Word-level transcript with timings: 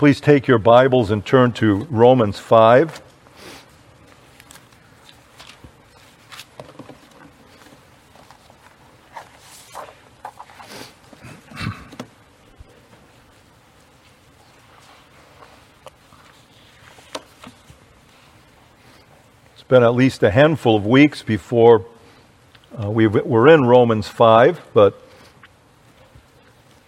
Please 0.00 0.18
take 0.18 0.48
your 0.48 0.56
Bibles 0.56 1.10
and 1.10 1.26
turn 1.26 1.52
to 1.52 1.86
Romans 1.90 2.38
5. 2.38 3.02
It's 19.52 19.62
been 19.68 19.82
at 19.82 19.94
least 19.94 20.22
a 20.22 20.30
handful 20.30 20.76
of 20.76 20.86
weeks 20.86 21.22
before 21.22 21.84
uh, 22.82 22.90
we 22.90 23.06
were 23.06 23.48
in 23.48 23.66
Romans 23.66 24.08
5, 24.08 24.62
but 24.72 24.98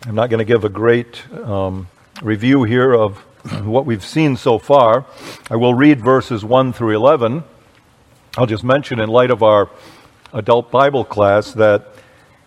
I'm 0.06 0.14
not 0.14 0.30
going 0.30 0.38
to 0.38 0.46
give 0.46 0.64
a 0.64 0.70
great 0.70 1.30
um, 1.36 1.88
review 2.23 2.62
here 2.62 2.95
of 2.95 3.19
what 3.65 3.84
we've 3.84 4.05
seen 4.05 4.37
so 4.37 4.59
far. 4.59 5.05
I 5.51 5.56
will 5.56 5.74
read 5.74 6.01
verses 6.01 6.45
1 6.45 6.73
through 6.73 6.95
11. 6.95 7.42
I'll 8.37 8.46
just 8.46 8.62
mention, 8.62 9.01
in 9.01 9.09
light 9.09 9.33
of 9.33 9.42
our 9.42 9.69
adult 10.32 10.70
Bible 10.70 11.05
class, 11.05 11.52
that 11.55 11.88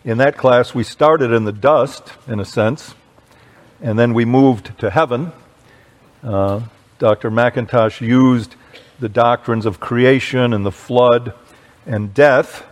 in 0.06 0.18
that 0.20 0.38
class 0.38 0.74
we 0.74 0.84
started 0.84 1.32
in 1.32 1.44
the 1.44 1.52
dust, 1.52 2.14
in 2.26 2.40
a 2.40 2.46
sense, 2.46 2.96
and 3.82 4.00
then 4.00 4.14
we 4.14 4.24
moved 4.24 4.80
to 4.80 4.90
heaven. 4.90 5.34
Uh, 6.24 6.62
Dr. 6.98 7.30
McIntosh 7.30 8.00
used 8.00 8.56
the 9.00 9.10
doctrines 9.10 9.66
of 9.66 9.82
creation 9.82 10.54
and 10.54 10.66
the 10.66 10.72
flood 10.72 11.34
and 11.86 12.14
death 12.14 12.66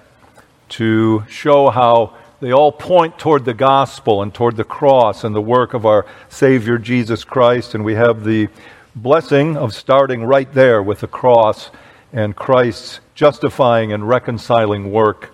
to 0.70 1.26
show 1.28 1.70
how 1.70 2.16
they 2.44 2.52
all 2.52 2.74
point 2.74 3.18
toward 3.18 3.46
the 3.46 3.54
gospel 3.54 4.22
and 4.22 4.34
toward 4.34 4.58
the 4.58 4.66
cross 4.66 5.24
and 5.24 5.34
the 5.34 5.42
work 5.42 5.74
of 5.74 5.86
our 5.86 6.06
Savior 6.28 6.78
Jesus 6.78 7.24
Christ. 7.24 7.74
And 7.74 7.86
we 7.86 7.96
have 7.96 8.26
the 8.26 8.50
blessing 8.94 9.56
of 9.56 9.74
starting 9.74 10.26
right 10.26 10.54
there 10.54 10.84
with 10.84 11.00
the 11.00 11.08
cross 11.08 11.72
and 12.12 12.36
Christ's 12.36 13.00
justifying 13.16 13.94
and 13.94 14.10
reconciling 14.10 14.92
work 14.92 15.34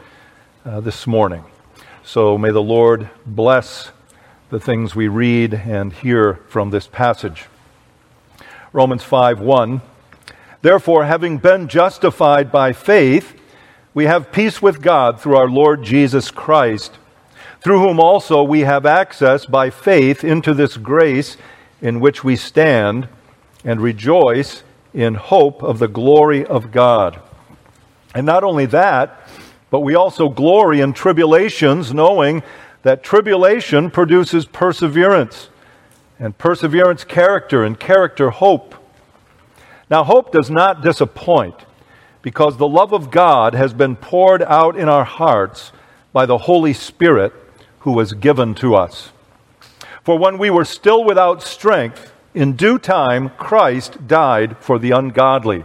uh, 0.64 0.82
this 0.82 1.08
morning. 1.08 1.44
So 2.04 2.38
may 2.38 2.52
the 2.52 2.62
Lord 2.62 3.10
bless 3.26 3.92
the 4.52 4.60
things 4.60 4.94
we 4.94 5.08
read 5.08 5.56
and 5.56 5.92
hear 5.92 6.36
from 6.48 6.70
this 6.70 6.86
passage. 6.86 7.48
Romans 8.72 9.02
5 9.02 9.40
1. 9.40 9.82
Therefore, 10.62 11.06
having 11.06 11.40
been 11.40 11.70
justified 11.70 12.52
by 12.52 12.72
faith, 12.72 13.39
we 14.00 14.06
have 14.06 14.32
peace 14.32 14.62
with 14.62 14.82
God 14.82 15.20
through 15.20 15.36
our 15.36 15.50
Lord 15.50 15.84
Jesus 15.84 16.32
Christ, 16.32 16.98
through 17.60 17.80
whom 17.80 18.00
also 18.00 18.42
we 18.42 18.62
have 18.62 18.86
access 18.86 19.46
by 19.46 19.70
faith 19.70 20.24
into 20.24 20.54
this 20.54 20.78
grace 20.78 21.36
in 21.82 22.00
which 22.00 22.24
we 22.24 22.38
stand 22.38 23.10
and 23.66 23.82
rejoice 23.82 24.64
in 24.94 25.16
hope 25.16 25.62
of 25.62 25.80
the 25.80 25.90
glory 25.90 26.46
of 26.46 26.72
God. 26.72 27.20
And 28.16 28.26
not 28.26 28.46
only 28.46 28.66
that, 28.68 29.28
but 29.70 29.82
we 29.82 29.96
also 29.96 30.30
glory 30.30 30.80
in 30.80 30.94
tribulations, 30.94 31.94
knowing 31.94 32.42
that 32.84 33.04
tribulation 33.04 33.92
produces 33.92 34.46
perseverance, 34.46 35.50
and 36.18 36.38
perseverance, 36.38 37.04
character, 37.04 37.66
and 37.66 37.78
character, 37.78 38.30
hope. 38.30 38.76
Now, 39.90 40.06
hope 40.06 40.32
does 40.32 40.50
not 40.50 40.82
disappoint 40.82 41.66
because 42.22 42.58
the 42.58 42.68
love 42.68 42.94
of 42.94 43.12
God 43.12 43.54
has 43.54 43.74
been 43.74 43.96
poured 43.96 44.42
out 44.44 44.78
in 44.78 44.90
our 44.90 45.06
hearts 45.06 45.72
by 46.12 46.26
the 46.26 46.40
Holy 46.40 46.74
Spirit 46.74 47.34
who 47.80 47.92
was 47.92 48.14
given 48.14 48.54
to 48.56 48.76
us. 48.76 49.12
For 50.04 50.18
when 50.18 50.38
we 50.38 50.50
were 50.50 50.66
still 50.66 51.04
without 51.04 51.42
strength, 51.42 52.12
in 52.34 52.54
due 52.54 52.78
time 52.78 53.30
Christ 53.38 54.08
died 54.08 54.58
for 54.58 54.80
the 54.80 54.92
ungodly. 54.92 55.64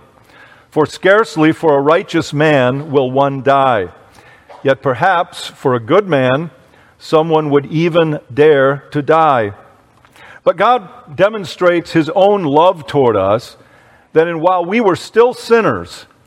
For 0.71 0.87
scarcely 0.87 1.53
for 1.53 1.77
a 1.77 1.83
righteous 1.83 2.33
man 2.33 2.91
will 2.91 3.11
one 3.11 3.43
die. 3.43 3.93
Yet 4.63 4.83
perhaps 4.83 5.47
for 5.47 5.75
a 5.75 5.81
good 5.81 6.09
man, 6.09 6.51
someone 6.99 7.51
would 7.51 7.67
even 7.67 8.21
dare 8.33 8.79
to 8.91 9.03
die. 9.03 9.55
But 10.43 10.57
God 10.57 11.17
demonstrates 11.17 11.93
his 11.93 12.11
own 12.11 12.45
love 12.45 12.87
toward 12.87 13.17
us 13.17 13.57
that 14.13 14.29
in 14.29 14.41
while 14.41 14.65
we 14.65 14.81
were 14.81 14.97
still 14.97 15.35
sinners, 15.35 16.07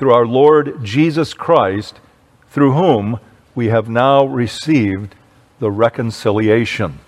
through 0.00 0.14
our 0.14 0.24
Lord 0.24 0.82
Jesus 0.82 1.34
Christ, 1.34 2.00
through 2.48 2.72
whom 2.72 3.20
we 3.54 3.66
have 3.66 3.86
now 3.86 4.24
received 4.24 5.14
the 5.58 5.70
reconciliation. 5.70 7.00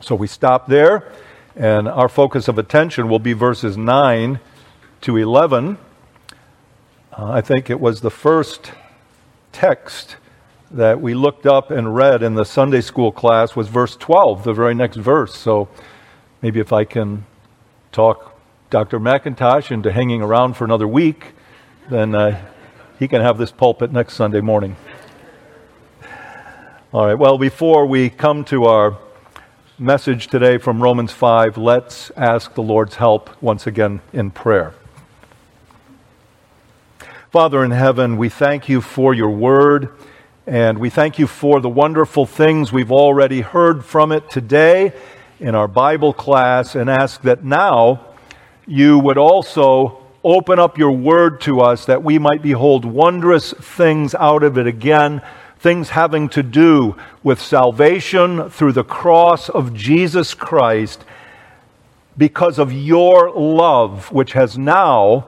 So 0.00 0.14
we 0.14 0.26
stop 0.26 0.66
there, 0.66 1.12
and 1.54 1.86
our 1.86 2.08
focus 2.08 2.48
of 2.48 2.56
attention 2.56 3.10
will 3.10 3.18
be 3.18 3.34
verses 3.34 3.76
9 3.76 4.40
to 5.02 5.16
11. 5.18 5.76
Uh, 7.12 7.32
I 7.32 7.42
think 7.42 7.68
it 7.68 7.78
was 7.80 8.00
the 8.00 8.10
first 8.10 8.72
text 9.52 10.16
that 10.70 10.98
we 10.98 11.12
looked 11.12 11.44
up 11.44 11.70
and 11.70 11.94
read 11.94 12.22
in 12.22 12.34
the 12.34 12.46
Sunday 12.46 12.80
school 12.80 13.12
class 13.12 13.54
was 13.54 13.68
verse 13.68 13.94
12, 13.94 14.42
the 14.42 14.54
very 14.54 14.74
next 14.74 14.96
verse. 14.96 15.34
So 15.34 15.68
maybe 16.40 16.60
if 16.60 16.72
I 16.72 16.84
can 16.84 17.26
talk 17.92 18.40
Dr. 18.70 18.98
McIntosh 18.98 19.70
into 19.70 19.92
hanging 19.92 20.22
around 20.22 20.54
for 20.54 20.64
another 20.64 20.88
week, 20.88 21.34
then 21.88 22.14
uh, 22.14 22.40
he 22.98 23.06
can 23.06 23.22
have 23.22 23.38
this 23.38 23.52
pulpit 23.52 23.92
next 23.92 24.14
Sunday 24.14 24.40
morning. 24.40 24.76
All 26.92 27.06
right, 27.06 27.14
well, 27.18 27.38
before 27.38 27.86
we 27.86 28.10
come 28.10 28.44
to 28.46 28.64
our 28.64 28.98
message 29.78 30.26
today 30.26 30.58
from 30.58 30.82
Romans 30.82 31.12
5, 31.12 31.56
let's 31.58 32.10
ask 32.16 32.54
the 32.54 32.62
Lord's 32.62 32.96
help 32.96 33.30
once 33.40 33.66
again 33.66 34.00
in 34.12 34.30
prayer. 34.30 34.74
Father 37.30 37.62
in 37.62 37.70
heaven, 37.70 38.16
we 38.16 38.28
thank 38.30 38.68
you 38.68 38.80
for 38.80 39.14
your 39.14 39.30
word, 39.30 39.90
and 40.46 40.78
we 40.78 40.90
thank 40.90 41.18
you 41.18 41.26
for 41.26 41.60
the 41.60 41.68
wonderful 41.68 42.26
things 42.26 42.72
we've 42.72 42.92
already 42.92 43.42
heard 43.42 43.84
from 43.84 44.10
it 44.10 44.28
today 44.30 44.92
in 45.38 45.54
our 45.54 45.68
Bible 45.68 46.12
class, 46.12 46.74
and 46.74 46.90
ask 46.90 47.22
that 47.22 47.44
now 47.44 48.14
you 48.66 48.98
would 48.98 49.18
also 49.18 50.05
open 50.24 50.58
up 50.58 50.78
your 50.78 50.92
word 50.92 51.40
to 51.42 51.60
us 51.60 51.86
that 51.86 52.02
we 52.02 52.18
might 52.18 52.42
behold 52.42 52.84
wondrous 52.84 53.52
things 53.52 54.14
out 54.14 54.42
of 54.42 54.58
it 54.58 54.66
again, 54.66 55.22
things 55.58 55.90
having 55.90 56.28
to 56.30 56.42
do 56.42 56.96
with 57.22 57.40
salvation 57.40 58.50
through 58.50 58.72
the 58.72 58.84
cross 58.84 59.48
of 59.48 59.74
Jesus 59.74 60.34
Christ 60.34 61.04
because 62.16 62.58
of 62.58 62.72
your 62.72 63.30
love, 63.30 64.10
which 64.10 64.32
has 64.32 64.56
now, 64.56 65.26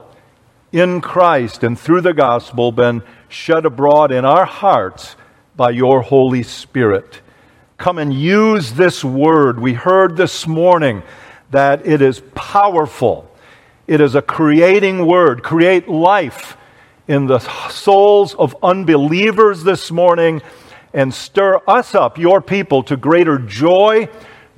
in 0.73 1.01
Christ 1.01 1.63
and 1.63 1.79
through 1.79 2.01
the 2.03 2.15
gospel, 2.15 2.73
been 2.73 3.03
shed 3.29 3.67
abroad 3.67 4.11
in 4.13 4.25
our 4.25 4.45
hearts 4.45 5.17
by 5.57 5.71
your 5.71 6.03
Holy 6.03 6.43
Spirit. 6.43 7.21
Come 7.77 7.99
and 7.99 8.13
use 8.13 8.73
this 8.73 9.05
word. 9.05 9.61
We 9.61 9.75
heard 9.75 10.17
this 10.17 10.47
morning 10.47 11.03
that 11.51 11.87
it 11.87 12.03
is 12.03 12.23
powerful 12.35 13.28
it 13.89 14.03
is 14.03 14.15
a 14.15 14.23
creating 14.23 15.07
word. 15.07 15.43
Create 15.43 15.89
life 15.89 16.59
in 17.09 17.27
the 17.27 17.39
souls 17.71 18.35
of 18.35 18.55
unbelievers 18.63 19.65
this 19.65 19.91
morning 19.91 20.43
and 20.93 21.13
stir 21.13 21.61
us 21.67 21.95
up, 21.95 22.19
your 22.19 22.43
people, 22.43 22.83
to 22.83 22.99
greater 22.99 23.39
joy, 23.39 24.09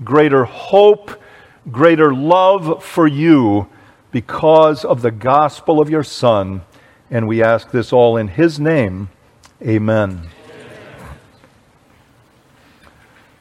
greater 0.02 0.44
hope, 0.44 1.12
greater 1.70 2.12
love 2.12 2.84
for 2.84 3.06
you 3.06 3.68
because 4.10 4.84
of 4.84 5.00
the 5.00 5.12
gospel 5.12 5.80
of 5.80 5.88
your 5.88 6.02
Son. 6.02 6.62
And 7.08 7.28
we 7.28 7.40
ask 7.40 7.70
this 7.70 7.92
all 7.92 8.16
in 8.16 8.28
His 8.28 8.58
name. 8.58 9.10
Amen. 9.62 10.28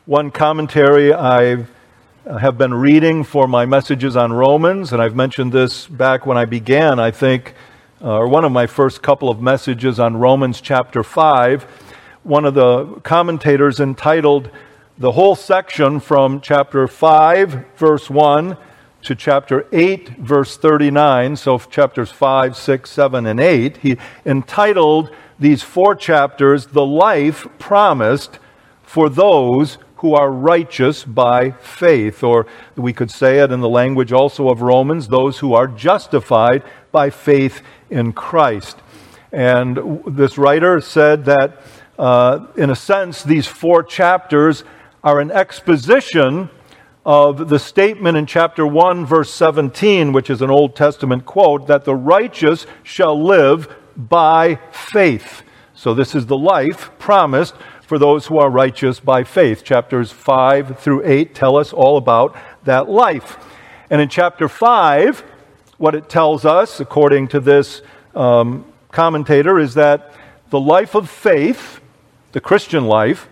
One 0.06 0.30
commentary 0.30 1.12
I've 1.14 1.70
have 2.26 2.58
been 2.58 2.74
reading 2.74 3.24
for 3.24 3.48
my 3.48 3.66
messages 3.66 4.18
on 4.18 4.34
Romans, 4.34 4.92
and 4.92 5.02
I've 5.02 5.16
mentioned 5.16 5.54
this 5.54 5.88
back 5.88 6.26
when 6.26 6.38
I 6.38 6.46
began, 6.46 7.00
I 7.00 7.12
think, 7.12 7.54
uh, 8.02 8.18
or 8.18 8.28
one 8.28 8.44
of 8.44 8.52
my 8.52 8.68
first 8.68 9.02
couple 9.02 9.30
of 9.30 9.42
messages 9.42 10.00
on 10.00 10.18
Romans 10.18 10.60
chapter 10.60 11.02
5. 11.02 11.64
One 12.24 12.44
of 12.44 12.54
the 12.56 13.00
commentators 13.04 13.80
entitled 13.80 14.52
the 14.98 15.14
whole 15.14 15.36
section 15.36 16.02
from 16.02 16.42
chapter 16.42 16.88
5, 16.88 17.66
verse 17.78 18.10
1, 18.10 18.58
to 19.04 19.16
chapter 19.16 19.66
8, 19.72 20.10
verse 20.18 20.58
39, 20.58 21.38
so 21.38 21.58
chapters 21.58 22.12
5, 22.12 22.58
6, 22.58 22.92
7, 22.92 23.26
and 23.26 23.40
8, 23.40 23.78
he 23.78 23.98
entitled 24.26 25.10
these 25.40 25.64
four 25.64 25.96
chapters, 25.96 26.68
The 26.68 26.86
Life 26.86 27.48
Promised 27.60 28.40
for 28.84 29.08
Those 29.08 29.78
Who 30.00 30.16
Are 30.16 30.32
Righteous 30.32 31.04
by 31.04 31.52
Faith. 31.52 32.24
Or 32.24 32.48
we 32.76 32.94
could 32.94 33.12
say 33.12 33.40
it 33.40 33.52
in 33.52 33.62
the 33.62 33.70
language 33.70 34.12
also 34.12 34.50
of 34.50 34.62
Romans, 34.62 35.08
those 35.08 35.40
who 35.40 35.54
are 35.54 35.68
justified 35.68 36.64
by 36.92 37.10
faith 37.10 37.62
in 37.90 38.14
Christ. 38.14 38.78
And 39.32 40.04
this 40.08 40.38
writer 40.38 40.82
said 40.82 41.26
that, 41.26 41.62
uh, 41.98 42.48
in 42.56 42.70
a 42.70 42.76
sense, 42.76 43.24
these 43.24 43.48
four 43.48 43.84
chapters 43.84 44.64
are 45.04 45.20
an 45.20 45.32
exposition 45.32 46.50
of 47.06 47.50
the 47.50 47.60
statement 47.60 48.18
in 48.18 48.26
chapter 48.26 48.66
1, 48.66 49.06
verse 49.06 49.34
17, 49.34 50.14
which 50.14 50.30
is 50.30 50.42
an 50.42 50.50
Old 50.50 50.76
Testament 50.76 51.26
quote, 51.26 51.68
that 51.68 51.86
the 51.86 51.96
righteous 51.96 52.66
shall 52.84 53.22
live 53.22 53.74
by 53.96 54.60
faith. 54.72 55.44
So, 55.74 55.94
this 55.94 56.14
is 56.14 56.26
the 56.26 56.38
life 56.38 56.92
promised 57.00 57.56
for 57.90 57.98
those 57.98 58.28
who 58.28 58.38
are 58.38 58.52
righteous 58.52 59.00
by 59.00 59.24
faith. 59.24 59.64
Chapters 59.64 60.12
5 60.12 60.78
through 60.78 61.04
8 61.04 61.34
tell 61.34 61.58
us 61.58 61.74
all 61.74 61.98
about 61.98 62.38
that 62.64 62.88
life. 62.88 63.36
And 63.90 64.00
in 64.00 64.10
chapter 64.10 64.48
5, 64.48 65.22
what 65.80 65.96
it 65.96 66.08
tells 66.08 66.46
us, 66.46 66.80
according 66.80 67.30
to 67.30 67.40
this 67.40 67.82
um, 68.14 68.64
commentator, 68.92 69.58
is 69.58 69.74
that 69.74 70.14
the 70.52 70.60
life 70.60 70.94
of 70.94 71.10
faith, 71.10 71.80
the 72.32 72.40
Christian 72.40 72.86
life, 72.86 73.28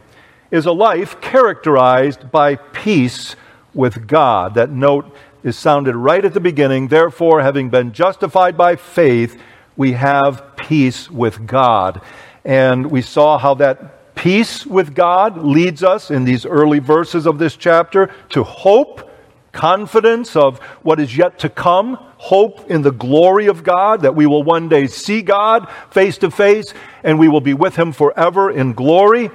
is 0.50 0.66
a 0.66 0.72
life 0.72 1.22
characterized 1.22 2.32
by 2.32 2.56
peace 2.56 3.36
with 3.76 4.08
God. 4.08 4.56
That 4.56 4.72
note 4.72 5.16
is 5.44 5.56
sounded 5.56 5.96
right 5.96 6.26
at 6.26 6.34
the 6.34 6.40
beginning. 6.40 6.88
Therefore, 6.88 7.44
having 7.44 7.70
been 7.70 7.94
justified 7.94 8.58
by 8.58 8.76
faith, 8.76 9.40
we 9.76 9.92
have 9.92 10.56
peace 10.56 11.12
with 11.12 11.46
God. 11.46 12.02
And 12.44 12.90
we 12.90 13.04
saw 13.04 13.38
how 13.38 13.54
that 13.54 13.97
peace 14.28 14.66
with 14.66 14.94
God 14.94 15.38
leads 15.38 15.82
us 15.82 16.12
in 16.12 16.26
these 16.26 16.46
early 16.46 16.80
verses 16.80 17.26
of 17.26 17.40
this 17.40 17.56
chapter 17.56 18.14
to 18.28 18.44
hope, 18.44 19.10
confidence 19.54 20.36
of 20.36 20.60
what 20.84 21.00
is 21.00 21.16
yet 21.16 21.40
to 21.40 21.48
come, 21.48 21.96
hope 22.18 22.70
in 22.70 22.82
the 22.82 22.92
glory 22.92 23.48
of 23.48 23.64
God, 23.64 24.02
that 24.02 24.16
we 24.16 24.26
will 24.26 24.44
one 24.44 24.68
day 24.68 24.86
see 24.86 25.22
God 25.22 25.72
face 25.92 26.18
to 26.18 26.30
face 26.30 26.74
and 27.06 27.18
we 27.18 27.30
will 27.30 27.40
be 27.40 27.54
with 27.54 27.78
Him 27.78 27.94
forever 27.94 28.52
in 28.52 28.74
glory. 28.74 29.30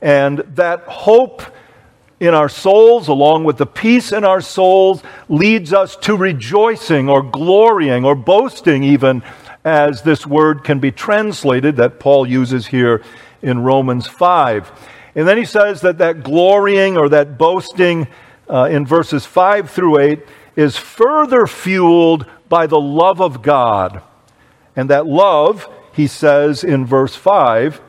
And 0.00 0.38
that 0.54 0.82
hope 0.82 1.42
in 2.20 2.32
our 2.32 2.48
souls, 2.48 3.08
along 3.08 3.42
with 3.42 3.56
the 3.56 3.66
peace 3.66 4.12
in 4.12 4.22
our 4.22 4.40
souls, 4.40 5.02
leads 5.28 5.72
us 5.72 5.96
to 5.96 6.16
rejoicing 6.16 7.08
or 7.08 7.20
glorying 7.24 8.04
or 8.04 8.14
boasting, 8.14 8.84
even 8.84 9.24
as 9.64 10.02
this 10.02 10.24
word 10.24 10.62
can 10.62 10.78
be 10.78 10.92
translated 10.92 11.74
that 11.78 11.98
Paul 11.98 12.28
uses 12.28 12.68
here 12.68 13.02
in 13.46 13.60
Romans 13.60 14.08
5. 14.08 14.72
And 15.14 15.26
then 15.26 15.38
he 15.38 15.44
says 15.44 15.80
that 15.82 15.98
that 15.98 16.22
glorying 16.22 16.98
or 16.98 17.08
that 17.08 17.38
boasting 17.38 18.08
uh, 18.50 18.64
in 18.64 18.84
verses 18.84 19.24
5 19.24 19.70
through 19.70 20.00
8 20.00 20.26
is 20.56 20.76
further 20.76 21.46
fueled 21.46 22.26
by 22.48 22.66
the 22.66 22.80
love 22.80 23.20
of 23.22 23.42
God. 23.42 24.02
And 24.74 24.90
that 24.90 25.06
love, 25.06 25.68
he 25.92 26.06
says 26.06 26.64
in 26.64 26.84
verse 26.84 27.14
5, 27.14 27.80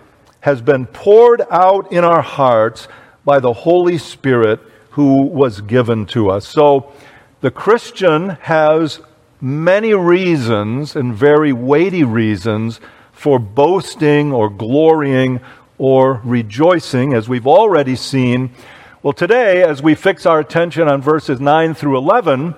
has 0.42 0.62
been 0.62 0.86
poured 0.86 1.42
out 1.50 1.92
in 1.92 2.04
our 2.04 2.22
hearts 2.22 2.88
by 3.26 3.40
the 3.40 3.54
Holy 3.54 3.98
Spirit 3.98 4.60
who 4.92 5.24
was 5.24 5.62
given 5.62 6.06
to 6.06 6.30
us. 6.30 6.48
So 6.48 6.94
the 7.42 7.52
Christian 7.52 8.30
has 8.42 9.02
many 9.42 9.94
reasons 9.94 10.96
and 10.96 11.14
very 11.14 11.52
weighty 11.52 12.04
reasons 12.04 12.80
for 13.18 13.40
boasting 13.40 14.32
or 14.32 14.48
glorying 14.48 15.42
or 15.80 16.22
rejoicing, 16.24 17.14
as 17.14 17.28
we've 17.28 17.48
already 17.48 17.96
seen. 17.96 18.52
Well, 19.02 19.12
today, 19.12 19.64
as 19.64 19.82
we 19.82 19.96
fix 19.96 20.28
our 20.28 20.40
attention 20.40 20.88
on 20.88 21.02
verses 21.02 21.42
9 21.42 21.74
through 21.74 21.98
11, 21.98 22.54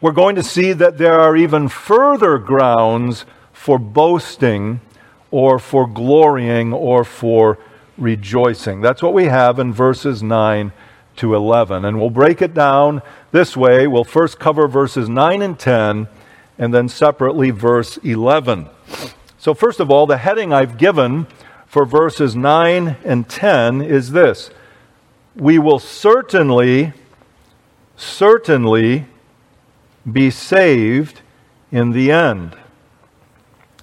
we're 0.00 0.12
going 0.12 0.34
to 0.34 0.42
see 0.42 0.72
that 0.72 0.98
there 0.98 1.20
are 1.20 1.36
even 1.36 1.68
further 1.68 2.38
grounds 2.38 3.26
for 3.52 3.78
boasting 3.78 4.80
or 5.30 5.60
for 5.60 5.86
glorying 5.86 6.72
or 6.72 7.04
for 7.04 7.58
rejoicing. 7.96 8.80
That's 8.80 9.02
what 9.02 9.14
we 9.14 9.26
have 9.26 9.60
in 9.60 9.72
verses 9.72 10.20
9 10.20 10.72
to 11.16 11.34
11. 11.34 11.84
And 11.84 12.00
we'll 12.00 12.10
break 12.10 12.42
it 12.42 12.54
down 12.54 13.02
this 13.30 13.56
way. 13.56 13.86
We'll 13.86 14.02
first 14.02 14.40
cover 14.40 14.66
verses 14.66 15.08
9 15.08 15.42
and 15.42 15.56
10, 15.56 16.08
and 16.58 16.74
then 16.74 16.88
separately 16.88 17.50
verse 17.50 17.98
11. 17.98 18.68
So, 19.40 19.54
first 19.54 19.78
of 19.78 19.88
all, 19.88 20.06
the 20.06 20.18
heading 20.18 20.52
I've 20.52 20.78
given 20.78 21.28
for 21.66 21.84
verses 21.84 22.34
9 22.34 22.96
and 23.04 23.28
10 23.28 23.82
is 23.82 24.10
this 24.10 24.50
We 25.36 25.60
will 25.60 25.78
certainly, 25.78 26.92
certainly 27.96 29.06
be 30.10 30.30
saved 30.30 31.20
in 31.70 31.92
the 31.92 32.10
end. 32.10 32.56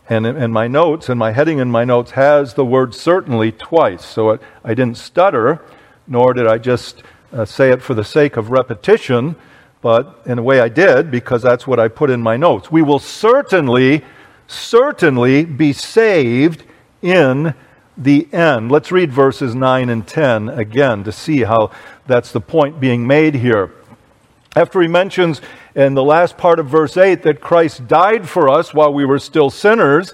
And 0.10 0.28
in 0.28 0.52
my 0.52 0.68
notes, 0.68 1.10
and 1.10 1.18
my 1.18 1.32
heading 1.32 1.60
in 1.60 1.72
my 1.72 1.86
notes 1.86 2.12
has 2.12 2.54
the 2.54 2.66
word 2.66 2.94
certainly 2.94 3.52
twice. 3.52 4.06
So 4.06 4.32
it, 4.32 4.42
I 4.64 4.74
didn't 4.74 4.98
stutter, 4.98 5.62
nor 6.06 6.34
did 6.34 6.48
I 6.48 6.58
just 6.58 7.02
uh, 7.34 7.46
say 7.46 7.72
it 7.72 7.82
for 7.82 7.94
the 7.94 8.04
sake 8.04 8.38
of 8.38 8.52
repetition, 8.52 9.36
but 9.82 10.22
in 10.26 10.38
a 10.38 10.44
way 10.44 10.60
I 10.60 10.70
did 10.70 11.10
because 11.10 11.42
that's 11.42 11.66
what 11.66 11.80
I 11.80 11.88
put 11.88 12.10
in 12.10 12.22
my 12.22 12.38
notes. 12.38 12.72
We 12.72 12.82
will 12.82 13.00
certainly, 13.00 14.04
certainly 14.48 15.46
be 15.46 15.74
saved 15.74 16.64
in 17.02 17.54
the 17.98 18.28
end. 18.34 18.72
Let's 18.72 18.92
read 18.92 19.12
verses 19.12 19.56
9 19.56 19.90
and 19.90 20.08
10 20.08 20.50
again 20.50 21.04
to 21.04 21.12
see 21.12 21.44
how 21.44 21.72
that's 22.06 22.32
the 22.32 22.42
point 22.42 22.80
being 22.80 23.08
made 23.08 23.36
here. 23.36 23.72
After 24.56 24.82
he 24.82 24.88
mentions 24.88 25.42
in 25.76 25.96
the 25.96 26.04
last 26.04 26.38
part 26.38 26.60
of 26.60 26.68
verse 26.68 26.96
8 26.96 27.24
that 27.24 27.42
Christ 27.42 27.88
died 27.88 28.28
for 28.30 28.50
us 28.50 28.74
while 28.74 28.94
we 28.94 29.06
were 29.06 29.20
still 29.20 29.50
sinners, 29.50 30.14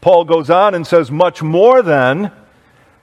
Paul 0.00 0.24
goes 0.24 0.48
on 0.50 0.74
and 0.74 0.86
says, 0.86 1.10
Much 1.10 1.42
more 1.42 1.82
than, 1.82 2.32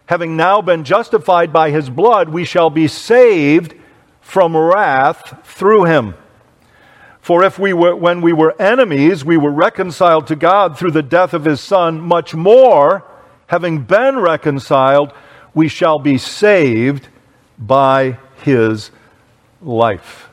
having 0.08 0.36
now 0.36 0.62
been 0.62 0.84
justified 0.84 1.54
by 1.54 1.70
his 1.70 1.90
blood, 1.90 2.30
we 2.30 2.46
shall 2.46 2.70
be 2.70 2.88
saved 2.88 3.76
from 4.22 4.56
wrath 4.58 5.46
through 5.46 5.84
him. 5.86 6.16
For 7.24 7.46
if 7.46 7.58
we 7.58 7.72
were, 7.72 7.96
when 7.96 8.20
we 8.20 8.34
were 8.34 8.54
enemies, 8.62 9.24
we 9.24 9.38
were 9.38 9.50
reconciled 9.50 10.28
to 10.28 10.36
God 10.36 10.78
through 10.78 10.92
the 10.92 11.02
death 11.02 11.34
of 11.34 11.46
his 11.46 11.62
Son, 11.62 12.02
much 12.02 12.36
more, 12.36 13.06
having 13.48 13.84
been 13.84 14.20
reconciled, 14.20 15.14
we 15.54 15.70
shall 15.70 16.00
be 16.00 16.18
saved 16.18 17.08
by 17.58 18.18
his 18.42 18.92
life. 19.62 20.28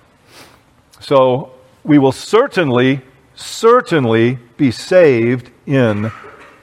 So 0.98 1.52
we 1.84 1.98
will 1.98 2.10
certainly, 2.10 3.02
certainly 3.36 4.40
be 4.56 4.72
saved 4.72 5.52
in 5.66 6.10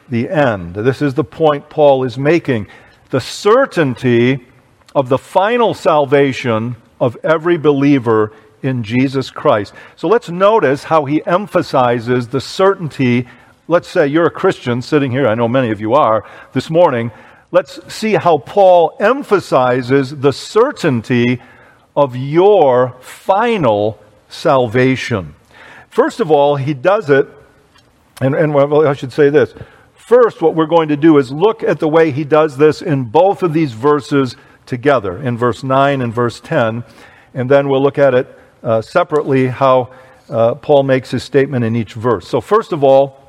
the 0.09 0.27
end. 0.27 0.75
This 0.75 1.01
is 1.01 1.13
the 1.13 1.23
point 1.23 1.69
Paul 1.69 2.03
is 2.03 2.17
making. 2.17 2.67
The 3.11 3.21
certainty 3.21 4.45
of 4.93 5.07
the 5.07 5.17
final 5.17 5.73
salvation 5.73 6.75
of 6.99 7.15
every 7.23 7.57
believer 7.57 8.33
in 8.67 8.83
Jesus 8.83 9.31
Christ. 9.31 9.73
So 9.95 10.07
let's 10.07 10.29
notice 10.29 10.83
how 10.83 11.05
he 11.05 11.25
emphasizes 11.25 12.27
the 12.27 12.41
certainty. 12.41 13.27
Let's 13.67 13.87
say 13.87 14.07
you're 14.07 14.27
a 14.27 14.31
Christian 14.31 14.81
sitting 14.81 15.11
here, 15.11 15.27
I 15.27 15.35
know 15.35 15.47
many 15.47 15.71
of 15.71 15.81
you 15.81 15.93
are, 15.93 16.23
this 16.53 16.69
morning. 16.69 17.11
Let's 17.51 17.79
see 17.91 18.13
how 18.13 18.39
Paul 18.39 18.95
emphasizes 18.99 20.15
the 20.17 20.33
certainty 20.33 21.41
of 21.95 22.15
your 22.15 22.95
final 22.99 23.99
salvation. 24.29 25.33
First 25.89 26.19
of 26.19 26.29
all, 26.29 26.57
he 26.57 26.73
does 26.73 27.09
it, 27.09 27.27
and, 28.21 28.35
and 28.35 28.53
well, 28.53 28.85
I 28.85 28.93
should 28.93 29.13
say 29.13 29.29
this. 29.29 29.53
First, 29.95 30.41
what 30.41 30.55
we're 30.55 30.67
going 30.67 30.89
to 30.89 30.97
do 30.97 31.17
is 31.17 31.31
look 31.31 31.63
at 31.63 31.79
the 31.79 31.87
way 31.87 32.11
he 32.11 32.23
does 32.23 32.57
this 32.57 32.81
in 32.81 33.05
both 33.05 33.43
of 33.43 33.53
these 33.53 33.73
verses 33.73 34.35
together, 34.65 35.21
in 35.21 35.37
verse 35.37 35.63
9 35.63 36.01
and 36.01 36.13
verse 36.13 36.39
10, 36.39 36.83
and 37.33 37.49
then 37.49 37.69
we'll 37.69 37.81
look 37.81 37.97
at 37.97 38.13
it 38.13 38.36
uh, 38.63 38.81
separately 38.81 39.47
how 39.47 39.93
uh, 40.29 40.55
Paul 40.55 40.83
makes 40.83 41.11
his 41.11 41.23
statement 41.23 41.63
in 41.63 41.75
each 41.75 41.93
verse. 41.93 42.27
So, 42.27 42.41
first 42.41 42.73
of 42.73 42.83
all, 42.83 43.23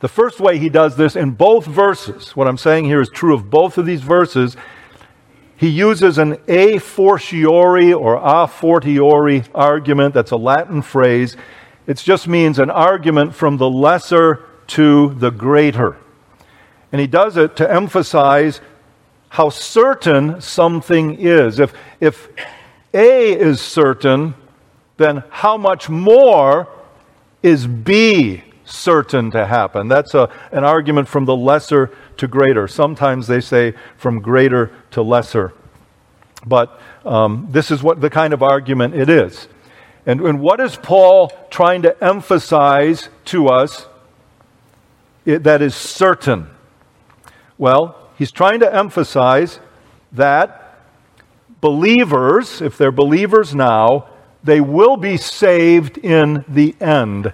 the 0.00 0.08
first 0.08 0.40
way 0.40 0.58
he 0.58 0.68
does 0.68 0.96
this 0.96 1.16
in 1.16 1.32
both 1.32 1.66
verses, 1.66 2.36
what 2.36 2.46
I'm 2.48 2.58
saying 2.58 2.84
here 2.84 3.00
is 3.00 3.08
true 3.08 3.34
of 3.34 3.50
both 3.50 3.78
of 3.78 3.86
these 3.86 4.02
verses, 4.02 4.56
he 5.56 5.68
uses 5.68 6.18
an 6.18 6.38
a 6.48 6.78
fortiori 6.78 7.92
or 7.92 8.20
a 8.22 8.46
fortiori 8.46 9.44
argument. 9.54 10.14
That's 10.14 10.30
a 10.30 10.36
Latin 10.36 10.82
phrase. 10.82 11.36
It 11.86 11.96
just 11.96 12.28
means 12.28 12.58
an 12.58 12.68
argument 12.68 13.34
from 13.34 13.56
the 13.56 13.70
lesser 13.70 14.44
to 14.68 15.14
the 15.14 15.30
greater. 15.30 15.96
And 16.92 17.00
he 17.00 17.06
does 17.06 17.36
it 17.36 17.56
to 17.56 17.70
emphasize 17.70 18.60
how 19.30 19.48
certain 19.48 20.40
something 20.40 21.14
is. 21.18 21.58
If, 21.58 21.72
if 22.00 22.28
A 22.96 23.38
is 23.38 23.60
certain, 23.60 24.34
then 24.96 25.22
how 25.28 25.58
much 25.58 25.88
more 25.90 26.68
is 27.42 27.66
B 27.66 28.42
certain 28.64 29.30
to 29.32 29.46
happen? 29.46 29.88
That's 29.88 30.14
a, 30.14 30.30
an 30.50 30.64
argument 30.64 31.06
from 31.06 31.26
the 31.26 31.36
lesser 31.36 31.90
to 32.16 32.26
greater. 32.26 32.66
Sometimes 32.66 33.26
they 33.26 33.40
say 33.40 33.74
from 33.98 34.20
greater 34.20 34.72
to 34.92 35.02
lesser. 35.02 35.52
But 36.46 36.80
um, 37.04 37.48
this 37.50 37.70
is 37.70 37.82
what 37.82 38.00
the 38.00 38.10
kind 38.10 38.32
of 38.32 38.42
argument 38.42 38.94
it 38.94 39.10
is. 39.10 39.48
And, 40.06 40.20
and 40.20 40.40
what 40.40 40.60
is 40.60 40.76
Paul 40.76 41.30
trying 41.50 41.82
to 41.82 42.02
emphasize 42.02 43.08
to 43.26 43.48
us 43.48 43.86
it, 45.24 45.42
that 45.42 45.60
is 45.60 45.74
certain? 45.74 46.48
Well, 47.58 48.10
he's 48.16 48.30
trying 48.32 48.60
to 48.60 48.74
emphasize 48.74 49.58
that 50.12 50.65
believers, 51.66 52.62
if 52.62 52.78
they're 52.78 52.92
believers 52.92 53.52
now, 53.52 54.06
they 54.44 54.60
will 54.60 54.96
be 54.96 55.16
saved 55.16 55.98
in 55.98 56.44
the 56.46 56.76
end. 56.80 57.32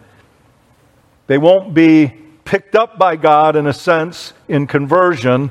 They 1.27 1.37
won't 1.37 1.75
be 1.75 2.15
picked 2.47 2.75
up 2.75 2.99
by 2.99 3.17
God 3.17 3.57
in 3.57 3.67
a 3.67 3.75
sense 3.75 4.33
in 4.49 4.67
conversion 4.67 5.51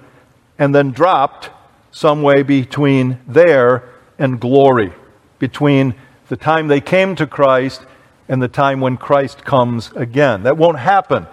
and 0.58 0.74
then 0.74 0.90
dropped 0.90 1.52
some 1.92 2.24
way 2.24 2.42
between 2.42 3.20
there 3.28 3.88
and 4.18 4.42
glory, 4.42 4.92
between 5.38 5.94
the 6.30 6.36
time 6.36 6.68
they 6.68 6.82
came 6.82 7.16
to 7.18 7.28
Christ 7.28 7.86
and 8.28 8.42
the 8.42 8.48
time 8.48 8.82
when 8.82 8.98
Christ 8.98 9.46
comes 9.46 9.92
again. 9.92 10.42
That 10.42 10.58
won't 10.58 10.80
happen. 10.80 11.28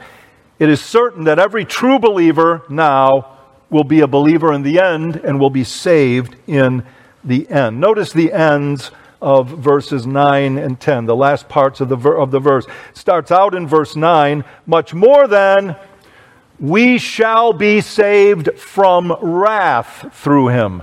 It 0.58 0.68
is 0.68 0.82
certain 0.82 1.24
that 1.24 1.38
every 1.38 1.64
true 1.64 1.98
believer 1.98 2.62
now 2.68 3.38
will 3.70 3.84
be 3.84 4.00
a 4.00 4.06
believer 4.06 4.52
in 4.52 4.64
the 4.64 4.80
end 4.80 5.16
and 5.16 5.40
will 5.40 5.48
be 5.48 5.64
saved 5.64 6.36
in 6.46 6.84
the 7.28 7.48
end. 7.48 7.80
Notice 7.80 8.12
the 8.12 8.32
ends 8.32 8.90
of 9.20 9.48
verses 9.48 10.06
9 10.06 10.58
and 10.58 10.80
10, 10.80 11.06
the 11.06 11.16
last 11.16 11.48
parts 11.48 11.80
of 11.80 11.88
the, 11.88 11.96
ver- 11.96 12.16
of 12.16 12.30
the 12.30 12.40
verse. 12.40 12.66
Starts 12.94 13.30
out 13.30 13.54
in 13.54 13.66
verse 13.66 13.96
9 13.96 14.44
much 14.66 14.94
more 14.94 15.26
than 15.26 15.76
we 16.60 16.98
shall 16.98 17.52
be 17.52 17.80
saved 17.80 18.58
from 18.58 19.16
wrath 19.20 20.08
through 20.12 20.48
him. 20.48 20.82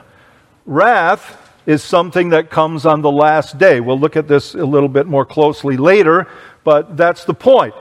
Wrath 0.65 1.41
is 1.65 1.83
something 1.83 2.29
that 2.29 2.49
comes 2.49 2.85
on 2.85 3.01
the 3.01 3.11
last 3.11 3.57
day. 3.57 3.79
We'll 3.79 3.99
look 3.99 4.15
at 4.15 4.27
this 4.27 4.53
a 4.53 4.65
little 4.65 4.89
bit 4.89 5.07
more 5.07 5.25
closely 5.25 5.77
later, 5.77 6.27
but 6.63 6.95
that's 6.95 7.25
the 7.25 7.33
point. 7.33 7.73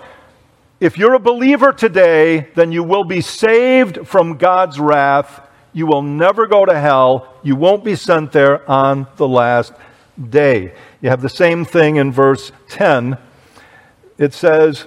If 0.81 0.99
you're 0.99 1.15
a 1.15 1.21
believer 1.21 1.73
today, 1.73 2.49
then 2.55 2.73
you 2.73 2.83
will 2.83 3.05
be 3.05 3.21
saved 3.21 4.07
from 4.07 4.37
God's 4.37 4.79
wrath. 4.81 5.41
You 5.75 5.87
will 5.87 6.03
never 6.03 6.47
go 6.47 6.65
to 6.65 6.79
hell. 6.79 7.35
You 7.43 7.57
won't 7.57 7.85
be 7.85 7.97
sent 7.97 8.33
there 8.33 8.69
on 8.71 9.09
the 9.17 9.29
last 9.29 9.75
day. 10.31 10.73
You 11.03 11.11
have 11.11 11.21
the 11.21 11.29
same 11.29 11.65
thing 11.65 11.97
in 11.97 12.13
verse 12.13 12.53
10. 12.69 13.19
It 14.17 14.33
says, 14.33 14.87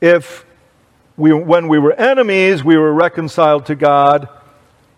If 0.00 0.44
we, 1.16 1.32
when 1.32 1.68
we 1.68 1.78
were 1.78 1.94
enemies, 1.94 2.62
we 2.62 2.76
were 2.76 2.92
reconciled 2.92 3.66
to 3.66 3.74
God, 3.74 4.28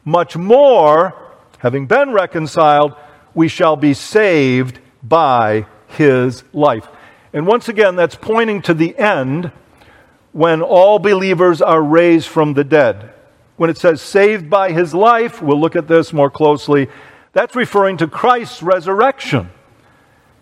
much 0.04 0.36
more, 0.36 1.14
having 1.58 1.86
been 1.86 2.12
reconciled, 2.12 2.94
we 3.32 3.46
shall 3.46 3.76
be 3.76 3.94
saved 3.94 4.80
by 5.02 5.66
his 5.86 6.42
life. 6.52 6.88
And 7.32 7.46
once 7.46 7.68
again, 7.68 7.94
that's 7.94 8.16
pointing 8.16 8.60
to 8.62 8.74
the 8.74 8.98
end 8.98 9.52
when 10.32 10.62
all 10.62 10.98
believers 10.98 11.62
are 11.62 11.80
raised 11.80 12.26
from 12.26 12.54
the 12.54 12.64
dead. 12.64 13.14
When 13.60 13.68
it 13.68 13.76
says 13.76 14.00
saved 14.00 14.48
by 14.48 14.72
his 14.72 14.94
life, 14.94 15.42
we'll 15.42 15.60
look 15.60 15.76
at 15.76 15.86
this 15.86 16.14
more 16.14 16.30
closely. 16.30 16.88
That's 17.34 17.54
referring 17.54 17.98
to 17.98 18.06
Christ's 18.06 18.62
resurrection. 18.62 19.50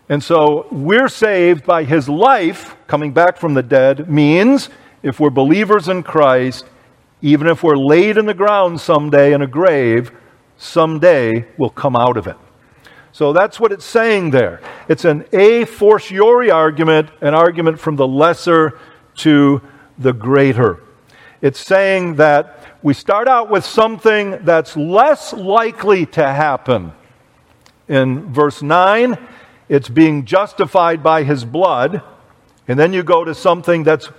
And 0.08 0.22
so 0.22 0.68
we're 0.70 1.08
saved 1.08 1.66
by 1.66 1.82
his 1.82 2.08
life, 2.08 2.76
coming 2.87 3.12
back 3.12 3.37
from 3.37 3.54
the 3.54 3.62
dead, 3.64 4.08
means 4.08 4.68
if 5.02 5.18
we're 5.18 5.30
believers 5.30 5.88
in 5.88 6.04
Christ, 6.04 6.64
even 7.20 7.48
if 7.48 7.64
we're 7.64 7.76
laid 7.76 8.18
in 8.18 8.26
the 8.26 8.34
ground 8.34 8.80
someday 8.80 9.32
in 9.32 9.42
a 9.42 9.48
grave, 9.48 10.12
someday 10.56 11.44
we'll 11.58 11.70
come 11.70 11.96
out 11.96 12.16
of 12.16 12.28
it. 12.28 12.37
So 13.10 13.32
that's 13.32 13.58
what 13.58 13.72
it's 13.72 13.84
saying 13.84 14.30
there. 14.30 14.60
It's 14.88 15.04
an 15.04 15.25
a 15.32 15.64
fortiori 15.64 16.52
argument, 16.52 17.10
an 17.20 17.34
argument 17.34 17.80
from 17.80 17.96
the 17.96 18.06
lesser 18.06 18.78
to 19.16 19.60
the 19.98 20.12
greater. 20.12 20.84
It's 21.40 21.58
saying 21.58 22.14
that 22.16 22.58
we 22.82 22.94
start 22.94 23.26
out 23.26 23.50
with 23.50 23.64
something 23.64 24.44
that's 24.44 24.76
less 24.76 25.32
likely 25.32 26.06
to 26.06 26.23
happen. 26.23 26.92
In 27.88 28.32
verse 28.32 28.62
9, 28.62 29.18
it's 29.68 29.88
being 29.88 30.25
justified 30.25 31.02
by 31.02 31.25
his 31.25 31.44
blood. 31.44 32.02
And 32.68 32.78
then 32.78 32.92
you 32.92 33.02
go 33.02 33.25
to 33.25 33.35
something 33.35 33.82
that's 33.82 34.11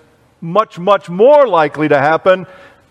much, 0.41 0.77
much 0.77 1.09
more 1.09 1.47
likely 1.47 1.87
to 1.87 1.97
happen 1.97 2.47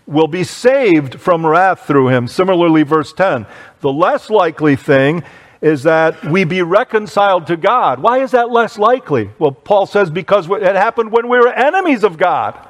will 0.07 0.27
be 0.27 0.43
saved 0.43 1.19
from 1.19 1.45
wrath 1.45 1.85
through 1.85 2.09
him. 2.09 2.27
Similarly, 2.27 2.83
verse 2.83 3.13
10. 3.13 3.45
The 3.81 3.93
less 3.93 4.29
likely 4.29 4.75
thing 4.75 5.23
is 5.61 5.83
that 5.83 6.23
we 6.25 6.45
be 6.45 6.61
reconciled 6.63 7.45
to 7.47 7.57
God. 7.57 7.99
Why 7.99 8.23
is 8.23 8.31
that 8.31 8.49
less 8.49 8.79
likely? 8.79 9.29
Well, 9.37 9.51
Paul 9.51 9.85
says 9.85 10.09
because 10.09 10.49
it 10.49 10.75
happened 10.75 11.11
when 11.11 11.27
we 11.27 11.37
were 11.37 11.53
enemies 11.53 12.03
of 12.03 12.17
God. 12.17 12.68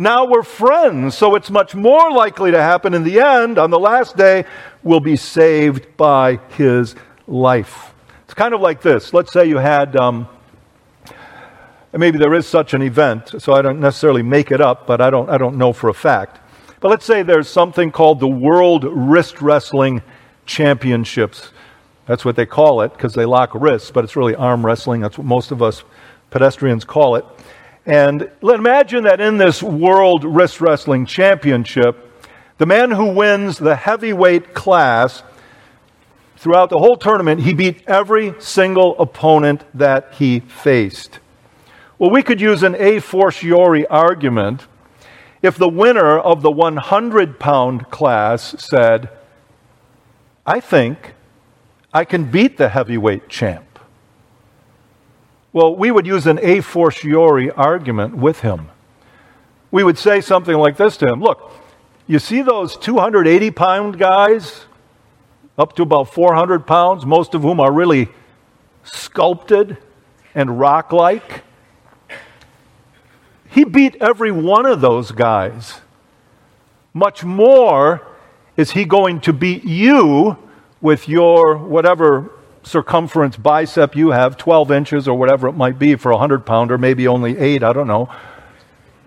Now 0.00 0.24
we're 0.24 0.44
friends, 0.44 1.14
so 1.14 1.34
it's 1.34 1.50
much 1.50 1.74
more 1.74 2.10
likely 2.10 2.52
to 2.52 2.62
happen 2.62 2.94
in 2.94 3.04
the 3.04 3.20
end, 3.20 3.58
on 3.58 3.68
the 3.68 3.78
last 3.78 4.16
day, 4.16 4.46
we'll 4.82 4.98
be 4.98 5.14
saved 5.14 5.94
by 5.98 6.40
his 6.56 6.94
life. 7.26 7.92
It's 8.24 8.32
kind 8.32 8.54
of 8.54 8.62
like 8.62 8.80
this. 8.80 9.12
Let's 9.12 9.30
say 9.30 9.44
you 9.44 9.58
had, 9.58 9.96
um, 9.96 10.26
maybe 11.92 12.16
there 12.16 12.32
is 12.32 12.46
such 12.46 12.72
an 12.72 12.80
event, 12.80 13.42
so 13.42 13.52
I 13.52 13.60
don't 13.60 13.78
necessarily 13.78 14.22
make 14.22 14.50
it 14.50 14.62
up, 14.62 14.86
but 14.86 15.02
I 15.02 15.10
don't, 15.10 15.28
I 15.28 15.36
don't 15.36 15.58
know 15.58 15.74
for 15.74 15.90
a 15.90 15.94
fact. 15.94 16.40
But 16.80 16.88
let's 16.88 17.04
say 17.04 17.22
there's 17.22 17.50
something 17.50 17.90
called 17.90 18.20
the 18.20 18.26
World 18.26 18.84
Wrist 18.84 19.42
Wrestling 19.42 20.00
Championships. 20.46 21.50
That's 22.06 22.24
what 22.24 22.36
they 22.36 22.46
call 22.46 22.80
it 22.80 22.94
because 22.94 23.12
they 23.12 23.26
lock 23.26 23.50
wrists, 23.54 23.90
but 23.90 24.04
it's 24.04 24.16
really 24.16 24.34
arm 24.34 24.64
wrestling. 24.64 25.02
That's 25.02 25.18
what 25.18 25.26
most 25.26 25.50
of 25.50 25.60
us 25.60 25.84
pedestrians 26.30 26.86
call 26.86 27.16
it. 27.16 27.26
And 27.86 28.30
imagine 28.42 29.04
that 29.04 29.20
in 29.20 29.38
this 29.38 29.62
World 29.62 30.24
Wrist 30.24 30.60
Wrestling 30.60 31.06
Championship, 31.06 32.06
the 32.58 32.66
man 32.66 32.90
who 32.90 33.14
wins 33.14 33.58
the 33.58 33.74
heavyweight 33.74 34.52
class 34.52 35.22
throughout 36.36 36.70
the 36.70 36.78
whole 36.78 36.96
tournament, 36.96 37.42
he 37.42 37.54
beat 37.54 37.82
every 37.86 38.34
single 38.38 38.98
opponent 38.98 39.64
that 39.74 40.14
he 40.14 40.40
faced. 40.40 41.18
Well, 41.98 42.10
we 42.10 42.22
could 42.22 42.40
use 42.40 42.62
an 42.62 42.74
a 42.76 43.00
fortiori 43.00 43.86
argument 43.86 44.66
if 45.42 45.56
the 45.56 45.68
winner 45.68 46.18
of 46.18 46.42
the 46.42 46.50
100 46.50 47.38
pound 47.38 47.90
class 47.90 48.54
said, 48.58 49.08
I 50.46 50.60
think 50.60 51.14
I 51.92 52.04
can 52.04 52.30
beat 52.30 52.58
the 52.58 52.68
heavyweight 52.68 53.28
champ. 53.28 53.69
Well, 55.52 55.74
we 55.74 55.90
would 55.90 56.06
use 56.06 56.26
an 56.26 56.38
a 56.42 56.60
fortiori 56.60 57.50
argument 57.50 58.16
with 58.16 58.40
him. 58.40 58.68
We 59.70 59.82
would 59.82 59.98
say 59.98 60.20
something 60.20 60.56
like 60.56 60.76
this 60.76 60.96
to 60.98 61.08
him 61.08 61.20
Look, 61.20 61.52
you 62.06 62.18
see 62.18 62.42
those 62.42 62.76
280 62.76 63.50
pound 63.50 63.98
guys 63.98 64.66
up 65.58 65.76
to 65.76 65.82
about 65.82 66.12
400 66.12 66.66
pounds, 66.66 67.04
most 67.04 67.34
of 67.34 67.42
whom 67.42 67.60
are 67.60 67.72
really 67.72 68.08
sculpted 68.82 69.76
and 70.34 70.58
rock 70.58 70.92
like? 70.92 71.44
He 73.48 73.64
beat 73.64 73.96
every 74.00 74.30
one 74.30 74.64
of 74.64 74.80
those 74.80 75.10
guys. 75.10 75.80
Much 76.94 77.24
more 77.24 78.06
is 78.56 78.72
he 78.72 78.84
going 78.84 79.20
to 79.20 79.32
beat 79.32 79.64
you 79.64 80.38
with 80.80 81.08
your 81.08 81.56
whatever 81.56 82.30
circumference 82.62 83.36
bicep 83.36 83.96
you 83.96 84.10
have, 84.10 84.36
12 84.36 84.70
inches 84.70 85.08
or 85.08 85.18
whatever 85.18 85.48
it 85.48 85.52
might 85.52 85.78
be 85.78 85.96
for 85.96 86.10
a 86.10 86.14
100 86.14 86.44
pounder, 86.44 86.78
maybe 86.78 87.08
only 87.08 87.38
eight, 87.38 87.62
I 87.62 87.72
don't 87.72 87.86
know. 87.86 88.08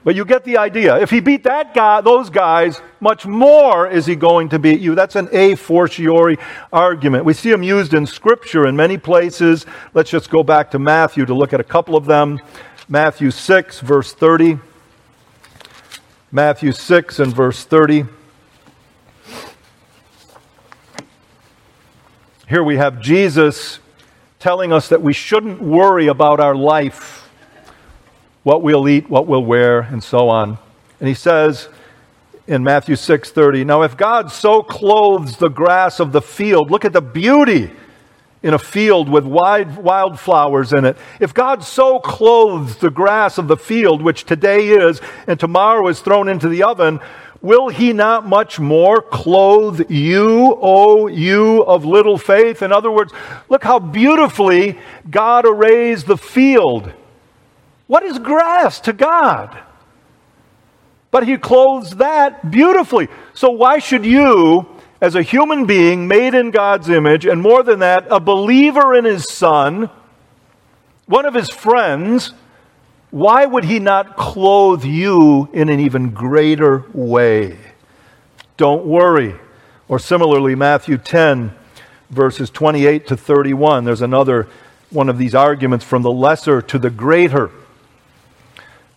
But 0.03 0.15
you 0.15 0.25
get 0.25 0.43
the 0.43 0.57
idea. 0.57 0.97
If 0.97 1.11
he 1.11 1.21
beat 1.21 1.43
that 1.43 1.73
guy, 1.73 2.01
those 2.01 2.29
guys, 2.29 2.81
much 2.99 3.25
more 3.25 3.87
is 3.87 4.05
he 4.05 4.15
going 4.15 4.49
to 4.49 4.59
beat 4.59 4.81
you. 4.81 4.95
That's 4.95 5.15
an 5.15 5.29
a 5.31 5.55
fortiori 5.55 6.37
argument. 6.73 7.23
We 7.23 7.33
see 7.33 7.51
him 7.51 7.63
used 7.63 7.93
in 7.93 8.05
Scripture 8.05 8.67
in 8.67 8.75
many 8.75 8.97
places. 8.97 9.65
Let's 9.93 10.09
just 10.09 10.29
go 10.29 10.43
back 10.43 10.71
to 10.71 10.79
Matthew 10.79 11.25
to 11.25 11.33
look 11.33 11.53
at 11.53 11.61
a 11.61 11.63
couple 11.63 11.95
of 11.95 12.05
them. 12.05 12.41
Matthew 12.89 13.31
6, 13.31 13.79
verse 13.79 14.13
30. 14.13 14.59
Matthew 16.33 16.73
6 16.73 17.19
and 17.19 17.33
verse 17.33 17.63
30. 17.63 18.05
Here 22.49 22.61
we 22.61 22.75
have 22.75 22.99
Jesus 22.99 23.79
telling 24.39 24.73
us 24.73 24.89
that 24.89 25.01
we 25.01 25.13
shouldn't 25.13 25.61
worry 25.61 26.07
about 26.07 26.41
our 26.41 26.53
life, 26.53 27.29
what 28.43 28.61
we'll 28.61 28.89
eat, 28.89 29.09
what 29.09 29.27
we'll 29.27 29.45
wear, 29.45 29.79
and 29.79 30.03
so 30.03 30.27
on. 30.27 30.57
And 30.99 31.07
he 31.07 31.15
says 31.15 31.69
in 32.45 32.61
Matthew 32.61 32.97
6:30, 32.97 33.63
"Now 33.63 33.83
if 33.83 33.95
God 33.95 34.29
so 34.29 34.61
clothes 34.61 35.37
the 35.37 35.47
grass 35.47 36.01
of 36.01 36.11
the 36.11 36.21
field, 36.21 36.69
look 36.69 36.83
at 36.83 36.91
the 36.91 37.01
beauty. 37.01 37.71
in 38.43 38.53
a 38.53 38.59
field 38.59 39.07
with 39.07 39.23
wide 39.23 39.77
wildflowers 39.77 40.73
in 40.73 40.83
it. 40.83 40.97
If 41.21 41.33
God 41.33 41.63
so 41.63 41.97
clothes 41.99 42.75
the 42.75 42.89
grass 42.89 43.37
of 43.37 43.47
the 43.47 43.55
field, 43.55 44.01
which 44.01 44.25
today 44.25 44.67
is 44.67 44.99
and 45.27 45.39
tomorrow 45.39 45.87
is 45.87 46.01
thrown 46.01 46.27
into 46.27 46.49
the 46.49 46.61
oven, 46.63 46.99
will 47.43 47.69
he 47.69 47.93
not 47.93 48.25
much 48.25 48.59
more 48.59 49.03
clothe 49.03 49.91
you, 49.91 50.57
O 50.59 51.05
you 51.05 51.61
of 51.63 51.85
little 51.85 52.17
faith? 52.17 52.63
In 52.63 52.71
other 52.71 52.89
words, 52.89 53.13
look 53.49 53.63
how 53.63 53.77
beautifully 53.77 54.79
God 55.07 55.45
arrays 55.45 56.05
the 56.05 56.17
field. 56.17 56.91
What 57.85 58.01
is 58.01 58.17
grass 58.17 58.79
to 58.79 58.93
God? 58.93 59.55
But 61.11 61.27
he 61.27 61.37
clothes 61.37 61.97
that 61.97 62.49
beautifully. 62.49 63.09
So 63.35 63.51
why 63.51 63.77
should 63.77 64.05
you 64.05 64.67
as 65.03 65.15
a 65.15 65.21
human 65.21 65.65
being 65.65 66.07
made 66.07 66.33
in 66.33 66.49
God's 66.49 66.87
image, 66.87 67.25
and 67.25 67.41
more 67.41 67.61
than 67.61 67.79
that, 67.79 68.07
a 68.09 68.21
believer 68.21 68.95
in 68.95 69.03
his 69.03 69.29
son, 69.29 69.89
one 71.07 71.25
of 71.25 71.33
his 71.33 71.49
friends, 71.49 72.33
why 73.13 73.45
would 73.45 73.63
he 73.63 73.77
not 73.77 74.17
clothe 74.17 74.83
you 74.83 75.47
in 75.53 75.69
an 75.69 75.79
even 75.79 76.15
greater 76.15 76.83
way? 76.93 77.59
Don't 78.57 78.87
worry. 78.87 79.35
Or 79.87 79.99
similarly, 79.99 80.55
Matthew 80.55 80.97
10, 80.97 81.53
verses 82.09 82.49
28 82.49 83.05
to 83.05 83.15
31, 83.15 83.83
there's 83.83 84.01
another 84.01 84.47
one 84.89 85.09
of 85.09 85.19
these 85.19 85.35
arguments 85.35 85.85
from 85.85 86.01
the 86.01 86.11
lesser 86.11 86.59
to 86.63 86.79
the 86.79 86.89
greater. 86.89 87.51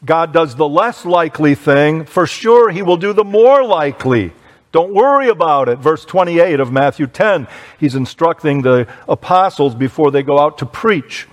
God 0.03 0.33
does 0.33 0.57
the 0.57 0.67
less 0.67 1.05
likely 1.05 1.55
thing, 1.55 2.07
for 2.07 2.27
sure 2.27 2.71
he 2.71 2.81
will 2.81 2.97
do 2.97 3.13
the 3.13 3.23
more 3.23 3.63
likely. 3.63 4.33
Don't 4.73 4.95
worry 4.95 5.29
about 5.29 5.69
it. 5.69 5.79
Verse 5.79 6.07
28 6.07 6.59
of 6.59 6.73
Matthew 6.73 7.07
10, 7.07 7.49
he's 7.79 7.95
instructing 7.95 8.63
the 8.63 8.89
apostles 9.07 9.75
before 9.75 10.11
they 10.11 10.23
go 10.23 10.39
out 10.39 10.57
to 10.57 10.65
preach. 10.65 11.27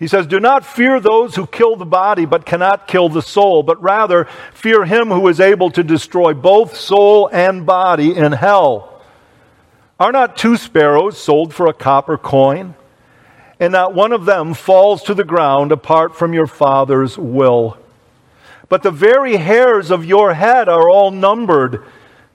He 0.00 0.08
says, 0.08 0.26
Do 0.26 0.40
not 0.40 0.64
fear 0.64 0.98
those 0.98 1.36
who 1.36 1.46
kill 1.46 1.76
the 1.76 1.84
body 1.84 2.24
but 2.24 2.46
cannot 2.46 2.88
kill 2.88 3.10
the 3.10 3.20
soul, 3.20 3.62
but 3.62 3.80
rather 3.82 4.26
fear 4.54 4.86
him 4.86 5.10
who 5.10 5.28
is 5.28 5.38
able 5.38 5.70
to 5.72 5.84
destroy 5.84 6.32
both 6.32 6.74
soul 6.74 7.28
and 7.30 7.66
body 7.66 8.16
in 8.16 8.32
hell. 8.32 9.02
Are 10.00 10.10
not 10.10 10.38
two 10.38 10.56
sparrows 10.56 11.18
sold 11.18 11.52
for 11.52 11.66
a 11.66 11.74
copper 11.74 12.16
coin? 12.16 12.74
And 13.60 13.74
not 13.74 13.94
one 13.94 14.12
of 14.12 14.24
them 14.24 14.54
falls 14.54 15.02
to 15.02 15.12
the 15.12 15.22
ground 15.22 15.70
apart 15.70 16.16
from 16.16 16.32
your 16.32 16.46
Father's 16.46 17.18
will. 17.18 17.76
But 18.70 18.82
the 18.82 18.90
very 18.90 19.36
hairs 19.36 19.90
of 19.90 20.06
your 20.06 20.32
head 20.32 20.66
are 20.66 20.88
all 20.88 21.10
numbered. 21.10 21.84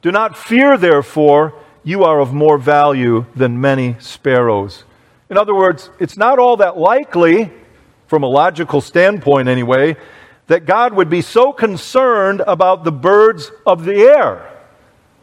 Do 0.04 0.12
not 0.12 0.38
fear, 0.38 0.78
therefore, 0.78 1.56
you 1.84 2.04
are 2.04 2.20
of 2.20 2.32
more 2.32 2.60
value 2.60 3.26
than 3.36 3.60
many 3.60 3.96
sparrows. 3.98 4.84
In 5.30 5.38
other 5.38 5.56
words, 5.56 5.90
it's 6.00 6.18
not 6.18 6.40
all 6.40 6.58
that 6.58 6.78
likely, 6.78 7.52
from 8.08 8.24
a 8.24 8.28
logical 8.28 8.82
standpoint 8.82 9.48
anyway, 9.48 9.98
that 10.48 10.66
God 10.66 10.94
would 10.94 11.10
be 11.10 11.22
so 11.22 11.52
concerned 11.52 12.42
about 12.46 12.84
the 12.84 12.92
birds 12.92 13.52
of 13.66 13.86
the 13.86 13.96
air, 13.96 14.52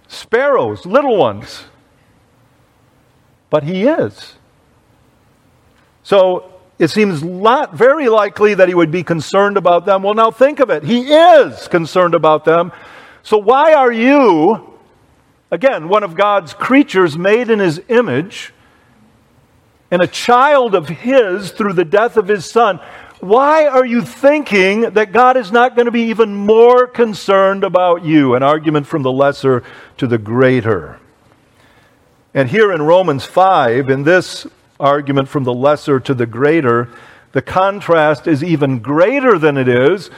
sparrows, 0.09 0.85
little 0.85 1.17
ones. 1.17 1.65
But 3.49 3.63
He 3.63 3.87
is. 3.87 4.35
So 6.03 6.53
it 6.79 6.89
seems 6.89 7.23
not 7.23 7.75
very 7.75 8.09
likely 8.09 8.55
that 8.55 8.69
He 8.69 8.75
would 8.75 8.91
be 8.91 9.05
concerned 9.05 9.57
about 9.57 9.87
them. 9.87 10.03
Well, 10.03 10.15
now 10.15 10.33
think 10.33 10.59
of 10.59 10.71
it. 10.71 10.83
He 10.83 11.13
is 11.13 11.69
concerned 11.69 12.15
about 12.15 12.45
them. 12.45 12.73
So 13.23 13.39
why 13.39 13.75
are 13.75 13.93
you 13.93 14.73
Again, 15.53 15.91
one 15.91 16.03
of 16.03 16.15
God's 16.15 16.55
creatures 16.55 17.19
made 17.19 17.51
in 17.51 17.59
his 17.59 17.79
image 17.89 18.55
and 19.93 20.01
a 20.01 20.07
child 20.07 20.75
of 20.75 20.89
his 20.89 21.53
through 21.53 21.75
the 21.75 21.85
death 21.85 22.17
of 22.17 22.27
his 22.27 22.51
son. 22.51 22.81
Why 23.21 23.67
are 23.67 23.85
you 23.85 24.01
thinking 24.01 24.81
that 24.81 25.13
God 25.13 25.37
is 25.37 25.53
not 25.53 25.77
going 25.77 25.85
to 25.85 25.93
be 25.93 26.05
even 26.05 26.35
more 26.35 26.87
concerned 26.87 27.63
about 27.63 28.03
you? 28.03 28.35
An 28.35 28.43
argument 28.43 28.87
from 28.87 29.03
the 29.03 29.13
lesser 29.13 29.63
to 29.99 30.07
the 30.07 30.17
greater. 30.17 30.99
And 32.33 32.49
here 32.49 32.73
in 32.73 32.81
Romans 32.81 33.27
5, 33.27 33.91
in 33.91 34.05
this 34.05 34.47
argument 34.81 35.29
from 35.29 35.45
the 35.45 35.53
lesser 35.53 36.01
to 36.01 36.15
the 36.15 36.27
greater, 36.27 36.89
the 37.33 37.43
contrast 37.43 38.27
is 38.27 38.43
even 38.43 38.79
greater 38.79 39.39
than 39.39 39.59
it 39.59 39.69
is 39.69 40.09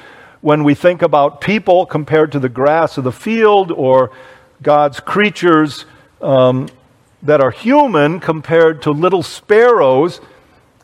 when 0.41 0.63
we 0.63 0.77
think 0.77 1.03
about 1.03 1.41
people 1.41 1.85
compared 1.85 2.31
to 2.31 2.39
the 2.39 2.49
grass 2.49 2.97
of 2.97 3.03
the 3.03 3.13
field 3.13 3.73
or 3.73 4.13
God's 4.63 5.01
creatures 5.01 5.85
um, 6.23 6.69
that 7.25 7.41
are 7.41 7.51
human 7.51 8.21
compared 8.21 8.83
to 8.83 8.91
little 8.91 9.23
sparrows, 9.23 10.21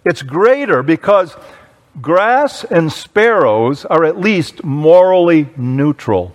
it's 0.05 0.23
greater 0.23 0.83
because 0.83 1.37
grass 2.01 2.65
and 2.65 2.91
sparrows 2.91 3.85
are 3.85 4.05
at 4.05 4.19
least 4.19 4.65
morally 4.65 5.49
neutral. 5.57 6.35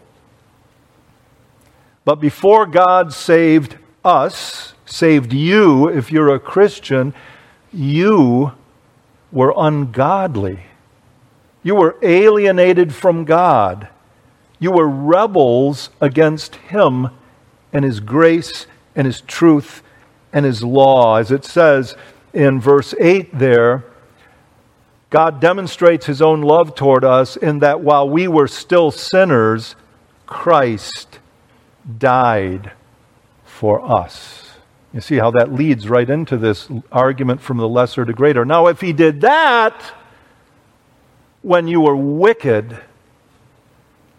But 2.05 2.15
before 2.15 2.67
God 2.67 3.13
saved 3.13 3.77
us, 4.03 4.75
saved 4.85 5.33
you, 5.33 5.89
if 5.89 6.11
you're 6.11 6.35
a 6.35 6.39
Christian, 6.39 7.15
you 7.73 8.51
were 9.31 9.53
ungodly. 9.57 10.59
You 11.63 11.73
were 11.73 11.97
alienated 12.03 12.93
from 12.93 13.25
God. 13.25 13.87
You 14.59 14.71
were 14.71 14.87
rebels 14.87 15.89
against 15.99 16.55
Him 16.57 17.09
and 17.73 17.83
His 17.83 17.99
grace 17.99 18.67
and 18.95 19.07
His 19.07 19.21
truth 19.21 19.81
and 20.35 20.45
His 20.45 20.63
law. 20.63 21.15
As 21.15 21.31
it 21.31 21.43
says 21.43 21.95
in 22.31 22.61
verse 22.61 22.93
8 22.99 23.39
there, 23.39 23.83
God 25.09 25.41
demonstrates 25.41 26.05
His 26.05 26.21
own 26.21 26.43
love 26.43 26.75
toward 26.75 27.03
us 27.03 27.35
in 27.35 27.57
that 27.59 27.81
while 27.81 28.07
we 28.07 28.27
were 28.27 28.47
still 28.47 28.91
sinners, 28.91 29.75
Christ 30.27 31.17
died 31.97 32.71
for 33.43 33.81
us. 33.83 34.51
You 34.93 35.01
see 35.01 35.15
how 35.15 35.31
that 35.31 35.51
leads 35.51 35.89
right 35.89 36.09
into 36.09 36.37
this 36.37 36.69
argument 36.91 37.41
from 37.41 37.57
the 37.57 37.67
lesser 37.67 38.05
to 38.05 38.13
greater. 38.13 38.45
Now, 38.45 38.67
if 38.67 38.81
He 38.81 38.93
did 38.93 39.21
that 39.21 39.81
when 41.41 41.67
you 41.67 41.81
were 41.81 41.95
wicked, 41.95 42.79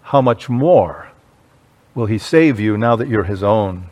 how 0.02 0.20
much 0.20 0.48
more? 0.48 1.06
will 1.96 2.06
he 2.06 2.18
save 2.18 2.60
you 2.60 2.76
now 2.76 2.94
that 2.94 3.08
you're 3.08 3.24
his 3.24 3.42
own. 3.42 3.86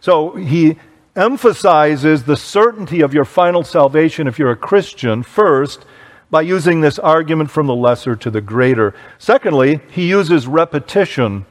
So 0.00 0.34
he 0.34 0.78
emphasizes 1.14 2.24
the 2.24 2.36
certainty 2.36 3.02
of 3.02 3.12
your 3.12 3.24
final 3.24 3.62
salvation 3.62 4.26
if 4.26 4.38
you're 4.38 4.50
a 4.50 4.56
Christian 4.56 5.22
first 5.22 5.84
by 6.30 6.40
using 6.40 6.80
this 6.80 6.98
argument 6.98 7.50
from 7.50 7.66
the 7.66 7.74
lesser 7.74 8.16
to 8.16 8.30
the 8.30 8.40
greater. 8.40 8.94
Secondly, 9.18 9.80
he 9.90 10.08
uses 10.08 10.46
repetition. 10.46 11.44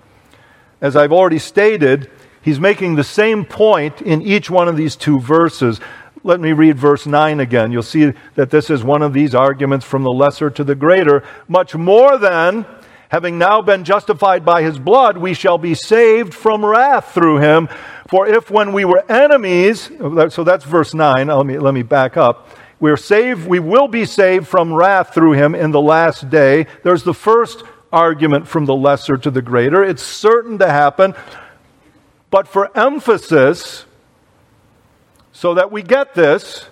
As 0.82 0.96
I've 0.96 1.12
already 1.12 1.38
stated, 1.38 2.10
he's 2.42 2.60
making 2.60 2.96
the 2.96 3.04
same 3.04 3.46
point 3.46 4.02
in 4.02 4.24
each 4.24 4.50
one 4.50 4.68
of 4.68 4.78
these 4.78 4.96
two 4.96 5.20
verses. 5.20 5.80
Let 6.24 6.40
me 6.40 6.54
read 6.54 6.80
verse 6.80 7.06
9 7.06 7.40
again. 7.40 7.72
You'll 7.72 7.84
see 7.84 8.14
that 8.34 8.50
this 8.50 8.72
is 8.72 8.84
one 8.84 9.04
of 9.04 9.14
these 9.14 9.36
arguments 9.36 9.86
from 9.86 10.02
the 10.04 10.12
lesser 10.12 10.50
to 10.50 10.64
the 10.64 10.76
greater. 10.76 11.24
Much 11.48 11.76
more 11.76 12.18
than 12.18 12.66
having 13.12 13.38
now 13.38 13.62
been 13.62 13.84
justified 13.84 14.46
by 14.46 14.64
his 14.64 14.80
blood, 14.80 15.18
we 15.18 15.34
shall 15.34 15.58
be 15.58 15.76
saved 15.76 16.34
from 16.34 16.64
wrath 16.64 17.14
through 17.14 17.40
him. 17.40 17.68
For 18.08 18.26
if 18.26 18.50
when 18.50 18.72
we 18.72 18.86
were 18.86 19.04
enemies, 19.12 19.92
oh, 20.00 20.30
so 20.30 20.46
that's 20.46 20.64
verse 20.64 20.94
9, 20.94 21.28
let 21.28 21.46
me, 21.46 21.60
let 21.60 21.74
me 21.74 21.84
back 21.84 22.16
up. 22.16 22.48
We're 22.80 22.96
saved, 22.96 23.46
we 23.46 23.60
will 23.60 23.90
be 23.90 24.06
saved 24.06 24.48
from 24.48 24.74
wrath 24.74 25.14
through 25.14 25.34
him 25.34 25.56
in 25.56 25.72
the 25.72 25.82
last 25.82 26.30
day. 26.30 26.68
There's 26.84 27.04
the 27.04 27.14
first 27.14 27.64
argument 27.92 28.48
from 28.48 28.66
the 28.66 28.76
lesser 28.76 29.18
to 29.18 29.30
the 29.30 29.42
greater. 29.42 29.84
It's 29.84 30.02
certain 30.02 30.58
to 30.60 30.70
happen. 30.70 31.14
But 32.30 32.48
for 32.48 32.76
emphasis, 32.78 33.84
so 35.34 35.54
that 35.56 35.70
we 35.70 35.84
get 35.84 36.14
this, 36.14 36.66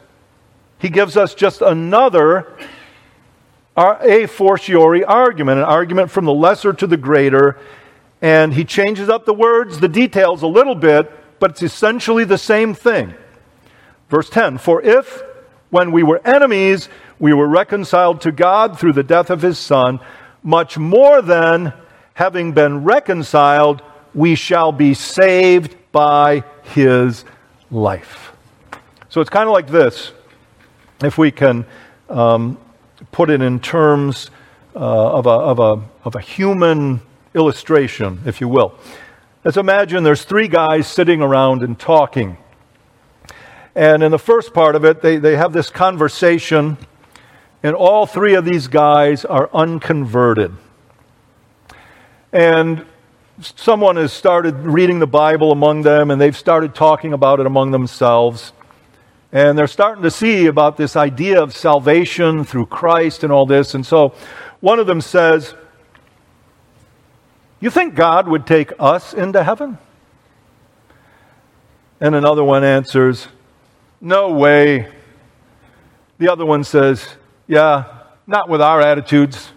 he 0.78 0.88
gives 0.88 1.18
us 1.18 1.36
just 1.36 1.62
another 1.62 2.58
a 3.80 4.28
fortiori 4.28 5.04
argument, 5.04 5.60
an 5.60 5.66
argument 5.66 6.12
from 6.12 6.26
the 6.26 6.34
lesser 6.34 6.74
to 6.74 6.88
the 6.88 6.98
greater. 6.98 7.58
And 8.22 8.54
he 8.54 8.66
changes 8.66 9.10
up 9.10 9.26
the 9.26 9.34
words, 9.34 9.80
the 9.80 9.88
details 9.88 10.42
a 10.42 10.48
little 10.48 10.76
bit, 10.76 11.12
but 11.40 11.52
it's 11.52 11.64
essentially 11.64 12.26
the 12.26 12.38
same 12.38 12.74
thing. 12.74 13.14
Verse 14.10 14.30
10 14.30 14.58
For 14.58 14.82
if, 14.82 15.24
when 15.70 15.92
we 15.92 16.04
were 16.04 16.22
enemies, 16.26 16.90
we 17.20 17.34
were 17.34 17.48
reconciled 17.48 18.22
to 18.22 18.32
God 18.32 18.78
through 18.78 18.94
the 18.94 19.04
death 19.04 19.30
of 19.30 19.42
his 19.42 19.58
Son, 19.58 20.00
much 20.44 20.78
more 20.78 21.22
than, 21.22 21.74
having 22.14 22.52
been 22.52 22.84
reconciled, 22.84 23.82
we 24.14 24.36
shall 24.36 24.72
be 24.72 24.94
saved 24.94 25.76
by 25.92 26.44
his 26.64 27.24
life. 27.72 28.34
So 29.10 29.22
it's 29.22 29.30
kind 29.30 29.48
of 29.48 29.54
like 29.54 29.68
this. 29.68 30.12
If 31.02 31.18
we 31.18 31.32
can 31.32 31.66
um, 32.10 32.58
put 33.12 33.30
it 33.30 33.42
in 33.42 33.60
terms 33.60 34.30
uh, 34.76 34.80
of, 34.80 35.26
a, 35.26 35.30
of, 35.30 35.60
a, 35.60 35.82
of 36.06 36.16
a 36.16 36.22
human 36.22 37.02
illustration, 37.34 38.22
if 38.26 38.42
you 38.42 38.48
will. 38.48 38.74
Let's 39.44 39.58
imagine 39.58 40.04
there's 40.04 40.24
three 40.24 40.48
guys 40.48 40.88
sitting 40.88 41.22
around 41.22 41.64
and 41.64 41.80
talking. 41.80 42.38
And 43.76 44.04
in 44.04 44.12
the 44.12 44.20
first 44.20 44.54
part 44.54 44.76
of 44.76 44.84
it, 44.84 45.02
they, 45.02 45.18
they 45.18 45.38
have 45.38 45.54
this 45.54 45.70
conversation, 45.70 46.78
and 47.64 47.76
all 47.76 48.06
three 48.06 48.36
of 48.36 48.46
these 48.46 48.68
guys 48.68 49.26
are 49.26 49.50
unconverted. 49.54 50.52
And 52.34 52.86
someone 53.56 53.96
has 53.96 54.12
started 54.12 54.56
reading 54.56 55.00
the 55.00 55.08
Bible 55.08 55.52
among 55.52 55.84
them, 55.84 56.12
and 56.12 56.20
they've 56.20 56.36
started 56.38 56.76
talking 56.76 57.14
about 57.14 57.40
it 57.40 57.46
among 57.46 57.72
themselves. 57.72 58.52
And 59.32 59.58
they're 59.58 59.68
starting 59.68 60.04
to 60.04 60.12
see 60.12 60.48
about 60.48 60.78
this 60.78 60.96
idea 60.96 61.42
of 61.42 61.56
salvation 61.56 62.44
through 62.44 62.66
Christ 62.66 63.24
and 63.24 63.32
all 63.32 63.46
this. 63.46 63.76
And 63.76 63.86
so 63.86 64.14
one 64.60 64.80
of 64.80 64.88
them 64.88 65.02
says, 65.02 65.54
You 67.60 67.70
think 67.70 67.94
God 67.94 68.28
would 68.28 68.48
take 68.48 68.72
us 68.80 69.14
into 69.14 69.44
heaven? 69.44 69.78
And 72.02 72.16
another 72.16 72.44
one 72.44 72.64
answers, 72.64 73.28
No 74.02 74.32
way. 74.32 74.92
The 76.18 76.32
other 76.32 76.46
one 76.46 76.64
says, 76.64 77.08
Yeah, 77.48 77.84
not 78.26 78.50
with 78.50 78.62
our 78.62 78.82
attitudes. 78.82 79.52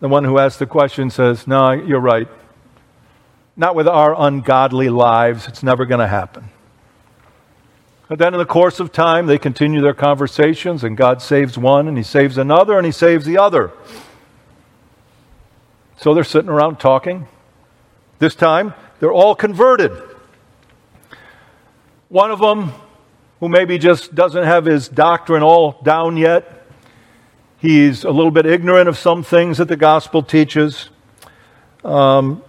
The 0.00 0.08
one 0.08 0.24
who 0.24 0.38
asked 0.38 0.58
the 0.58 0.66
question 0.66 1.10
says, 1.10 1.46
No, 1.46 1.72
you're 1.72 2.00
right. 2.00 2.28
Not 3.54 3.74
with 3.74 3.88
our 3.88 4.14
ungodly 4.18 4.88
lives. 4.88 5.46
It's 5.46 5.62
never 5.62 5.84
going 5.84 6.00
to 6.00 6.06
happen. 6.06 6.50
But 8.08 8.18
then, 8.18 8.34
in 8.34 8.38
the 8.38 8.46
course 8.46 8.78
of 8.78 8.92
time, 8.92 9.26
they 9.26 9.38
continue 9.38 9.80
their 9.80 9.94
conversations, 9.94 10.84
and 10.84 10.96
God 10.96 11.20
saves 11.20 11.58
one, 11.58 11.88
and 11.88 11.96
He 11.96 12.04
saves 12.04 12.38
another, 12.38 12.76
and 12.76 12.86
He 12.86 12.92
saves 12.92 13.26
the 13.26 13.38
other. 13.38 13.72
So 15.96 16.14
they're 16.14 16.24
sitting 16.24 16.50
around 16.50 16.78
talking. 16.78 17.26
This 18.18 18.34
time, 18.34 18.74
they're 19.00 19.12
all 19.12 19.34
converted. 19.34 19.90
One 22.08 22.30
of 22.30 22.38
them, 22.38 22.72
who 23.40 23.48
maybe 23.48 23.78
just 23.78 24.14
doesn't 24.14 24.44
have 24.44 24.64
his 24.64 24.88
doctrine 24.88 25.42
all 25.42 25.80
down 25.82 26.16
yet, 26.16 26.64
he's 27.58 28.04
a 28.04 28.10
little 28.10 28.30
bit 28.30 28.46
ignorant 28.46 28.88
of 28.88 28.96
some 28.96 29.22
things 29.22 29.58
that 29.58 29.68
the 29.68 29.76
gospel 29.76 30.22
teaches. 30.22 30.88
Um, 31.84 32.42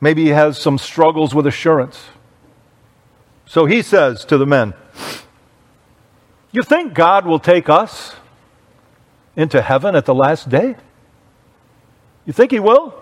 maybe 0.00 0.24
he 0.24 0.30
has 0.30 0.58
some 0.58 0.78
struggles 0.78 1.34
with 1.34 1.46
assurance. 1.46 2.02
So 3.50 3.66
he 3.66 3.82
says 3.82 4.24
to 4.26 4.38
the 4.38 4.46
men, 4.46 4.74
You 6.52 6.62
think 6.62 6.94
God 6.94 7.26
will 7.26 7.40
take 7.40 7.68
us 7.68 8.14
into 9.34 9.60
heaven 9.60 9.96
at 9.96 10.04
the 10.04 10.14
last 10.14 10.48
day? 10.48 10.76
You 12.24 12.32
think 12.32 12.52
he 12.52 12.60
will? 12.60 12.94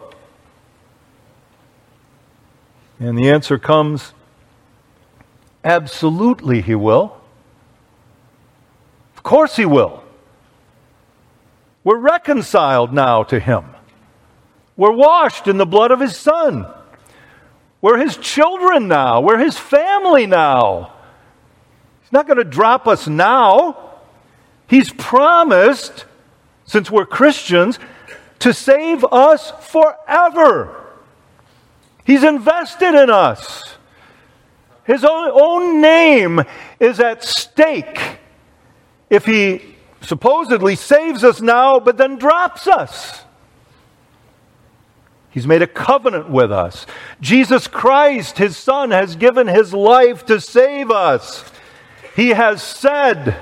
And 2.98 3.18
the 3.18 3.28
answer 3.28 3.58
comes 3.58 4.14
Absolutely, 5.62 6.62
he 6.62 6.74
will. 6.74 7.20
Of 9.18 9.22
course, 9.22 9.56
he 9.56 9.66
will. 9.66 10.02
We're 11.84 11.98
reconciled 11.98 12.94
now 12.94 13.22
to 13.24 13.38
him. 13.38 13.66
We're 14.78 14.96
washed 14.96 15.46
in 15.46 15.58
the 15.58 15.66
blood 15.66 15.90
of 15.90 16.00
his 16.00 16.16
son. 16.16 16.64
We're 17.80 17.98
his 17.98 18.16
children 18.16 18.88
now. 18.88 19.20
We're 19.20 19.38
his 19.38 19.56
family 19.56 20.26
now. 20.26 20.92
He's 22.02 22.12
not 22.12 22.26
going 22.26 22.38
to 22.38 22.44
drop 22.44 22.88
us 22.88 23.06
now. 23.06 23.92
He's 24.66 24.92
promised, 24.92 26.04
since 26.64 26.90
we're 26.90 27.06
Christians, 27.06 27.78
to 28.40 28.52
save 28.52 29.04
us 29.04 29.52
forever. 29.70 30.74
He's 32.04 32.24
invested 32.24 32.94
in 32.94 33.10
us. 33.10 33.74
His 34.84 35.04
own, 35.04 35.30
own 35.32 35.80
name 35.80 36.42
is 36.80 36.98
at 36.98 37.22
stake 37.22 38.00
if 39.10 39.26
he 39.26 39.76
supposedly 40.00 40.76
saves 40.76 41.24
us 41.24 41.40
now, 41.40 41.78
but 41.80 41.96
then 41.96 42.16
drops 42.16 42.66
us. 42.66 43.24
He's 45.30 45.46
made 45.46 45.62
a 45.62 45.66
covenant 45.66 46.30
with 46.30 46.50
us. 46.50 46.86
Jesus 47.20 47.68
Christ, 47.68 48.38
his 48.38 48.56
Son, 48.56 48.90
has 48.90 49.16
given 49.16 49.46
his 49.46 49.74
life 49.74 50.24
to 50.26 50.40
save 50.40 50.90
us. 50.90 51.44
He 52.16 52.30
has 52.30 52.62
said, 52.62 53.36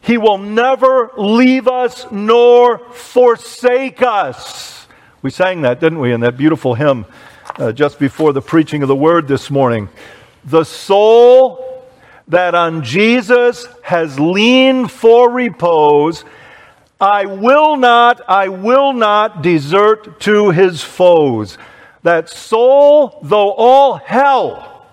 He 0.00 0.18
will 0.18 0.38
never 0.38 1.10
leave 1.16 1.68
us 1.68 2.06
nor 2.10 2.78
forsake 2.92 4.02
us. 4.02 4.86
We 5.22 5.30
sang 5.30 5.62
that, 5.62 5.78
didn't 5.78 6.00
we, 6.00 6.12
in 6.12 6.20
that 6.20 6.36
beautiful 6.36 6.74
hymn 6.74 7.06
uh, 7.58 7.72
just 7.72 7.98
before 7.98 8.32
the 8.32 8.42
preaching 8.42 8.82
of 8.82 8.88
the 8.88 8.96
word 8.96 9.28
this 9.28 9.50
morning. 9.50 9.88
The 10.44 10.64
soul 10.64 11.86
that 12.28 12.54
on 12.54 12.82
Jesus 12.82 13.66
has 13.82 14.18
leaned 14.18 14.90
for 14.90 15.30
repose 15.30 16.24
I 17.02 17.26
will 17.26 17.76
not, 17.76 18.20
I 18.28 18.46
will 18.46 18.92
not 18.92 19.42
desert 19.42 20.20
to 20.20 20.50
his 20.50 20.84
foes. 20.84 21.58
That 22.04 22.28
soul, 22.28 23.18
though 23.24 23.50
all 23.50 23.94
hell 23.94 24.86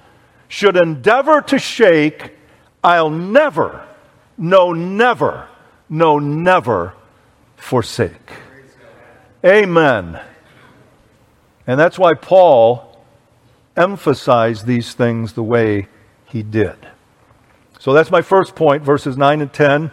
should 0.48 0.76
endeavor 0.76 1.39
to 1.41 1.60
shake, 1.60 2.36
I'll 2.84 3.12
never, 3.12 3.88
no, 4.39 4.74
never, 4.74 5.48
no, 5.88 6.17
never 6.17 6.95
forsake. 7.58 8.32
Amen. 9.45 10.19
And 11.67 11.80
that's 11.80 12.00
why 12.00 12.15
Paul 12.15 13.00
emphasized 13.78 14.65
these 14.65 14.95
things 14.95 15.34
the 15.34 15.43
way 15.43 15.88
he 16.26 16.41
did. 16.41 16.88
So 17.78 17.93
that's 17.93 18.10
my 18.10 18.24
first 18.24 18.56
point, 18.56 18.82
verses 18.82 19.15
9 19.15 19.41
and 19.41 19.54
10 19.54 19.91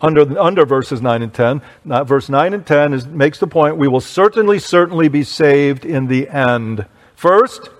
under, 0.00 0.38
under 0.38 0.64
verses 0.64 1.02
9 1.02 1.22
and 1.22 1.32
10. 1.32 1.62
Not, 1.84 2.06
verse 2.06 2.28
9 2.28 2.54
and 2.54 2.66
10 2.66 2.94
is, 2.94 3.06
makes 3.06 3.38
the 3.38 3.46
point 3.46 3.76
we 3.76 3.88
will 3.88 4.00
certainly, 4.00 4.58
certainly 4.58 5.08
be 5.08 5.22
saved 5.22 5.84
in 5.84 6.06
the 6.06 6.28
end. 6.28 6.86
First, 7.14 7.70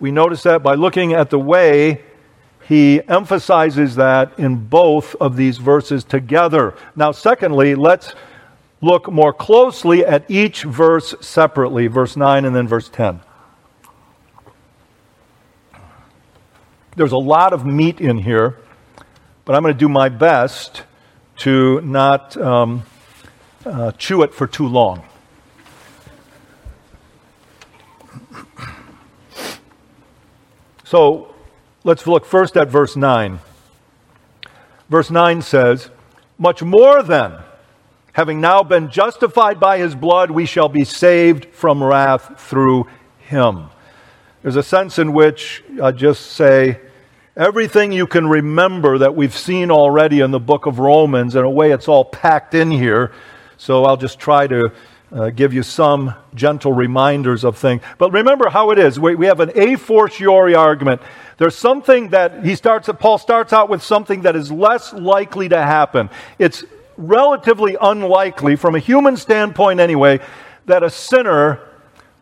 we 0.00 0.10
notice 0.10 0.42
that 0.42 0.62
by 0.62 0.74
looking 0.74 1.12
at 1.12 1.30
the 1.30 1.38
way 1.38 2.02
he 2.66 3.02
emphasizes 3.08 3.96
that 3.96 4.38
in 4.38 4.56
both 4.66 5.14
of 5.16 5.36
these 5.36 5.58
verses 5.58 6.02
together. 6.02 6.74
Now, 6.96 7.12
secondly, 7.12 7.74
let's 7.74 8.14
look 8.80 9.10
more 9.10 9.32
closely 9.32 10.04
at 10.04 10.30
each 10.30 10.62
verse 10.62 11.14
separately, 11.20 11.86
verse 11.86 12.16
9 12.16 12.44
and 12.44 12.56
then 12.56 12.66
verse 12.66 12.88
10. 12.88 13.20
There's 16.96 17.12
a 17.12 17.18
lot 17.18 17.52
of 17.52 17.66
meat 17.66 18.00
in 18.00 18.18
here, 18.18 18.56
but 19.44 19.54
I'm 19.54 19.62
going 19.62 19.74
to 19.74 19.78
do 19.78 19.88
my 19.88 20.08
best 20.08 20.84
to 21.38 21.80
not 21.80 22.36
um, 22.36 22.82
uh, 23.66 23.92
chew 23.92 24.22
it 24.22 24.34
for 24.34 24.46
too 24.46 24.66
long. 24.66 25.04
So 30.84 31.34
let's 31.82 32.06
look 32.06 32.24
first 32.24 32.56
at 32.56 32.68
verse 32.68 32.94
9. 32.94 33.40
Verse 34.88 35.10
9 35.10 35.42
says, 35.42 35.90
Much 36.38 36.62
more 36.62 37.02
then, 37.02 37.38
having 38.12 38.40
now 38.40 38.62
been 38.62 38.90
justified 38.90 39.58
by 39.58 39.78
his 39.78 39.94
blood, 39.94 40.30
we 40.30 40.46
shall 40.46 40.68
be 40.68 40.84
saved 40.84 41.46
from 41.46 41.82
wrath 41.82 42.40
through 42.40 42.86
him. 43.18 43.70
There's 44.42 44.56
a 44.56 44.62
sense 44.62 44.98
in 44.98 45.14
which 45.14 45.64
I 45.82 45.90
just 45.90 46.32
say, 46.32 46.80
Everything 47.36 47.90
you 47.90 48.06
can 48.06 48.28
remember 48.28 48.98
that 48.98 49.16
we've 49.16 49.36
seen 49.36 49.72
already 49.72 50.20
in 50.20 50.30
the 50.30 50.38
book 50.38 50.66
of 50.66 50.78
Romans, 50.78 51.34
in 51.34 51.42
a 51.42 51.50
way, 51.50 51.72
it's 51.72 51.88
all 51.88 52.04
packed 52.04 52.54
in 52.54 52.70
here. 52.70 53.10
So 53.56 53.84
I'll 53.84 53.96
just 53.96 54.20
try 54.20 54.46
to 54.46 54.70
uh, 55.10 55.30
give 55.30 55.52
you 55.52 55.64
some 55.64 56.14
gentle 56.36 56.72
reminders 56.72 57.42
of 57.42 57.58
things. 57.58 57.82
But 57.98 58.12
remember 58.12 58.50
how 58.50 58.70
it 58.70 58.78
is. 58.78 59.00
We, 59.00 59.16
we 59.16 59.26
have 59.26 59.40
an 59.40 59.50
a 59.56 59.74
fortiori 59.74 60.54
argument. 60.54 61.02
There's 61.36 61.56
something 61.56 62.10
that 62.10 62.44
he 62.44 62.54
starts, 62.54 62.88
Paul 63.00 63.18
starts 63.18 63.52
out 63.52 63.68
with 63.68 63.82
something 63.82 64.22
that 64.22 64.36
is 64.36 64.52
less 64.52 64.92
likely 64.92 65.48
to 65.48 65.60
happen. 65.60 66.10
It's 66.38 66.62
relatively 66.96 67.76
unlikely, 67.80 68.54
from 68.54 68.76
a 68.76 68.78
human 68.78 69.16
standpoint 69.16 69.80
anyway, 69.80 70.20
that 70.66 70.84
a 70.84 70.90
sinner 70.90 71.58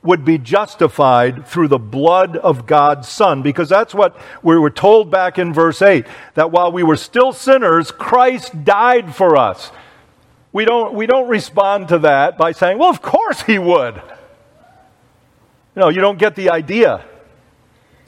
would 0.03 0.25
be 0.25 0.37
justified 0.37 1.47
through 1.47 1.69
the 1.69 1.79
blood 1.79 2.37
of 2.37 2.67
God's 2.67 3.09
Son. 3.09 3.43
Because 3.43 3.69
that's 3.69 3.95
what 3.95 4.17
we 4.43 4.59
were 4.59 4.71
told 4.71 5.11
back 5.11 5.39
in 5.39 5.53
verse 5.53 5.81
8 5.81 6.07
that 6.35 6.51
while 6.51 6.73
we 6.73 6.83
were 6.83 6.97
still 6.97 7.33
sinners, 7.33 7.91
Christ 7.91 8.65
died 8.65 9.15
for 9.15 9.37
us. 9.37 9.71
We 10.53 10.65
don't, 10.65 10.95
we 10.95 11.07
don't 11.07 11.29
respond 11.29 11.89
to 11.89 12.01
that 12.01 12.37
by 12.37 12.53
saying, 12.53 12.79
well, 12.79 12.91
of 12.91 13.01
course 13.01 13.43
he 13.43 13.59
would. 13.59 14.03
No, 15.75 15.89
you 15.89 16.01
don't 16.01 16.19
get 16.19 16.35
the 16.37 16.51
idea. 16.51 17.05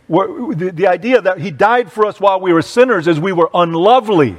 The, 0.08 0.70
the 0.74 0.86
idea 0.86 1.22
that 1.22 1.38
he 1.38 1.50
died 1.50 1.90
for 1.90 2.04
us 2.04 2.20
while 2.20 2.40
we 2.40 2.52
were 2.52 2.60
sinners 2.60 3.08
is 3.08 3.18
we 3.18 3.32
were 3.32 3.48
unlovely. 3.54 4.36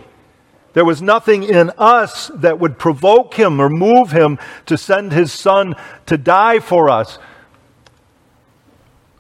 There 0.74 0.86
was 0.86 1.02
nothing 1.02 1.44
in 1.44 1.72
us 1.78 2.30
that 2.36 2.60
would 2.60 2.78
provoke 2.78 3.34
him 3.34 3.60
or 3.60 3.70
move 3.70 4.12
him 4.12 4.38
to 4.68 4.78
send 4.78 5.14
his 5.14 5.32
son 5.32 5.74
to 6.06 6.18
die 6.18 6.60
for 6.60 6.90
us. 6.90 7.18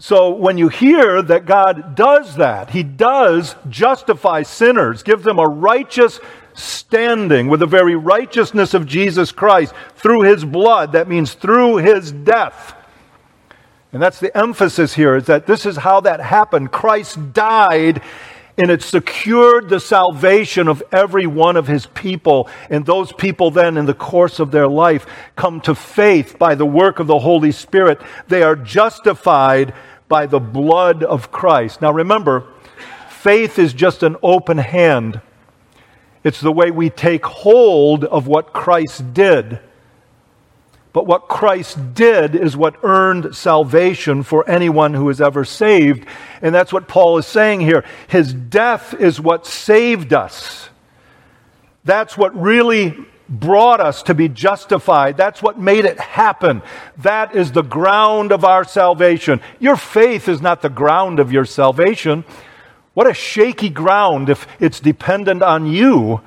So 0.06 0.30
when 0.30 0.60
you 0.60 0.70
hear 0.70 1.24
that 1.24 1.48
God 1.48 1.96
does 1.96 2.36
that, 2.36 2.70
He 2.70 2.84
does 2.84 3.56
justify 3.70 4.44
sinners, 4.44 5.02
give 5.02 5.24
them 5.24 5.39
a 5.39 5.48
righteous 5.48 6.20
standing 6.54 7.48
with 7.48 7.60
the 7.60 7.65
very 7.65 7.96
righteousness 7.96 8.76
of 8.76 8.86
Jesus 8.86 9.32
Christ 9.32 9.74
through 9.96 10.22
His 10.22 10.46
blood, 10.46 10.91
that 10.91 11.08
means 11.08 11.34
through 11.34 11.78
His 11.78 12.12
death. 12.12 12.76
And 13.94 14.00
that's 14.00 14.20
the 14.20 14.38
emphasis 14.38 14.94
here, 14.94 15.15
is 15.15 15.26
that 15.26 15.48
this 15.48 15.65
is 15.65 15.78
how 15.78 16.02
that 16.02 16.20
happened. 16.20 16.72
Christ 16.72 17.34
died 17.34 18.04
and 18.60 18.70
it 18.70 18.84
secured 18.84 19.70
the 19.70 19.80
salvation 19.80 20.68
of 20.68 20.84
every 20.91 21.28
one 21.28 21.58
of 21.58 21.68
his 21.68 21.88
people. 21.88 22.48
And 22.70 22.86
those 22.86 23.12
people 23.12 23.52
then, 23.52 23.76
in 23.76 23.86
the 23.86 23.94
course 23.94 24.39
of 24.39 24.52
their 24.52 24.68
life, 24.68 25.06
come 25.36 25.60
to 25.62 25.76
faith 25.76 26.38
by 26.39 26.56
the 26.56 26.65
work 26.65 27.00
of 27.00 27.08
the 27.08 27.20
Holy 27.20 27.52
Spirit. 27.52 28.00
They 28.30 28.44
are 28.44 28.56
justified 28.56 29.74
by 30.08 30.26
the 30.26 30.39
blood 30.39 31.04
of 31.04 31.32
Christ. 31.32 31.82
Now 31.82 31.91
remember, 31.91 32.48
faith 33.10 33.60
is 33.60 33.74
just 33.74 34.04
an 34.04 34.18
open 34.22 34.58
hand. 34.58 35.22
It's 36.24 36.41
the 36.41 36.52
way 36.52 36.72
we 36.72 36.89
take 36.89 37.26
hold 37.26 38.04
of 38.04 38.28
what 38.28 38.54
Christ 38.54 39.13
did 39.13 39.60
but 40.96 41.08
what 41.08 41.28
Christ 41.28 41.94
did 41.94 42.36
is 42.36 42.56
what 42.56 42.78
earned 42.82 43.36
salvation 43.36 44.24
for 44.24 44.50
anyone 44.50 44.94
who 44.94 45.10
is 45.10 45.20
ever 45.20 45.44
saved. 45.44 46.08
And 46.41 46.56
that's 46.56 46.72
what 46.72 46.88
Paul 46.88 47.18
is 47.18 47.26
saying 47.26 47.60
here. 47.60 47.84
His 48.08 48.34
death 48.34 48.94
is 48.94 49.20
what 49.20 49.46
saved 49.46 50.13
us. 50.13 50.70
That's 51.84 52.18
what 52.18 52.34
really 52.41 52.96
brought 53.28 53.80
us 53.80 54.04
to 54.04 54.14
be 54.14 54.30
justified. 54.30 55.18
That's 55.18 55.42
what 55.42 55.60
made 55.60 55.86
it 55.86 56.00
happen. 56.00 56.62
That 56.98 57.36
is 57.36 57.52
the 57.52 57.64
ground 57.64 58.32
of 58.32 58.46
our 58.46 58.64
salvation. 58.64 59.42
Your 59.60 59.76
faith 59.76 60.30
is 60.30 60.42
not 60.42 60.62
the 60.62 60.70
ground 60.70 61.20
of 61.20 61.32
your 61.32 61.46
salvation. 61.46 62.24
What 62.94 63.10
a 63.10 63.14
shaky 63.14 63.70
ground 63.70 64.30
if 64.30 64.48
it's 64.60 64.80
dependent 64.80 65.42
on 65.42 65.66
you 65.72 66.22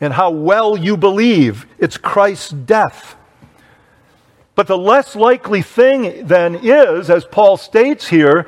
and 0.00 0.12
how 0.12 0.30
well 0.30 0.76
you 0.76 0.96
believe. 0.96 1.66
It's 1.78 1.96
Christ's 1.96 2.50
death. 2.50 3.16
But 4.54 4.66
the 4.66 4.78
less 4.78 5.14
likely 5.14 5.62
thing 5.62 6.26
then 6.26 6.56
is, 6.56 7.08
as 7.10 7.24
Paul 7.24 7.56
states 7.56 8.08
here, 8.08 8.46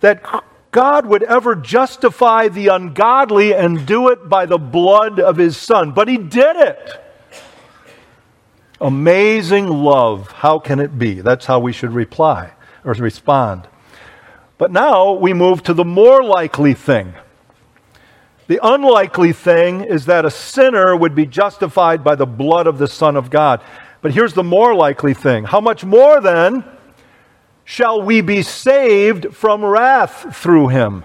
that 0.00 0.22
God 0.70 1.06
would 1.06 1.22
ever 1.22 1.54
justify 1.54 2.48
the 2.48 2.68
ungodly 2.68 3.54
and 3.54 3.86
do 3.86 4.08
it 4.08 4.28
by 4.28 4.46
the 4.46 4.58
blood 4.58 5.20
of 5.20 5.36
his 5.36 5.56
son. 5.56 5.92
But 5.92 6.08
he 6.08 6.16
did 6.16 6.56
it. 6.56 7.04
Amazing 8.82 9.68
love. 9.68 10.32
How 10.32 10.58
can 10.58 10.80
it 10.80 10.98
be? 10.98 11.20
That's 11.20 11.46
how 11.46 11.60
we 11.60 11.72
should 11.72 11.92
reply 11.92 12.52
or 12.84 12.92
respond. 12.94 13.68
But 14.58 14.72
now 14.72 15.12
we 15.12 15.32
move 15.32 15.62
to 15.64 15.74
the 15.74 15.84
more 15.84 16.22
likely 16.24 16.74
thing. 16.74 17.14
The 18.48 18.58
unlikely 18.60 19.32
thing 19.32 19.82
is 19.82 20.06
that 20.06 20.24
a 20.24 20.30
sinner 20.30 20.96
would 20.96 21.14
be 21.14 21.26
justified 21.26 22.02
by 22.02 22.16
the 22.16 22.26
blood 22.26 22.66
of 22.66 22.78
the 22.78 22.88
Son 22.88 23.16
of 23.16 23.30
God. 23.30 23.62
But 24.00 24.14
here's 24.14 24.34
the 24.34 24.42
more 24.42 24.74
likely 24.74 25.14
thing. 25.14 25.44
How 25.44 25.60
much 25.60 25.84
more 25.84 26.20
then 26.20 26.64
shall 27.64 28.02
we 28.02 28.20
be 28.20 28.42
saved 28.42 29.32
from 29.32 29.64
wrath 29.64 30.36
through 30.36 30.68
him? 30.68 31.04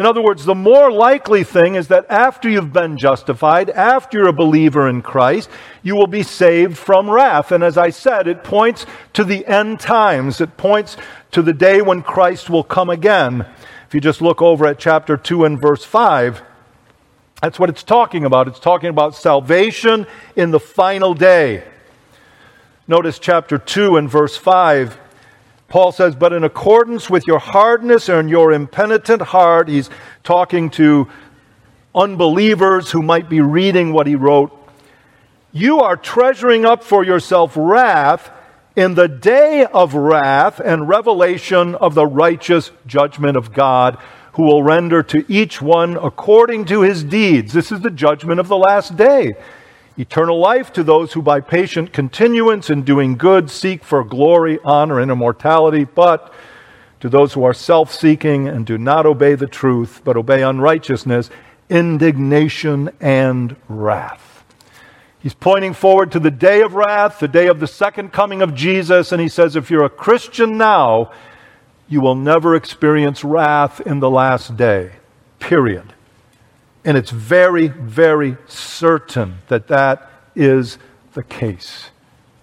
In 0.00 0.06
other 0.06 0.22
words, 0.22 0.46
the 0.46 0.54
more 0.54 0.90
likely 0.90 1.44
thing 1.44 1.74
is 1.74 1.88
that 1.88 2.06
after 2.08 2.48
you've 2.48 2.72
been 2.72 2.96
justified, 2.96 3.68
after 3.68 4.16
you're 4.16 4.28
a 4.28 4.32
believer 4.32 4.88
in 4.88 5.02
Christ, 5.02 5.50
you 5.82 5.94
will 5.94 6.06
be 6.06 6.22
saved 6.22 6.78
from 6.78 7.10
wrath. 7.10 7.52
And 7.52 7.62
as 7.62 7.76
I 7.76 7.90
said, 7.90 8.26
it 8.26 8.42
points 8.42 8.86
to 9.12 9.24
the 9.24 9.44
end 9.44 9.78
times. 9.78 10.40
It 10.40 10.56
points 10.56 10.96
to 11.32 11.42
the 11.42 11.52
day 11.52 11.82
when 11.82 12.00
Christ 12.00 12.48
will 12.48 12.64
come 12.64 12.88
again. 12.88 13.44
If 13.86 13.92
you 13.92 14.00
just 14.00 14.22
look 14.22 14.40
over 14.40 14.66
at 14.66 14.78
chapter 14.78 15.18
2 15.18 15.44
and 15.44 15.60
verse 15.60 15.84
5, 15.84 16.40
that's 17.42 17.58
what 17.58 17.68
it's 17.68 17.82
talking 17.82 18.24
about. 18.24 18.48
It's 18.48 18.58
talking 18.58 18.88
about 18.88 19.14
salvation 19.14 20.06
in 20.34 20.50
the 20.50 20.60
final 20.60 21.12
day. 21.12 21.62
Notice 22.88 23.18
chapter 23.18 23.58
2 23.58 23.98
and 23.98 24.08
verse 24.08 24.34
5. 24.34 24.96
Paul 25.70 25.92
says, 25.92 26.16
But 26.16 26.34
in 26.34 26.44
accordance 26.44 27.08
with 27.08 27.26
your 27.26 27.38
hardness 27.38 28.08
and 28.08 28.28
your 28.28 28.52
impenitent 28.52 29.22
heart, 29.22 29.68
he's 29.68 29.88
talking 30.24 30.68
to 30.70 31.08
unbelievers 31.94 32.90
who 32.90 33.02
might 33.02 33.30
be 33.30 33.40
reading 33.40 33.92
what 33.92 34.08
he 34.08 34.16
wrote. 34.16 34.50
You 35.52 35.80
are 35.80 35.96
treasuring 35.96 36.66
up 36.66 36.84
for 36.84 37.04
yourself 37.04 37.52
wrath 37.56 38.30
in 38.76 38.94
the 38.94 39.08
day 39.08 39.64
of 39.64 39.94
wrath 39.94 40.60
and 40.60 40.88
revelation 40.88 41.76
of 41.76 41.94
the 41.94 42.06
righteous 42.06 42.72
judgment 42.86 43.36
of 43.36 43.52
God, 43.52 43.96
who 44.32 44.42
will 44.42 44.64
render 44.64 45.04
to 45.04 45.24
each 45.28 45.62
one 45.62 45.96
according 45.96 46.64
to 46.66 46.82
his 46.82 47.04
deeds. 47.04 47.52
This 47.52 47.70
is 47.70 47.80
the 47.80 47.90
judgment 47.90 48.40
of 48.40 48.48
the 48.48 48.58
last 48.58 48.96
day 48.96 49.34
eternal 50.00 50.38
life 50.38 50.72
to 50.72 50.82
those 50.82 51.12
who 51.12 51.20
by 51.20 51.40
patient 51.40 51.92
continuance 51.92 52.70
in 52.70 52.82
doing 52.82 53.16
good 53.16 53.50
seek 53.50 53.84
for 53.84 54.02
glory, 54.02 54.58
honor, 54.64 54.98
and 54.98 55.10
immortality, 55.10 55.84
but 55.84 56.32
to 57.00 57.08
those 57.08 57.34
who 57.34 57.44
are 57.44 57.54
self 57.54 57.92
seeking 57.92 58.48
and 58.48 58.64
do 58.64 58.78
not 58.78 59.04
obey 59.04 59.34
the 59.34 59.46
truth, 59.46 60.00
but 60.02 60.16
obey 60.16 60.42
unrighteousness, 60.42 61.28
indignation 61.68 62.90
and 63.00 63.56
wrath. 63.68 64.44
He's 65.18 65.34
pointing 65.34 65.74
forward 65.74 66.12
to 66.12 66.18
the 66.18 66.30
day 66.30 66.62
of 66.62 66.74
wrath, 66.74 67.18
the 67.20 67.28
day 67.28 67.48
of 67.48 67.60
the 67.60 67.66
second 67.66 68.10
coming 68.10 68.40
of 68.40 68.54
Jesus, 68.54 69.12
and 69.12 69.20
he 69.20 69.28
says, 69.28 69.54
if 69.54 69.70
you're 69.70 69.84
a 69.84 69.90
Christian 69.90 70.56
now, 70.56 71.12
you 71.88 72.00
will 72.00 72.14
never 72.14 72.54
experience 72.54 73.22
wrath 73.22 73.82
in 73.82 74.00
the 74.00 74.08
last 74.08 74.56
day. 74.56 74.92
Period. 75.38 75.92
And 76.84 76.96
it's 76.96 77.10
very, 77.10 77.68
very 77.68 78.36
certain 78.46 79.38
that 79.48 79.68
that 79.68 80.10
is 80.34 80.78
the 81.12 81.22
case. 81.22 81.90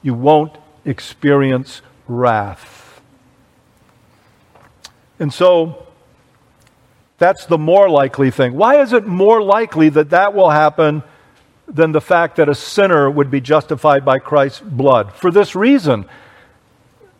You 0.02 0.14
won't 0.14 0.56
experience 0.86 1.82
wrath. 2.08 3.02
And 5.20 5.34
so, 5.34 5.88
that's 7.18 7.46
the 7.48 7.58
more 7.58 7.90
likely 7.90 8.30
thing. 8.30 8.54
Why 8.54 8.80
is 8.82 8.94
it 8.94 9.08
more 9.08 9.42
likely 9.42 9.90
that 9.90 10.12
that 10.12 10.36
will 10.36 10.52
happen 10.52 11.02
than 11.68 11.92
the 11.92 12.02
fact 12.02 12.36
that 12.36 12.48
a 12.48 12.54
sinner 12.54 13.10
would 13.10 13.32
be 13.32 13.42
justified 13.42 14.06
by 14.06 14.20
Christ's 14.20 14.62
blood? 14.62 15.14
For 15.14 15.32
this 15.32 15.56
reason 15.56 16.06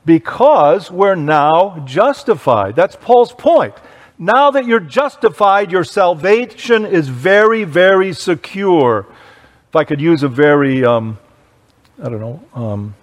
because 0.08 0.90
we're 0.90 1.16
now 1.16 1.84
justified. 1.86 2.76
That's 2.76 2.96
Paul's 2.96 3.34
point. 3.34 3.76
Now 4.20 4.52
that 4.52 4.66
you're 4.66 4.80
justified, 4.80 5.72
your 5.72 5.84
salvation 5.84 6.86
is 6.86 7.08
very, 7.08 7.64
very 7.66 8.14
secure. 8.14 9.06
If 9.70 9.76
I 9.76 9.84
could 9.84 10.02
use 10.02 10.24
a 10.24 10.28
very, 10.28 10.84
um, 10.84 11.20
I 12.02 12.10
don't 12.10 12.20
know, 12.20 12.44
um, 12.56 12.96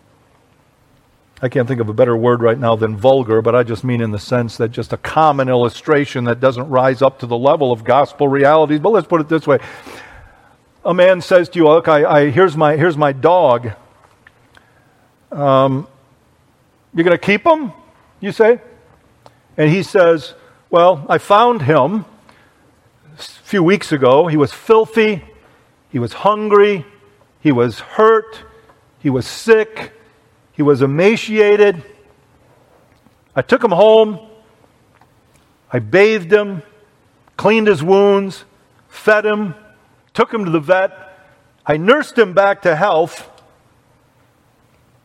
I 1.40 1.48
can't 1.48 1.68
think 1.68 1.81
of 1.81 1.88
a 1.88 1.92
better 1.92 2.16
word 2.16 2.42
right 2.42 2.59
now 2.59 2.74
than 2.74 2.96
vulgar, 2.96 3.42
but 3.42 3.55
I 3.55 3.62
just 3.62 3.85
mean 3.85 4.00
in 4.00 4.11
the 4.11 4.18
sense 4.18 4.57
that 4.57 4.70
just 4.70 4.92
a 4.92 4.96
common 4.96 5.48
illustration 5.48 6.24
that 6.24 6.40
doesn't 6.40 6.68
rise 6.68 7.03
up 7.03 7.20
to 7.20 7.27
the 7.27 7.37
level 7.38 7.70
of 7.70 7.85
gospel 7.85 8.27
realities. 8.27 8.81
But 8.81 8.90
let's 8.90 9.07
put 9.07 9.20
it 9.20 9.29
this 9.29 9.46
way 9.46 9.59
a 10.85 10.92
man 10.92 11.20
says 11.20 11.48
to 11.50 11.59
you, 11.59 11.66
Look, 11.66 11.88
I, 11.88 12.05
I 12.05 12.31
here's, 12.31 12.57
my, 12.57 12.77
here's 12.77 12.96
my 12.96 13.12
dog. 13.12 13.72
Um, 15.33 15.88
you're 16.92 17.05
going 17.05 17.16
to 17.16 17.24
keep 17.24 17.44
him? 17.44 17.72
You 18.20 18.33
say? 18.33 18.61
And 19.57 19.70
he 19.70 19.83
says, 19.83 20.35
well, 20.74 21.06
I 21.08 21.18
found 21.18 21.62
him 21.62 22.04
a 23.16 23.22
few 23.22 23.62
weeks 23.62 23.92
ago. 23.92 24.26
He 24.26 24.37
was 24.37 24.52
filthy, 24.52 25.22
he 25.88 26.00
was 26.00 26.12
hungry, 26.12 26.84
he 27.38 27.52
was 27.52 27.78
hurt, 27.78 28.42
he 28.98 29.08
was 29.08 29.24
sick, 29.24 29.92
he 30.50 30.62
was 30.62 30.82
emaciated. 30.82 31.80
I 33.37 33.42
took 33.42 33.62
him 33.62 33.70
home, 33.70 34.18
I 35.72 35.78
bathed 35.78 36.32
him, 36.32 36.64
cleaned 37.37 37.68
his 37.68 37.80
wounds, 37.80 38.44
fed 38.88 39.24
him, 39.24 39.54
took 40.12 40.34
him 40.34 40.44
to 40.44 40.50
the 40.50 40.58
vet. 40.58 40.90
I 41.64 41.76
nursed 41.76 42.18
him 42.18 42.32
back 42.32 42.62
to 42.62 42.74
health. 42.74 43.30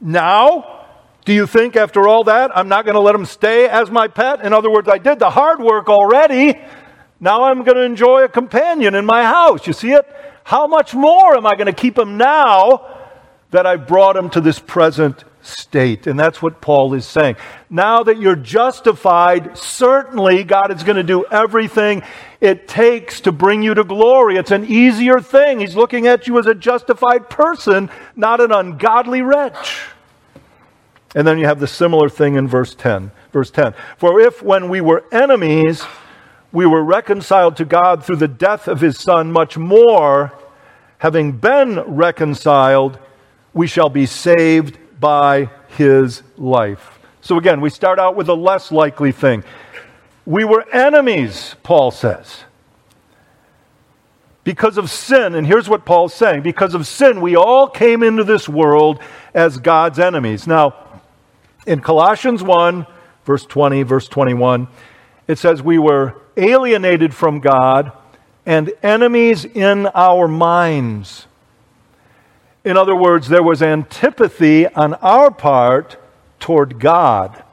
Now, 0.01 0.78
do 1.25 1.33
you 1.33 1.45
think 1.45 1.75
after 1.75 2.07
all 2.07 2.23
that, 2.25 2.55
I'm 2.57 2.69
not 2.69 2.85
going 2.85 2.95
to 2.95 3.01
let 3.01 3.13
him 3.13 3.25
stay 3.25 3.67
as 3.67 3.91
my 3.91 4.07
pet? 4.07 4.43
In 4.43 4.53
other 4.53 4.71
words, 4.71 4.87
I 4.87 4.97
did 4.97 5.19
the 5.19 5.29
hard 5.29 5.59
work 5.59 5.89
already. 5.89 6.59
Now 7.19 7.43
I'm 7.43 7.63
going 7.63 7.77
to 7.77 7.83
enjoy 7.83 8.23
a 8.23 8.29
companion 8.29 8.95
in 8.95 9.05
my 9.05 9.23
house. 9.23 9.67
You 9.67 9.73
see 9.73 9.91
it? 9.91 10.05
How 10.43 10.65
much 10.65 10.93
more 10.95 11.35
am 11.35 11.45
I 11.45 11.55
going 11.55 11.67
to 11.67 11.73
keep 11.73 11.97
him 11.97 12.17
now 12.17 12.87
that 13.51 13.65
I've 13.65 13.87
brought 13.87 14.15
him 14.15 14.29
to 14.31 14.41
this 14.41 14.57
present 14.57 15.25
state? 15.41 16.07
And 16.07 16.19
that's 16.19 16.41
what 16.41 16.61
Paul 16.61 16.93
is 16.93 17.05
saying. 17.05 17.35
Now 17.69 18.03
that 18.03 18.19
you're 18.19 18.35
justified, 18.35 19.57
certainly 19.57 20.43
God 20.43 20.71
is 20.75 20.83
going 20.83 20.95
to 20.95 21.03
do 21.03 21.25
everything 21.25 22.01
it 22.39 22.67
takes 22.67 23.21
to 23.21 23.31
bring 23.31 23.61
you 23.61 23.73
to 23.73 23.83
glory. 23.83 24.37
It's 24.37 24.51
an 24.51 24.65
easier 24.65 25.19
thing. 25.19 25.59
He's 25.59 25.75
looking 25.75 26.07
at 26.07 26.25
you 26.25 26.39
as 26.39 26.45
a 26.45 26.55
justified 26.55 27.29
person, 27.29 27.91
not 28.15 28.39
an 28.39 28.51
ungodly 28.51 29.21
wretch. 29.21 29.81
And 31.15 31.27
then 31.27 31.39
you 31.39 31.45
have 31.45 31.59
the 31.59 31.67
similar 31.67 32.09
thing 32.09 32.35
in 32.35 32.47
verse 32.47 32.75
10. 32.75 33.11
Verse 33.31 33.49
10. 33.51 33.73
For 33.97 34.19
if 34.19 34.43
when 34.43 34.69
we 34.69 34.81
were 34.81 35.03
enemies, 35.11 35.83
we 36.51 36.65
were 36.65 36.83
reconciled 36.83 37.57
to 37.57 37.65
God 37.65 38.03
through 38.03 38.17
the 38.17 38.27
death 38.27 38.67
of 38.67 38.81
his 38.81 38.99
Son, 38.99 39.31
much 39.31 39.57
more, 39.57 40.33
having 40.99 41.31
been 41.31 41.79
reconciled, 41.79 42.99
we 43.53 43.67
shall 43.67 43.89
be 43.89 44.05
saved 44.05 44.77
by 44.99 45.49
his 45.77 46.21
life. 46.37 46.99
So 47.21 47.37
again, 47.37 47.61
we 47.61 47.69
start 47.69 47.99
out 47.99 48.15
with 48.15 48.29
a 48.29 48.33
less 48.33 48.71
likely 48.71 49.11
thing. 49.11 49.43
We 50.25 50.43
were 50.45 50.65
enemies, 50.71 51.55
Paul 51.63 51.91
says. 51.91 52.43
Because 54.43 54.77
of 54.77 54.89
sin, 54.89 55.35
and 55.35 55.45
here's 55.45 55.69
what 55.69 55.85
Paul's 55.85 56.13
saying 56.13 56.41
because 56.41 56.73
of 56.73 56.87
sin, 56.87 57.21
we 57.21 57.35
all 57.35 57.67
came 57.67 58.03
into 58.03 58.23
this 58.23 58.49
world 58.49 58.99
as 59.33 59.57
God's 59.57 59.99
enemies. 59.99 60.47
Now, 60.47 60.88
in 61.69 61.81
Colossians 61.81 62.41
1, 62.41 62.87
verse 63.25 63.45
20, 63.45 63.83
verse 63.83 64.07
21, 64.07 64.67
it 65.27 65.37
says, 65.37 65.61
We 65.61 65.77
were 65.77 66.19
alienated 66.35 67.13
from 67.13 67.41
God 67.41 67.91
and 68.43 68.73
enemies 68.81 69.45
in 69.45 69.85
our 69.93 70.27
minds. 70.27 71.27
In 72.65 72.75
other 72.75 72.95
words, 72.95 73.29
there 73.29 73.43
was 73.43 73.61
antipathy 73.61 74.67
on 74.67 74.95
our 74.95 75.29
part 75.29 75.97
toward 76.39 76.79
God. 76.79 77.43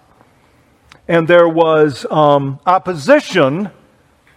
And 1.07 1.29
there 1.29 1.49
was 1.49 2.07
um, 2.11 2.59
opposition 2.65 3.71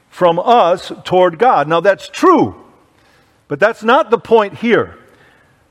from 0.10 0.40
us 0.40 0.92
toward 1.06 1.40
God. 1.40 1.70
Now, 1.70 1.80
that's 1.80 2.10
true, 2.10 2.66
but 3.48 3.62
that's 3.62 3.82
not 3.82 4.10
the 4.10 4.20
point 4.20 4.56
here. 4.56 4.98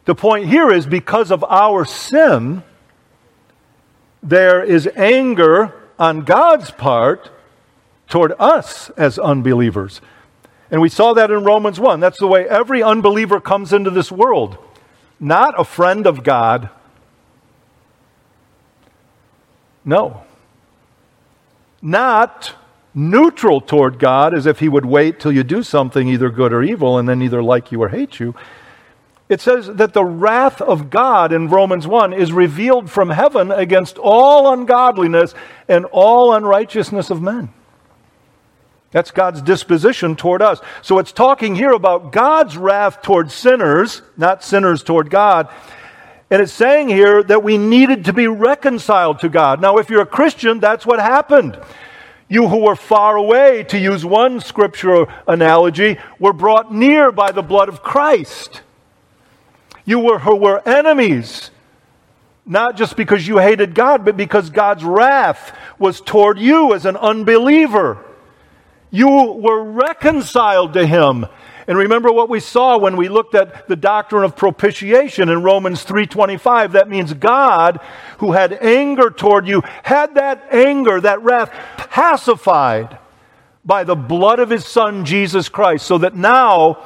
The 0.06 0.14
point 0.14 0.48
here 0.48 0.72
is 0.72 0.86
because 0.86 1.30
of 1.30 1.44
our 1.44 1.84
sin, 1.84 2.62
there 4.22 4.62
is 4.62 4.88
anger 4.96 5.74
on 5.98 6.22
God's 6.22 6.70
part 6.70 7.31
toward 8.09 8.33
us 8.38 8.90
as 8.90 9.18
unbelievers. 9.18 10.00
And 10.70 10.81
we 10.81 10.88
saw 10.88 11.14
that 11.14 11.31
in 11.31 11.44
Romans 11.44 11.81
1. 11.81 12.00
That's 12.00 12.18
the 12.18 12.26
way 12.26 12.46
every 12.46 12.83
unbeliever 12.83 13.40
comes 13.40 13.72
into 13.72 13.90
this 13.90 14.12
world. 14.12 14.59
Not 15.18 15.59
a 15.59 15.64
friend 15.64 16.07
of 16.07 16.22
God. 16.22 16.70
No. 19.85 20.22
Not 21.81 22.54
neutral 22.94 23.61
toward 23.61 23.98
God 23.98 24.35
as 24.35 24.44
if 24.46 24.59
he 24.59 24.68
would 24.68 24.85
wait 24.85 25.20
till 25.20 25.33
you 25.33 25.44
do 25.44 25.62
something 25.62 26.09
either 26.09 26.31
good 26.31 26.52
or 26.52 26.62
evil 26.62 26.98
and 26.98 27.09
then 27.09 27.22
either 27.22 27.42
like 27.42 27.72
you 27.72 27.83
or 27.83 27.88
hate 27.88 28.20
you. 28.20 28.35
It 29.28 29.40
says 29.42 29.66
that 29.66 29.92
the 29.92 30.04
wrath 30.04 30.60
of 30.60 30.88
God 30.88 31.32
in 31.32 31.48
Romans 31.48 31.86
1 31.86 32.14
is 32.14 32.32
revealed 32.32 32.90
from 32.90 33.10
heaven 33.10 33.50
against 33.50 33.98
all 33.98 34.52
ungodliness 34.52 35.34
and 35.68 35.84
all 35.86 36.32
unrighteousness 36.32 37.10
of 37.10 37.20
men. 37.20 37.50
That's 38.90 39.10
God's 39.10 39.42
disposition 39.42 40.16
toward 40.16 40.40
us. 40.40 40.60
So 40.80 40.98
it's 40.98 41.12
talking 41.12 41.54
here 41.54 41.72
about 41.72 42.10
God's 42.10 42.56
wrath 42.56 43.02
toward 43.02 43.30
sinners, 43.30 44.00
not 44.16 44.42
sinners 44.42 44.82
toward 44.82 45.10
God. 45.10 45.48
And 46.30 46.40
it's 46.40 46.52
saying 46.52 46.88
here 46.88 47.22
that 47.24 47.42
we 47.42 47.58
needed 47.58 48.06
to 48.06 48.14
be 48.14 48.28
reconciled 48.28 49.18
to 49.20 49.28
God. 49.28 49.60
Now, 49.60 49.76
if 49.76 49.90
you're 49.90 50.02
a 50.02 50.06
Christian, 50.06 50.58
that's 50.58 50.86
what 50.86 51.00
happened. 51.00 51.58
You 52.28 52.48
who 52.48 52.64
were 52.64 52.76
far 52.76 53.16
away, 53.16 53.64
to 53.64 53.78
use 53.78 54.06
one 54.06 54.40
scripture 54.40 55.06
analogy, 55.26 55.98
were 56.18 56.34
brought 56.34 56.72
near 56.72 57.12
by 57.12 57.32
the 57.32 57.42
blood 57.42 57.68
of 57.68 57.82
Christ. 57.82 58.62
You 59.88 60.01
were, 60.01 60.18
who 60.18 60.37
were 60.37 60.61
enemies, 60.68 61.51
not 62.44 62.77
just 62.77 62.94
because 62.94 63.27
you 63.27 63.38
hated 63.38 63.74
God, 63.74 64.05
but 64.05 64.18
because 64.18 64.51
God's 64.51 64.85
wrath 64.85 65.57
was 65.79 66.03
toward 66.03 66.38
you 66.38 66.74
as 66.74 66.85
an 66.85 66.98
unbeliever. 66.98 67.96
You 68.90 69.09
were 69.09 69.64
reconciled 69.64 70.74
to 70.74 70.87
him. 70.87 71.24
And 71.66 71.79
remember 71.79 72.12
what 72.12 72.29
we 72.29 72.38
saw 72.38 72.77
when 72.77 72.98
we 72.98 73.09
looked 73.09 73.35
at 73.35 73.66
the 73.66 73.77
doctrine 73.77 74.24
of 74.24 74.37
propitiation 74.37 75.31
in 75.31 75.42
Romans 75.42 75.85
3:25 75.85 76.72
that 76.72 76.90
means 76.90 77.14
God 77.14 77.81
who 78.18 78.33
had 78.33 78.62
anger 78.62 79.09
toward 79.09 79.48
you 79.48 79.62
had 79.85 80.16
that 80.16 80.48
anger 80.51 81.01
that 81.01 81.22
wrath 81.22 81.51
pacified 81.79 82.98
by 83.64 83.85
the 83.85 83.96
blood 83.96 84.38
of 84.38 84.51
his 84.51 84.66
son 84.66 85.07
Jesus 85.07 85.48
Christ 85.48 85.87
so 85.87 85.96
that 85.96 86.14
now 86.14 86.79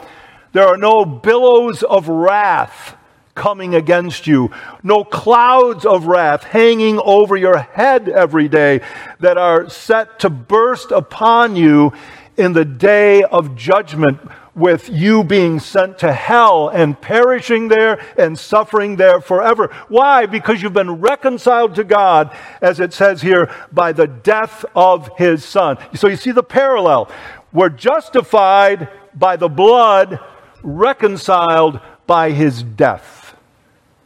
there 0.53 0.67
are 0.67 0.77
no 0.77 1.05
billows 1.05 1.83
of 1.83 2.09
wrath 2.09 2.97
coming 3.35 3.75
against 3.75 4.27
you, 4.27 4.51
no 4.83 5.05
clouds 5.05 5.87
of 5.87 6.07
wrath 6.07 6.45
hanging 6.45 7.01
over 7.03 7.37
your 7.37 7.59
head 7.59 8.09
every 8.09 8.49
day 8.49 8.81
that 9.21 9.39
are 9.39 9.69
set 9.69 10.19
to 10.21 10.29
burst 10.29 10.91
upon 10.91 11.57
you 11.57 11.93
in 12.37 12.53
the 12.53 12.65
day 12.65 13.23
of 13.23 13.57
judgment, 13.57 14.19
with 14.55 14.91
you 14.91 15.25
being 15.25 15.59
sent 15.59 15.99
to 15.99 16.13
hell 16.13 16.69
and 16.69 17.01
perishing 17.01 17.69
there 17.69 17.99
and 18.19 18.39
suffering 18.39 18.97
there 18.97 19.21
forever. 19.21 19.75
Why? 19.89 20.27
Because 20.27 20.61
you've 20.61 20.75
been 20.75 21.01
reconciled 21.01 21.75
to 21.77 21.85
God, 21.85 22.37
as 22.61 22.79
it 22.79 22.93
says 22.93 23.23
here, 23.23 23.51
by 23.73 23.93
the 23.93 24.07
death 24.07 24.65
of 24.77 25.11
his 25.17 25.45
Son. 25.45 25.79
So 25.95 26.09
you 26.09 26.17
see 26.17 26.33
the 26.33 26.43
parallel. 26.43 27.11
We're 27.53 27.71
justified 27.71 28.89
by 29.15 29.37
the 29.37 29.49
blood, 29.49 30.21
reconciled 30.63 31.81
by 32.07 32.31
his 32.31 32.63
death. 32.63 33.37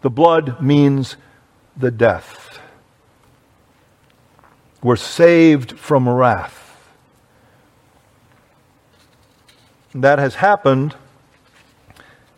The 0.03 0.11
blood 0.11 0.61
means 0.61 1.17
the 1.77 1.91
death. 1.91 2.61
We're 4.83 4.97
saved 4.97 5.79
from 5.79 6.09
wrath. 6.09 6.63
That 9.95 10.19
has 10.19 10.37
happened 10.37 10.95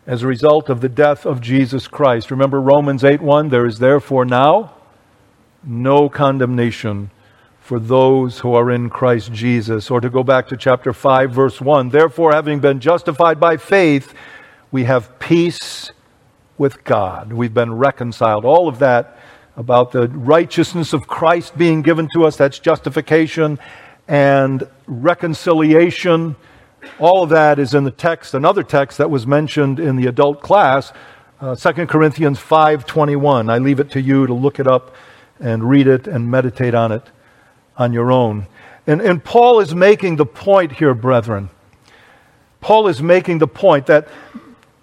as 0.07 0.23
a 0.23 0.27
result 0.27 0.69
of 0.69 0.81
the 0.81 0.89
death 0.89 1.25
of 1.25 1.41
Jesus 1.41 1.87
Christ. 1.87 2.31
Remember 2.31 2.59
Romans 2.59 3.03
8:1, 3.03 3.49
there 3.49 3.65
is 3.65 3.79
therefore 3.79 4.25
now 4.25 4.71
no 5.63 6.09
condemnation 6.09 7.11
for 7.69 7.79
those 7.79 8.39
who 8.39 8.55
are 8.55 8.71
in 8.71 8.89
Christ 8.89 9.31
Jesus. 9.31 9.91
Or 9.91 10.01
to 10.01 10.09
go 10.09 10.23
back 10.23 10.47
to 10.47 10.57
chapter 10.57 10.91
5 10.91 11.29
verse 11.29 11.61
1, 11.61 11.89
therefore 11.89 12.31
having 12.31 12.59
been 12.59 12.79
justified 12.79 13.39
by 13.39 13.57
faith, 13.57 14.15
we 14.71 14.85
have 14.85 15.19
peace 15.19 15.91
with 16.57 16.83
God. 16.83 17.31
We've 17.31 17.53
been 17.53 17.75
reconciled. 17.75 18.43
All 18.43 18.67
of 18.67 18.79
that 18.79 19.19
about 19.55 19.91
the 19.91 20.07
righteousness 20.07 20.93
of 20.93 21.05
Christ 21.05 21.59
being 21.59 21.83
given 21.83 22.09
to 22.15 22.25
us, 22.25 22.35
that's 22.37 22.57
justification 22.57 23.59
and 24.07 24.67
reconciliation. 24.87 26.37
All 26.97 27.21
of 27.21 27.29
that 27.29 27.59
is 27.59 27.75
in 27.75 27.83
the 27.83 27.91
text, 27.91 28.33
another 28.33 28.63
text 28.63 28.97
that 28.97 29.11
was 29.11 29.27
mentioned 29.27 29.79
in 29.79 29.95
the 29.95 30.07
adult 30.07 30.41
class, 30.41 30.91
uh, 31.39 31.53
2 31.53 31.87
Corinthians 31.87 32.39
5:21. 32.39 33.47
I 33.47 33.59
leave 33.59 33.79
it 33.79 33.91
to 33.91 34.01
you 34.01 34.25
to 34.25 34.33
look 34.33 34.59
it 34.59 34.65
up 34.65 34.95
and 35.39 35.69
read 35.69 35.85
it 35.85 36.07
and 36.07 36.31
meditate 36.31 36.73
on 36.73 36.91
it 36.91 37.03
on 37.79 37.93
your 37.93 38.11
own. 38.11 38.45
And, 38.85 39.01
and 39.01 39.23
Paul 39.23 39.61
is 39.61 39.73
making 39.73 40.17
the 40.17 40.25
point 40.25 40.73
here, 40.73 40.93
brethren. 40.93 41.49
Paul 42.61 42.87
is 42.87 43.01
making 43.01 43.39
the 43.39 43.47
point 43.47 43.87
that 43.87 44.07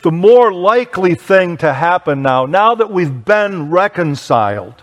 the 0.02 0.10
more 0.10 0.52
likely 0.52 1.14
thing 1.14 1.56
to 1.58 1.72
happen 1.72 2.22
now, 2.22 2.46
now 2.46 2.74
that 2.74 2.90
we've 2.90 3.24
been 3.24 3.70
reconciled, 3.70 4.82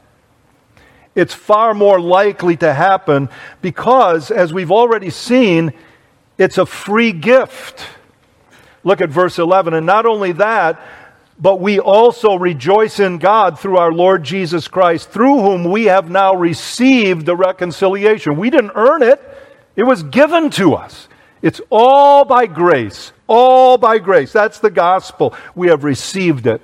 it's 1.16 1.34
far 1.34 1.74
more 1.74 2.00
likely 2.00 2.58
to 2.58 2.74
happen 2.74 3.30
because, 3.62 4.32
as 4.32 4.54
we've 4.54 4.72
already 4.72 5.10
seen, 5.10 5.74
it's 6.38 6.58
a 6.58 6.66
free 6.66 7.12
gift. 7.12 7.86
Look 8.84 9.00
at 9.00 9.10
verse 9.10 9.40
11. 9.40 9.74
And 9.74 9.86
not 9.86 10.06
only 10.06 10.34
that, 10.34 10.82
but 11.40 11.60
we 11.60 11.80
also 11.80 12.36
rejoice 12.36 13.00
in 13.00 13.18
God 13.18 13.60
through 13.60 13.78
our 13.78 13.92
Lord 13.92 14.24
Jesus 14.24 14.68
Christ, 14.68 15.10
through 15.10 15.42
whom 15.42 15.64
we 15.66 15.86
have 15.86 16.10
now 16.10 16.36
received 16.36 17.26
the 17.26 17.36
reconciliation. 17.36 18.38
We 18.38 18.50
didn't 18.50 18.74
earn 18.76 19.02
it, 19.02 19.22
it 19.76 19.84
was 19.84 20.04
given 20.04 20.50
to 20.52 20.76
us. 20.76 21.08
It's 21.42 21.60
all 21.70 22.24
by 22.24 22.46
grace. 22.46 23.12
All 23.28 23.78
by 23.78 24.00
grace. 24.00 24.32
That's 24.32 24.60
the 24.60 24.70
gospel. 24.70 25.36
We 25.56 25.68
have 25.68 25.84
received 25.84 26.48
it. 26.48 26.62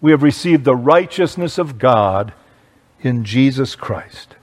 We 0.00 0.10
have 0.10 0.22
received 0.22 0.64
the 0.64 0.76
righteousness 0.76 1.56
of 1.56 1.78
God 1.78 2.32
in 3.00 3.24
Jesus 3.24 3.74
Christ. 3.74 4.34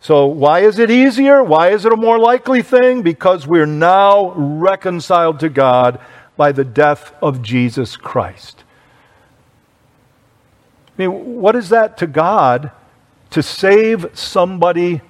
So, 0.00 0.26
why 0.26 0.60
is 0.60 0.80
it 0.80 0.90
easier? 0.90 1.44
Why 1.44 1.68
is 1.68 1.84
it 1.84 1.92
a 1.92 1.96
more 1.96 2.18
likely 2.18 2.62
thing? 2.62 3.02
Because 3.02 3.46
we're 3.46 3.66
now 3.66 4.32
reconciled 4.32 5.38
to 5.40 5.48
God 5.48 6.00
by 6.36 6.50
the 6.50 6.64
death 6.64 7.14
of 7.22 7.40
Jesus 7.40 7.96
Christ. 7.96 8.61
I 10.98 11.02
mean, 11.02 11.40
what 11.40 11.56
is 11.56 11.70
that 11.70 11.96
to 11.98 12.06
God 12.06 12.70
to 13.30 13.42
save 13.42 14.10
somebody 14.12 15.00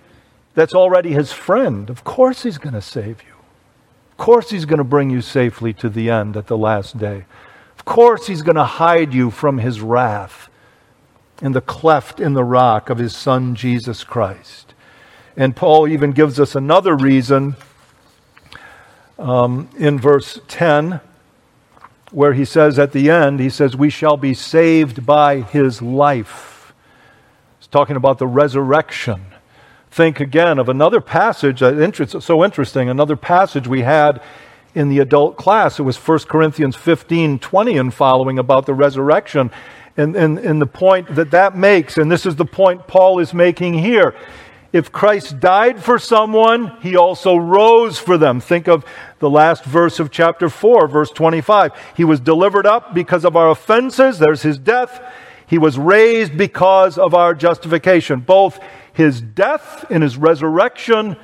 that's 0.54 0.74
already 0.74 1.12
his 1.12 1.32
friend? 1.32 1.90
Of 1.90 2.04
course, 2.04 2.42
he's 2.42 2.58
going 2.58 2.74
to 2.74 2.82
save 2.82 3.22
you. 3.22 3.32
Of 4.12 4.18
course, 4.18 4.50
He's 4.50 4.66
going 4.66 4.78
to 4.78 4.84
bring 4.84 5.10
you 5.10 5.20
safely 5.20 5.72
to 5.74 5.88
the 5.88 6.10
end 6.10 6.36
at 6.36 6.46
the 6.46 6.56
last 6.56 6.98
day. 6.98 7.24
Of 7.76 7.84
course, 7.84 8.26
He's 8.26 8.42
going 8.42 8.56
to 8.56 8.64
hide 8.64 9.12
you 9.14 9.30
from 9.30 9.58
His 9.58 9.80
wrath. 9.80 10.48
in 11.40 11.52
the 11.52 11.60
cleft 11.60 12.20
in 12.20 12.34
the 12.34 12.44
rock 12.44 12.88
of 12.88 12.98
his 12.98 13.16
Son, 13.16 13.56
Jesus 13.56 14.04
Christ. 14.04 14.74
And 15.36 15.56
Paul 15.56 15.88
even 15.88 16.12
gives 16.12 16.38
us 16.38 16.54
another 16.54 16.94
reason 16.94 17.56
um, 19.18 19.68
in 19.76 19.98
verse 19.98 20.38
10, 20.46 21.00
where 22.12 22.34
he 22.34 22.44
says 22.44 22.78
at 22.78 22.92
the 22.92 23.10
end, 23.10 23.40
he 23.40 23.50
says, 23.50 23.76
We 23.76 23.90
shall 23.90 24.16
be 24.16 24.34
saved 24.34 25.04
by 25.04 25.40
his 25.40 25.82
life. 25.82 26.72
He's 27.58 27.66
talking 27.66 27.96
about 27.96 28.18
the 28.18 28.26
resurrection. 28.26 29.26
Think 29.90 30.20
again 30.20 30.58
of 30.58 30.68
another 30.68 31.00
passage, 31.00 31.58
so 31.58 32.44
interesting, 32.44 32.88
another 32.88 33.16
passage 33.16 33.68
we 33.68 33.82
had 33.82 34.22
in 34.74 34.88
the 34.88 35.00
adult 35.00 35.36
class. 35.36 35.78
It 35.78 35.82
was 35.82 35.96
1 35.96 36.20
Corinthians 36.20 36.76
15 36.76 37.38
20 37.38 37.76
and 37.76 37.92
following 37.92 38.38
about 38.38 38.66
the 38.66 38.74
resurrection. 38.74 39.50
And, 39.96 40.16
and, 40.16 40.38
and 40.38 40.62
the 40.62 40.66
point 40.66 41.14
that 41.14 41.32
that 41.32 41.54
makes, 41.54 41.98
and 41.98 42.10
this 42.10 42.24
is 42.24 42.36
the 42.36 42.46
point 42.46 42.86
Paul 42.86 43.18
is 43.18 43.34
making 43.34 43.74
here. 43.74 44.14
If 44.72 44.90
Christ 44.90 45.38
died 45.38 45.84
for 45.84 45.98
someone, 45.98 46.78
he 46.80 46.96
also 46.96 47.36
rose 47.36 47.98
for 47.98 48.16
them. 48.16 48.40
Think 48.40 48.68
of 48.68 48.86
the 49.22 49.30
last 49.30 49.64
verse 49.64 50.00
of 50.00 50.10
chapter 50.10 50.48
4, 50.48 50.88
verse 50.88 51.10
25. 51.12 51.70
He 51.96 52.02
was 52.02 52.18
delivered 52.18 52.66
up 52.66 52.92
because 52.92 53.24
of 53.24 53.36
our 53.36 53.50
offenses. 53.50 54.18
There's 54.18 54.42
his 54.42 54.58
death. 54.58 55.00
He 55.46 55.58
was 55.58 55.78
raised 55.78 56.36
because 56.36 56.98
of 56.98 57.14
our 57.14 57.32
justification. 57.32 58.18
Both 58.18 58.58
his 58.92 59.20
death 59.20 59.86
and 59.90 60.02
his 60.02 60.16
resurrection 60.16 61.16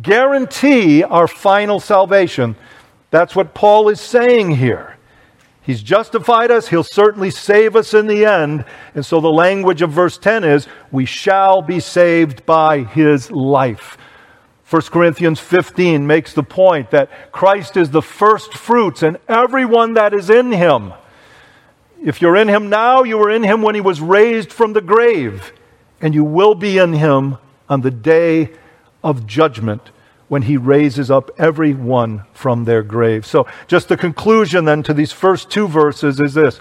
guarantee 0.00 1.02
our 1.02 1.28
final 1.28 1.80
salvation. 1.80 2.56
That's 3.10 3.36
what 3.36 3.52
Paul 3.52 3.90
is 3.90 4.00
saying 4.00 4.52
here. 4.52 4.96
He's 5.60 5.82
justified 5.82 6.50
us. 6.50 6.68
He'll 6.68 6.82
certainly 6.82 7.30
save 7.30 7.76
us 7.76 7.92
in 7.92 8.06
the 8.06 8.24
end. 8.24 8.64
And 8.94 9.04
so 9.04 9.20
the 9.20 9.28
language 9.28 9.82
of 9.82 9.90
verse 9.90 10.16
10 10.16 10.44
is, 10.44 10.66
we 10.90 11.04
shall 11.04 11.60
be 11.60 11.78
saved 11.78 12.46
by 12.46 12.84
his 12.84 13.30
life. 13.30 13.98
1 14.70 14.82
Corinthians 14.82 15.40
15 15.40 16.06
makes 16.06 16.34
the 16.34 16.42
point 16.42 16.90
that 16.90 17.32
Christ 17.32 17.76
is 17.76 17.90
the 17.90 18.02
first 18.02 18.52
fruits 18.52 19.02
and 19.02 19.16
everyone 19.26 19.94
that 19.94 20.12
is 20.12 20.28
in 20.28 20.52
him. 20.52 20.92
If 22.04 22.20
you're 22.20 22.36
in 22.36 22.48
him 22.48 22.68
now, 22.68 23.02
you 23.02 23.16
were 23.16 23.30
in 23.30 23.42
him 23.42 23.62
when 23.62 23.74
he 23.74 23.80
was 23.80 24.00
raised 24.00 24.52
from 24.52 24.74
the 24.74 24.82
grave, 24.82 25.52
and 26.02 26.14
you 26.14 26.22
will 26.22 26.54
be 26.54 26.76
in 26.76 26.92
him 26.92 27.38
on 27.68 27.80
the 27.80 27.90
day 27.90 28.50
of 29.02 29.26
judgment 29.26 29.90
when 30.28 30.42
he 30.42 30.58
raises 30.58 31.10
up 31.10 31.30
everyone 31.38 32.24
from 32.34 32.64
their 32.64 32.82
grave. 32.82 33.24
So, 33.24 33.46
just 33.66 33.88
the 33.88 33.96
conclusion 33.96 34.66
then 34.66 34.82
to 34.82 34.92
these 34.92 35.12
first 35.12 35.50
two 35.50 35.66
verses 35.66 36.20
is 36.20 36.34
this 36.34 36.60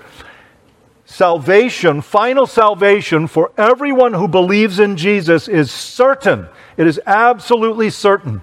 salvation, 1.08 2.02
final 2.02 2.46
salvation 2.46 3.28
for 3.28 3.52
everyone 3.58 4.14
who 4.14 4.28
believes 4.28 4.78
in 4.78 4.98
Jesus 4.98 5.48
is 5.48 5.72
certain. 5.72 6.48
It 6.76 6.86
is 6.86 7.00
absolutely 7.08 7.90
certain. 7.90 8.42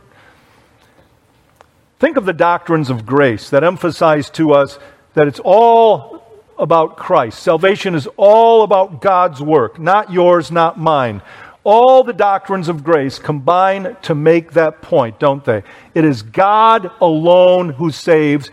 Think 2.00 2.16
of 2.16 2.24
the 2.24 2.32
doctrines 2.32 2.88
of 2.88 3.04
grace 3.04 3.50
that 3.50 3.62
emphasize 3.62 4.30
to 4.30 4.54
us 4.54 4.78
that 5.12 5.28
it's 5.28 5.40
all 5.44 6.24
about 6.58 6.96
Christ. 6.96 7.38
Salvation 7.40 7.94
is 7.94 8.08
all 8.16 8.62
about 8.62 9.02
God's 9.02 9.42
work, 9.42 9.78
not 9.78 10.10
yours, 10.10 10.50
not 10.50 10.78
mine. 10.78 11.20
All 11.64 12.02
the 12.02 12.12
doctrines 12.12 12.68
of 12.68 12.82
grace 12.82 13.18
combine 13.18 13.96
to 14.02 14.14
make 14.14 14.52
that 14.52 14.80
point, 14.80 15.18
don't 15.18 15.44
they? 15.44 15.62
It 15.94 16.04
is 16.04 16.22
God 16.22 16.90
alone 17.00 17.70
who 17.70 17.90
saves. 17.90 18.50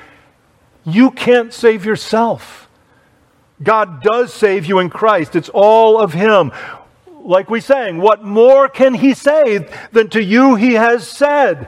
You 0.84 1.12
can't 1.12 1.53
save 1.53 1.86
yourself. 1.86 2.68
God 3.64 4.01
does 4.01 4.34
save 4.34 4.66
you 4.66 4.80
in 4.80 4.89
Christ. 4.89 5.36
It's 5.36 5.49
all 5.49 5.99
of 5.99 6.14
Him. 6.14 6.51
Like 7.24 7.49
we 7.49 7.62
sang, 7.62 7.99
what 7.99 8.24
more 8.24 8.68
can 8.68 8.93
He 8.93 9.14
say 9.14 9.70
than 9.91 10.09
to 10.09 10.24
you 10.24 10.55
He 10.55 10.74
has 10.74 11.07
said? 11.07 11.68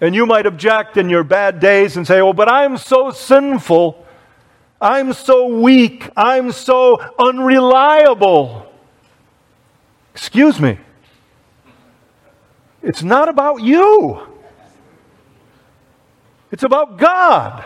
And 0.00 0.14
you 0.14 0.26
might 0.26 0.46
object 0.46 0.96
in 0.96 1.08
your 1.08 1.24
bad 1.24 1.58
days 1.58 1.96
and 1.96 2.06
say, 2.06 2.20
Oh, 2.20 2.32
but 2.32 2.50
I'm 2.50 2.76
so 2.76 3.10
sinful. 3.10 4.04
I'm 4.80 5.12
so 5.14 5.46
weak. 5.46 6.10
I'm 6.16 6.52
so 6.52 7.00
unreliable. 7.18 8.70
Excuse 10.14 10.60
me. 10.60 10.78
It's 12.82 13.02
not 13.02 13.28
about 13.28 13.62
you. 13.62 14.20
It's 16.52 16.62
about 16.62 16.98
God 16.98 17.64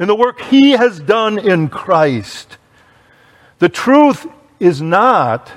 and 0.00 0.08
the 0.08 0.14
work 0.14 0.40
He 0.40 0.72
has 0.72 0.98
done 0.98 1.38
in 1.38 1.68
Christ. 1.68 2.56
The 3.60 3.68
truth 3.68 4.26
is 4.58 4.82
not 4.82 5.52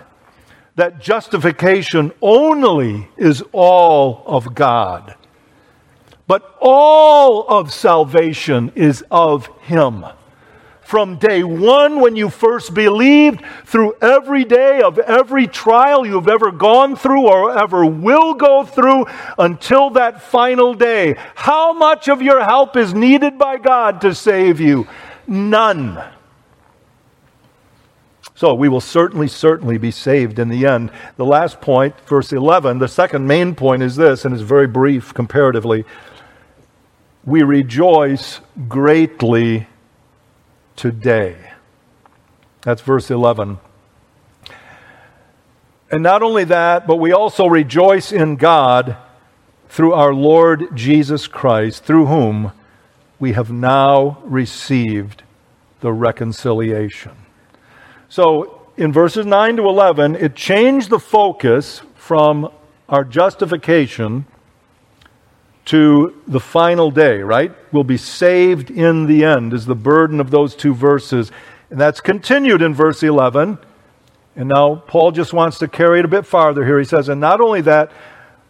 that 0.76 1.02
justification 1.02 2.12
only 2.22 3.10
is 3.18 3.42
all 3.54 4.24
of 4.28 4.54
God, 4.54 5.16
but 6.28 6.56
all 6.60 7.48
of 7.48 7.74
salvation 7.74 8.72
is 8.76 9.04
of 9.10 9.48
Him 9.62 10.06
from 10.86 11.18
day 11.18 11.44
one 11.44 12.00
when 12.00 12.16
you 12.16 12.30
first 12.30 12.74
believed 12.74 13.44
through 13.66 13.96
every 14.02 14.44
day 14.44 14.82
of 14.82 15.00
every 15.00 15.48
trial 15.48 16.06
you've 16.06 16.28
ever 16.28 16.52
gone 16.52 16.96
through 16.96 17.28
or 17.28 17.58
ever 17.58 17.86
will 17.86 18.34
go 18.34 18.64
through 18.64 19.06
until 19.38 19.90
that 19.92 20.22
final 20.22 20.74
day. 20.74 21.16
How 21.36 21.74
much 21.74 22.08
of 22.08 22.22
your 22.22 22.44
help 22.44 22.76
is 22.76 22.94
needed 22.94 23.38
by 23.38 23.58
God 23.58 24.02
to 24.02 24.14
save 24.14 24.60
you? 24.60 24.88
None. 25.28 26.04
So 28.36 28.54
we 28.54 28.68
will 28.68 28.82
certainly, 28.82 29.28
certainly 29.28 29.78
be 29.78 29.92
saved 29.92 30.40
in 30.40 30.50
the 30.50 30.66
end. 30.66 30.92
The 31.18 31.26
last 31.26 31.62
point, 31.62 32.00
verse 32.02 32.34
11, 32.34 32.80
the 32.80 32.88
second 32.88 33.26
main 33.26 33.56
point 33.56 33.84
is 33.84 33.96
this, 33.96 34.26
and 34.26 34.34
it's 34.34 34.44
very 34.44 34.68
brief 34.68 35.14
comparatively. 35.14 35.86
We 37.24 37.44
rejoice 37.44 38.42
greatly 38.68 39.68
today. 40.76 41.36
That's 42.62 42.82
verse 42.82 43.12
11. 43.12 43.60
And 45.92 46.02
not 46.02 46.24
only 46.24 46.46
that, 46.46 46.88
but 46.88 46.96
we 46.96 47.12
also 47.12 47.46
rejoice 47.46 48.12
in 48.12 48.36
God 48.36 48.98
through 49.70 49.94
our 49.94 50.14
Lord 50.14 50.76
Jesus 50.76 51.28
Christ, 51.28 51.84
through 51.84 52.06
whom 52.06 52.52
we 53.20 53.34
have 53.34 53.52
now 53.52 54.20
received 54.24 55.24
the 55.82 55.94
reconciliation. 55.94 57.12
So, 58.10 58.62
in 58.78 58.92
verses 58.92 59.26
9 59.26 59.58
to 59.58 59.64
11, 59.64 60.16
it 60.16 60.36
changed 60.36 60.90
the 60.90 61.00
focus 61.00 61.82
from 61.96 62.50
our 62.90 63.04
justification 63.04 64.26
to 65.66 66.22
the 66.28 66.40
final 66.40 66.92
day, 66.92 67.22
right? 67.22 67.54
We'll 67.72 67.84
be 67.84 67.98
saved 67.98 68.70
in 68.70 69.06
the 69.06 69.24
end, 69.24 69.54
is 69.54 69.66
the 69.66 69.76
burden 69.76 70.20
of 70.20 70.30
those 70.30 70.56
two 70.56 70.74
verses. 70.74 71.32
And 71.70 71.80
that's 71.80 72.02
continued 72.02 72.62
in 72.62 72.74
verse 72.74 73.02
11. 73.02 73.58
And 74.36 74.50
now 74.50 74.76
Paul 74.76 75.12
just 75.12 75.32
wants 75.32 75.60
to 75.60 75.68
carry 75.68 76.00
it 76.00 76.06
a 76.06 76.10
bit 76.10 76.26
farther 76.26 76.66
here. 76.66 76.80
He 76.80 76.86
says, 76.86 77.08
And 77.08 77.22
not 77.22 77.40
only 77.40 77.62
that, 77.62 77.92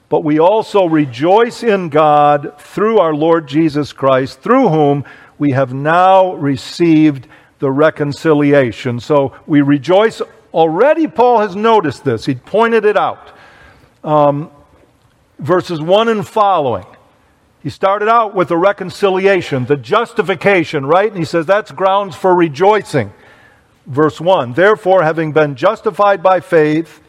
but 0.10 0.24
we 0.24 0.40
also 0.40 0.86
rejoice 0.86 1.64
in 1.64 1.90
God 1.90 2.54
through 2.60 3.00
our 3.00 3.14
Lord 3.14 3.48
Jesus 3.48 3.94
Christ, 3.94 4.42
through 4.42 4.70
whom 4.70 5.06
we 5.38 5.52
have 5.52 5.74
now 5.74 6.34
received 6.36 7.28
the 7.60 7.72
reconciliation. 7.72 9.00
So 9.00 9.36
we 9.48 9.62
rejoice. 9.62 10.22
Already, 10.54 11.08
Paul 11.08 11.40
has 11.40 11.56
noticed 11.56 12.04
this, 12.04 12.26
he 12.26 12.36
pointed 12.36 12.86
it 12.86 12.98
out. 12.98 13.32
Um, 14.04 14.52
verses 15.40 15.82
1 15.82 16.10
and 16.10 16.28
following. 16.28 16.86
He 17.64 17.70
started 17.70 18.10
out 18.10 18.36
with 18.36 18.50
the 18.50 18.58
reconciliation, 18.58 19.66
the 19.66 19.78
justification, 19.78 20.86
right? 20.86 21.08
And 21.08 21.18
he 21.18 21.24
says 21.24 21.46
that's 21.46 21.72
grounds 21.72 22.14
for 22.14 22.36
rejoicing. 22.36 23.14
Verse 23.88 24.20
1 24.20 24.54
Therefore, 24.54 25.02
having 25.02 25.32
been 25.32 25.56
justified 25.56 26.22
by 26.22 26.42
faith, 26.42 27.02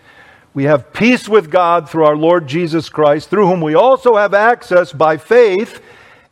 we 0.54 0.64
have 0.64 0.92
peace 0.92 1.28
with 1.28 1.50
God 1.50 1.90
through 1.90 2.04
our 2.04 2.16
Lord 2.16 2.46
Jesus 2.46 2.88
Christ, 2.88 3.30
through 3.30 3.48
whom 3.48 3.60
we 3.60 3.74
also 3.74 4.14
have 4.14 4.32
access 4.32 4.92
by 4.92 5.16
faith 5.16 5.82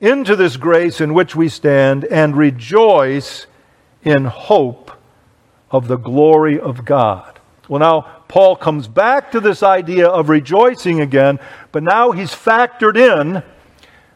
into 0.01 0.37
this 0.37 0.57
grace 0.57 1.01
in 1.01 1.15
which 1.15 1.35
we 1.35 1.49
stand 1.49 2.05
and 2.05 2.37
rejoice 2.37 3.49
in 4.05 4.27
hope 4.27 4.93
of 5.73 5.89
the 5.89 5.97
glory 5.97 6.61
of 6.61 6.85
God. 6.85 7.41
Well, 7.69 7.81
now, 7.81 8.03
Paul 8.29 8.55
comes 8.55 8.87
back 8.87 9.33
to 9.33 9.41
this 9.41 9.65
idea 9.65 10.07
of 10.07 10.29
rejoicing 10.29 11.01
again, 11.01 11.41
but 11.73 11.83
now 11.83 12.13
he's 12.13 12.31
factored 12.31 12.97
in 12.97 13.43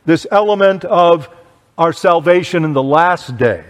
this 0.06 0.26
element 0.30 0.84
of 0.84 1.28
our 1.76 1.92
salvation 1.92 2.64
in 2.64 2.72
the 2.72 2.82
last 2.82 3.36
day. 3.36 3.64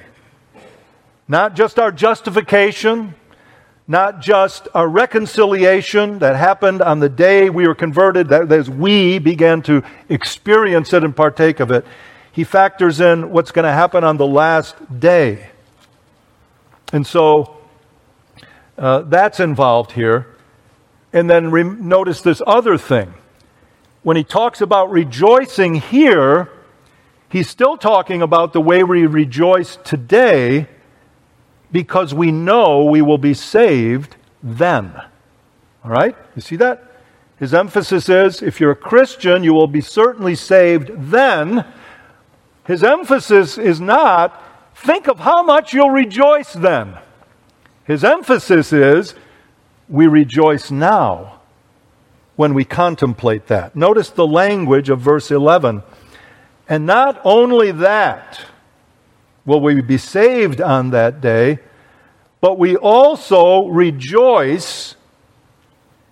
Not 1.26 1.57
just 1.57 1.78
our 1.80 1.91
justification, 1.91 3.14
not 3.89 4.20
just 4.20 4.68
our 4.74 4.89
reconciliation 4.89 6.20
that 6.20 6.37
happened 6.37 6.82
on 6.82 7.01
the 7.01 7.09
day 7.09 7.51
we 7.51 7.66
were 7.66 7.74
converted, 7.74 8.28
that 8.28 8.53
as 8.53 8.70
we 8.70 9.18
began 9.18 9.62
to 9.62 9.82
experience 10.09 10.93
it 10.93 11.03
and 11.03 11.16
partake 11.16 11.59
of 11.59 11.72
it. 11.72 11.84
He 12.30 12.45
factors 12.45 13.01
in 13.01 13.30
what's 13.30 13.51
going 13.51 13.64
to 13.64 13.72
happen 13.72 14.05
on 14.05 14.18
the 14.18 14.26
last 14.26 15.01
day. 15.01 15.51
And 16.93 17.05
so, 17.05 17.53
Uh, 18.78 19.01
that's 19.09 19.41
involved 19.41 19.93
here. 19.93 20.26
And 21.11 21.30
then 21.30 21.51
re- 21.51 21.62
notice 21.64 22.20
this 22.20 22.43
other 22.47 22.76
thing. 22.76 23.14
When 24.07 24.17
he 24.17 24.23
talks 24.23 24.61
about 24.61 24.93
rejoicing 24.93 25.75
here, 25.75 26.49
he's 27.29 27.51
still 27.51 27.77
talking 27.77 28.23
about 28.23 28.53
the 28.53 28.61
way 28.61 28.85
we 28.85 29.05
rejoice 29.05 29.79
today 29.83 30.69
because 31.73 32.15
we 32.15 32.31
know 32.31 32.85
we 32.85 33.03
will 33.03 33.19
be 33.19 33.35
saved 33.35 34.15
then. 34.45 34.95
All 35.85 35.91
right? 35.91 36.15
You 36.37 36.41
see 36.41 36.55
that? 36.55 36.85
His 37.41 37.53
emphasis 37.53 38.09
is 38.09 38.43
if 38.43 38.61
you're 38.61 38.71
a 38.71 38.77
Christian, 38.77 39.43
you 39.43 39.53
will 39.53 39.67
be 39.67 39.81
certainly 39.81 40.37
saved 40.37 40.93
then. 41.11 41.65
His 42.65 42.85
emphasis 42.85 43.59
is 43.59 43.81
not 43.81 44.41
think 44.77 45.09
of 45.09 45.19
how 45.19 45.43
much 45.43 45.75
you'll 45.75 45.91
rejoice 45.91 46.53
then. 46.53 46.97
His 47.83 48.05
emphasis 48.05 48.73
is 48.73 49.17
we 49.89 50.07
rejoice 50.07 50.71
now 50.71 51.36
when 52.37 52.55
we 52.55 52.64
contemplate 52.64 53.47
that. 53.49 53.74
Notice 53.74 54.11
the 54.11 54.26
language 54.26 54.91
of 54.91 55.01
verse 55.01 55.30
11. 55.30 55.82
And 56.68 56.87
not 56.87 57.20
only 57.24 57.72
that 57.72 58.41
will 59.45 59.61
we 59.61 59.80
be 59.80 59.99
saved 59.99 60.61
on 60.61 60.91
that 60.91 61.20
day, 61.20 61.59
but 62.41 62.59
we 62.59 62.76
also 62.76 63.66
rejoice, 63.68 64.95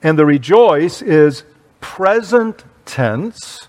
and 0.02 0.18
the 0.18 0.24
rejoice 0.24 1.02
is 1.02 1.44
present 1.80 2.64
tense. 2.86 3.68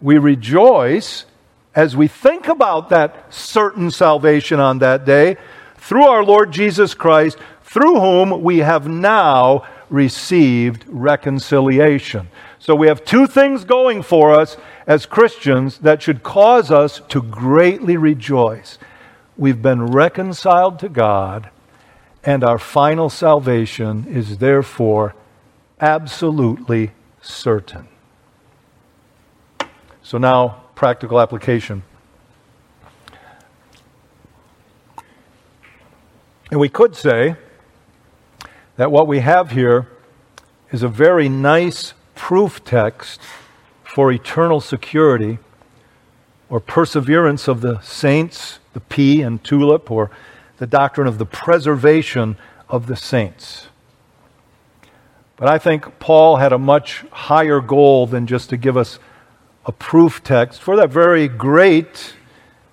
We 0.00 0.18
rejoice 0.18 1.26
as 1.74 1.96
we 1.96 2.06
think 2.06 2.48
about 2.48 2.90
that 2.90 3.32
certain 3.32 3.90
salvation 3.90 4.60
on 4.60 4.78
that 4.78 5.04
day 5.04 5.36
through 5.76 6.06
our 6.06 6.24
Lord 6.24 6.52
Jesus 6.52 6.94
Christ, 6.94 7.38
through 7.62 7.98
whom 7.98 8.42
we 8.42 8.58
have 8.58 8.86
now 8.86 9.64
received 9.92 10.84
reconciliation. 10.88 12.28
So 12.58 12.74
we 12.74 12.88
have 12.88 13.04
two 13.04 13.26
things 13.26 13.64
going 13.64 14.02
for 14.02 14.32
us 14.32 14.56
as 14.86 15.04
Christians 15.06 15.78
that 15.78 16.02
should 16.02 16.22
cause 16.22 16.70
us 16.70 17.00
to 17.10 17.22
greatly 17.22 17.96
rejoice. 17.96 18.78
We've 19.36 19.60
been 19.60 19.86
reconciled 19.86 20.78
to 20.80 20.88
God, 20.88 21.50
and 22.24 22.42
our 22.42 22.58
final 22.58 23.10
salvation 23.10 24.06
is 24.08 24.38
therefore 24.38 25.14
absolutely 25.80 26.92
certain. 27.20 27.86
So 30.02 30.18
now, 30.18 30.62
practical 30.74 31.20
application. 31.20 31.82
And 36.50 36.60
we 36.60 36.68
could 36.68 36.96
say 36.96 37.36
that 38.76 38.90
what 38.90 39.06
we 39.06 39.20
have 39.20 39.50
here 39.50 39.88
is 40.70 40.82
a 40.82 40.88
very 40.88 41.28
nice 41.28 41.94
proof 42.14 42.64
text 42.64 43.20
for 43.84 44.10
eternal 44.10 44.60
security 44.60 45.38
or 46.48 46.60
perseverance 46.60 47.48
of 47.48 47.60
the 47.60 47.80
saints, 47.80 48.58
the 48.72 48.80
P 48.80 49.22
in 49.22 49.38
TULIP, 49.38 49.90
or 49.90 50.10
the 50.58 50.66
doctrine 50.66 51.06
of 51.06 51.18
the 51.18 51.26
preservation 51.26 52.36
of 52.68 52.86
the 52.86 52.96
saints. 52.96 53.68
But 55.36 55.48
I 55.48 55.58
think 55.58 55.98
Paul 55.98 56.36
had 56.36 56.52
a 56.52 56.58
much 56.58 57.04
higher 57.10 57.60
goal 57.60 58.06
than 58.06 58.26
just 58.26 58.50
to 58.50 58.56
give 58.56 58.76
us 58.76 58.98
a 59.66 59.72
proof 59.72 60.22
text 60.22 60.60
for 60.60 60.76
that 60.76 60.90
very 60.90 61.28
great 61.28 62.14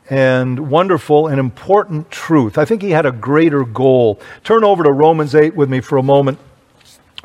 and 0.09 0.71
wonderful 0.71 1.27
and 1.27 1.39
important 1.39 2.09
truth. 2.09 2.57
I 2.57 2.65
think 2.65 2.81
he 2.81 2.91
had 2.91 3.05
a 3.05 3.11
greater 3.11 3.63
goal. 3.63 4.19
Turn 4.43 4.63
over 4.63 4.83
to 4.83 4.91
Romans 4.91 5.35
8 5.35 5.55
with 5.55 5.69
me 5.69 5.81
for 5.81 5.97
a 5.97 6.03
moment. 6.03 6.39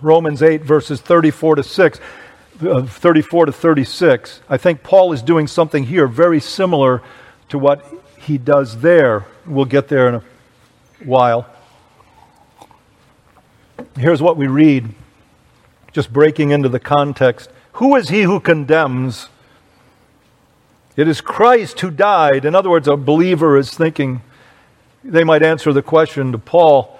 Romans 0.02 0.42
8, 0.42 0.62
verses 0.62 1.00
34 1.00 1.56
to 1.56 1.62
6. 1.62 2.00
Uh, 2.62 2.82
34 2.82 3.46
to 3.46 3.52
36. 3.52 4.40
I 4.48 4.58
think 4.58 4.82
Paul 4.84 5.12
is 5.12 5.22
doing 5.22 5.48
something 5.48 5.84
here 5.84 6.06
very 6.06 6.40
similar 6.40 7.02
to 7.48 7.58
what 7.58 7.84
he 8.20 8.38
does 8.38 8.80
there. 8.80 9.26
We'll 9.44 9.64
get 9.64 9.88
there 9.88 10.08
in 10.08 10.14
a 10.16 10.22
while. 11.04 11.48
Here's 13.98 14.22
what 14.22 14.36
we 14.36 14.46
read, 14.46 14.90
just 15.92 16.12
breaking 16.12 16.50
into 16.50 16.68
the 16.68 16.78
context. 16.78 17.50
Who 17.74 17.96
is 17.96 18.08
he 18.08 18.22
who 18.22 18.38
condemns? 18.38 19.28
It 20.96 21.08
is 21.08 21.20
Christ 21.20 21.80
who 21.80 21.90
died. 21.90 22.44
In 22.44 22.54
other 22.54 22.70
words, 22.70 22.86
a 22.86 22.96
believer 22.96 23.56
is 23.56 23.74
thinking, 23.74 24.22
they 25.02 25.24
might 25.24 25.42
answer 25.42 25.72
the 25.72 25.82
question 25.82 26.32
to 26.32 26.38
Paul, 26.38 26.98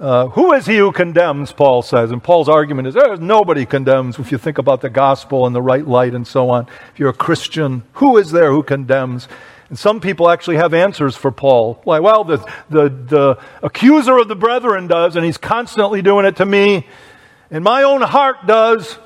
uh, 0.00 0.28
Who 0.28 0.52
is 0.52 0.66
he 0.66 0.78
who 0.78 0.92
condemns? 0.92 1.52
Paul 1.52 1.82
says. 1.82 2.10
And 2.10 2.22
Paul's 2.22 2.48
argument 2.48 2.88
is, 2.88 2.94
There's 2.94 3.20
nobody 3.20 3.66
condemns 3.66 4.18
if 4.18 4.32
you 4.32 4.38
think 4.38 4.58
about 4.58 4.80
the 4.80 4.90
gospel 4.90 5.46
and 5.46 5.54
the 5.54 5.62
right 5.62 5.86
light 5.86 6.14
and 6.14 6.26
so 6.26 6.50
on. 6.50 6.66
If 6.92 6.98
you're 6.98 7.10
a 7.10 7.14
Christian, 7.14 7.84
who 7.94 8.16
is 8.16 8.32
there 8.32 8.50
who 8.50 8.62
condemns? 8.62 9.28
And 9.68 9.78
some 9.78 10.00
people 10.00 10.30
actually 10.30 10.56
have 10.56 10.74
answers 10.74 11.16
for 11.16 11.30
Paul. 11.30 11.82
Like, 11.84 12.02
well, 12.02 12.24
the, 12.24 12.38
the, 12.70 12.88
the 12.88 13.38
accuser 13.62 14.18
of 14.18 14.28
the 14.28 14.36
brethren 14.36 14.86
does, 14.86 15.16
and 15.16 15.24
he's 15.24 15.38
constantly 15.38 16.02
doing 16.02 16.26
it 16.26 16.36
to 16.36 16.46
me. 16.46 16.86
And 17.50 17.62
my 17.62 17.82
own 17.82 18.02
heart 18.02 18.46
does 18.46 18.98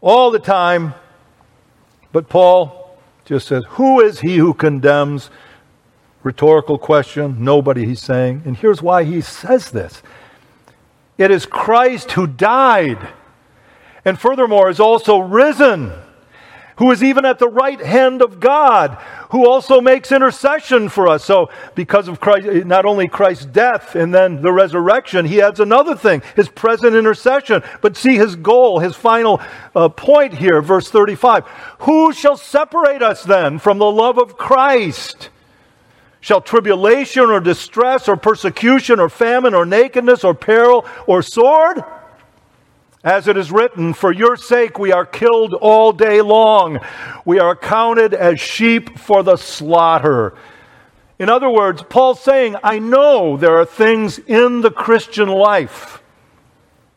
all 0.00 0.30
the 0.30 0.38
time. 0.38 0.94
But 2.12 2.28
Paul 2.28 2.77
just 3.28 3.46
says, 3.46 3.64
Who 3.70 4.00
is 4.00 4.20
he 4.20 4.38
who 4.38 4.54
condemns? 4.54 5.30
Rhetorical 6.22 6.78
question. 6.78 7.44
Nobody, 7.44 7.86
he's 7.86 8.00
saying. 8.00 8.42
And 8.44 8.56
here's 8.56 8.82
why 8.82 9.04
he 9.04 9.20
says 9.20 9.70
this 9.70 10.02
it 11.16 11.30
is 11.30 11.46
Christ 11.46 12.12
who 12.12 12.26
died, 12.26 13.08
and 14.04 14.18
furthermore 14.18 14.70
is 14.70 14.80
also 14.80 15.18
risen 15.18 15.92
who 16.78 16.90
is 16.92 17.02
even 17.02 17.24
at 17.24 17.38
the 17.38 17.48
right 17.48 17.80
hand 17.80 18.22
of 18.22 18.40
God, 18.40 18.94
who 19.30 19.46
also 19.46 19.80
makes 19.80 20.10
intercession 20.10 20.88
for 20.88 21.08
us. 21.08 21.24
So, 21.24 21.50
because 21.74 22.08
of 22.08 22.20
Christ, 22.20 22.66
not 22.66 22.86
only 22.86 23.08
Christ's 23.08 23.46
death 23.46 23.94
and 23.94 24.14
then 24.14 24.42
the 24.42 24.52
resurrection, 24.52 25.26
he 25.26 25.42
adds 25.42 25.60
another 25.60 25.96
thing 25.96 26.22
his 26.36 26.48
present 26.48 26.94
intercession. 26.94 27.62
But 27.80 27.96
see 27.96 28.16
his 28.16 28.36
goal, 28.36 28.78
his 28.78 28.94
final 28.94 29.40
uh, 29.74 29.88
point 29.88 30.34
here, 30.34 30.62
verse 30.62 30.88
35 30.88 31.44
Who 31.80 32.12
shall 32.12 32.36
separate 32.36 33.02
us 33.02 33.24
then 33.24 33.58
from 33.58 33.78
the 33.78 33.90
love 33.90 34.18
of 34.18 34.36
Christ? 34.36 35.30
Shall 36.20 36.40
tribulation 36.40 37.24
or 37.24 37.40
distress 37.40 38.08
or 38.08 38.16
persecution 38.16 38.98
or 38.98 39.08
famine 39.08 39.54
or 39.54 39.64
nakedness 39.64 40.24
or 40.24 40.34
peril 40.34 40.84
or 41.06 41.22
sword? 41.22 41.82
As 43.04 43.28
it 43.28 43.36
is 43.36 43.52
written, 43.52 43.94
For 43.94 44.12
your 44.12 44.36
sake 44.36 44.78
we 44.78 44.92
are 44.92 45.06
killed 45.06 45.54
all 45.54 45.92
day 45.92 46.20
long. 46.20 46.80
We 47.24 47.38
are 47.38 47.54
counted 47.54 48.12
as 48.12 48.40
sheep 48.40 48.98
for 48.98 49.22
the 49.22 49.36
slaughter. 49.36 50.34
In 51.18 51.28
other 51.28 51.50
words, 51.50 51.82
Paul's 51.82 52.20
saying, 52.20 52.56
I 52.62 52.78
know 52.78 53.36
there 53.36 53.58
are 53.58 53.64
things 53.64 54.18
in 54.18 54.60
the 54.60 54.70
Christian 54.70 55.28
life. 55.28 56.02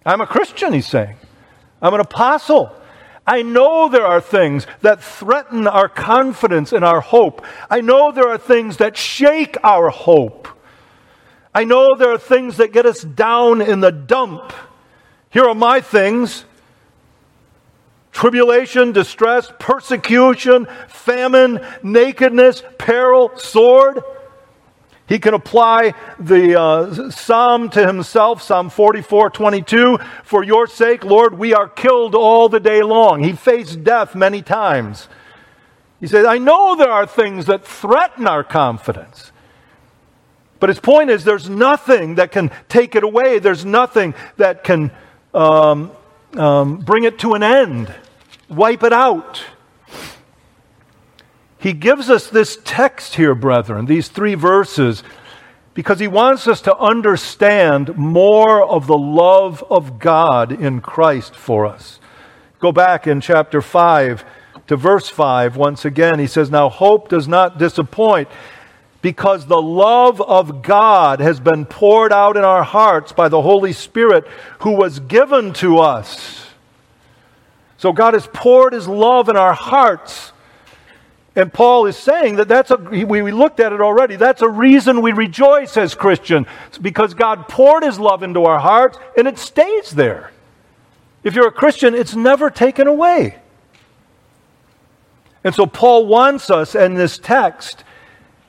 I'm 0.06 0.22
a 0.22 0.28
Christian, 0.28 0.74
he's 0.74 0.88
saying. 0.88 1.16
I'm 1.82 1.94
an 1.94 2.00
apostle. 2.00 2.72
I 3.26 3.44
know 3.44 3.88
there 3.88 4.06
are 4.06 4.22
things 4.22 4.66
that 4.82 5.04
threaten 5.04 5.68
our 5.68 5.88
confidence 5.88 6.74
and 6.74 6.84
our 6.84 7.02
hope. 7.02 7.46
I 7.70 7.82
know 7.82 8.12
there 8.12 8.28
are 8.28 8.38
things 8.38 8.78
that 8.78 8.98
shake 8.98 9.58
our 9.64 9.90
hope. 9.90 10.48
I 11.54 11.64
know 11.64 11.96
there 11.96 12.12
are 12.12 12.18
things 12.18 12.58
that 12.58 12.74
get 12.74 12.86
us 12.86 13.02
down 13.02 13.62
in 13.62 13.80
the 13.80 13.92
dump. 13.92 14.54
Here 15.32 15.46
are 15.46 15.56
my 15.56 15.82
things 15.82 16.46
tribulation, 18.12 18.92
distress, 18.92 19.52
persecution, 19.58 20.68
famine, 20.88 21.66
nakedness, 21.82 22.62
peril, 22.78 23.32
sword. 23.38 24.04
He 25.08 25.20
can 25.20 25.34
apply 25.34 25.94
the 26.20 26.60
uh, 26.60 27.10
psalm 27.12 27.70
to 27.72 27.86
himself, 27.86 28.42
Psalm 28.42 28.70
44 28.70 29.30
22. 29.30 29.98
For 30.24 30.44
your 30.44 30.68
sake, 30.68 31.04
Lord, 31.04 31.38
we 31.38 31.54
are 31.54 31.68
killed 31.68 32.16
all 32.16 32.48
the 32.48 32.60
day 32.60 32.84
long. 32.84 33.24
He 33.24 33.34
faced 33.34 33.84
death 33.84 34.16
many 34.16 34.42
times. 34.42 35.10
He 36.00 36.08
said, 36.08 36.26
I 36.26 36.38
know 36.38 36.76
there 36.76 36.92
are 36.92 37.06
things 37.06 37.46
that 37.46 37.66
threaten 37.66 38.28
our 38.28 38.44
confidence. 38.44 39.32
But 40.60 40.70
his 40.70 40.80
point 40.80 41.10
is, 41.10 41.24
there's 41.24 41.50
nothing 41.50 42.16
that 42.16 42.32
can 42.32 42.52
take 42.70 42.96
it 42.96 43.04
away. 43.04 43.40
There's 43.40 43.66
nothing 43.66 44.14
that 44.38 44.64
can 44.64 44.92
um, 45.34 45.92
um, 46.34 46.78
bring 46.78 47.04
it 47.04 47.20
to 47.20 47.34
an 47.34 47.44
end, 47.44 47.94
wipe 48.50 48.84
it 48.84 48.94
out. 48.94 49.44
He 51.58 51.74
gives 51.74 52.10
us 52.10 52.28
this 52.28 52.58
text 52.64 53.16
here, 53.16 53.36
brethren, 53.36 53.86
these 53.86 54.08
three 54.08 54.34
verses, 54.34 55.04
because 55.74 56.00
he 56.00 56.08
wants 56.08 56.48
us 56.48 56.60
to 56.62 56.76
understand 56.78 57.96
more 57.96 58.64
of 58.64 58.88
the 58.88 58.98
love 58.98 59.64
of 59.70 60.00
God 60.00 60.52
in 60.52 60.82
Christ 60.82 61.36
for 61.36 61.66
us. 61.66 62.00
Go 62.60 62.72
back 62.72 63.06
in 63.06 63.22
chapter 63.22 63.62
5 63.62 64.26
to 64.68 64.76
verse 64.76 65.08
5 65.10 65.56
once 65.56 65.86
again. 65.86 66.20
He 66.20 66.28
says, 66.28 66.50
Now 66.50 66.70
hope 66.70 67.10
does 67.10 67.28
not 67.28 67.58
disappoint 67.58 68.28
because 69.02 69.46
the 69.46 69.62
love 69.62 70.22
of 70.22 70.62
God 70.62 71.20
has 71.20 71.40
been 71.40 71.66
poured 71.66 72.14
out 72.14 72.38
in 72.38 72.44
our 72.44 72.64
hearts 72.64 73.12
by 73.12 73.30
the 73.30 73.42
Holy 73.42 73.74
Spirit 73.74 74.28
who 74.60 74.72
was 74.72 75.00
given 75.00 75.54
to 75.54 75.80
us. 75.80 76.46
So 77.78 77.92
God 77.94 78.14
has 78.14 78.28
poured 78.28 78.74
his 78.74 78.88
love 78.88 79.28
in 79.28 79.36
our 79.36 79.54
hearts. 79.54 80.32
And 81.36 81.52
Paul 81.52 81.88
is 81.88 81.98
saying 81.98 82.36
that 82.36 82.48
that's 82.48 82.70
a, 82.70 82.76
we 82.76 83.32
looked 83.32 83.60
at 83.60 83.74
it 83.74 83.82
already, 83.82 84.18
that's 84.18 84.42
a 84.42 84.50
reason 84.50 85.02
we 85.02 85.14
rejoice 85.14 85.78
as 85.78 85.96
Christians, 85.96 86.46
because 86.80 87.14
God 87.14 87.48
poured 87.48 87.84
his 87.84 88.00
love 88.00 88.22
into 88.22 88.44
our 88.44 88.60
hearts 88.60 89.00
and 89.18 89.28
it 89.28 89.40
stays 89.40 89.92
there. 89.92 90.32
If 91.24 91.36
you're 91.36 91.48
a 91.48 91.52
Christian, 91.52 91.96
it's 91.96 92.16
never 92.16 92.50
taken 92.50 92.88
away. 92.88 93.38
And 95.44 95.56
so 95.56 95.66
Paul 95.66 96.06
wants 96.06 96.52
us 96.52 96.76
in 96.76 96.96
this 96.96 97.18
text 97.18 97.84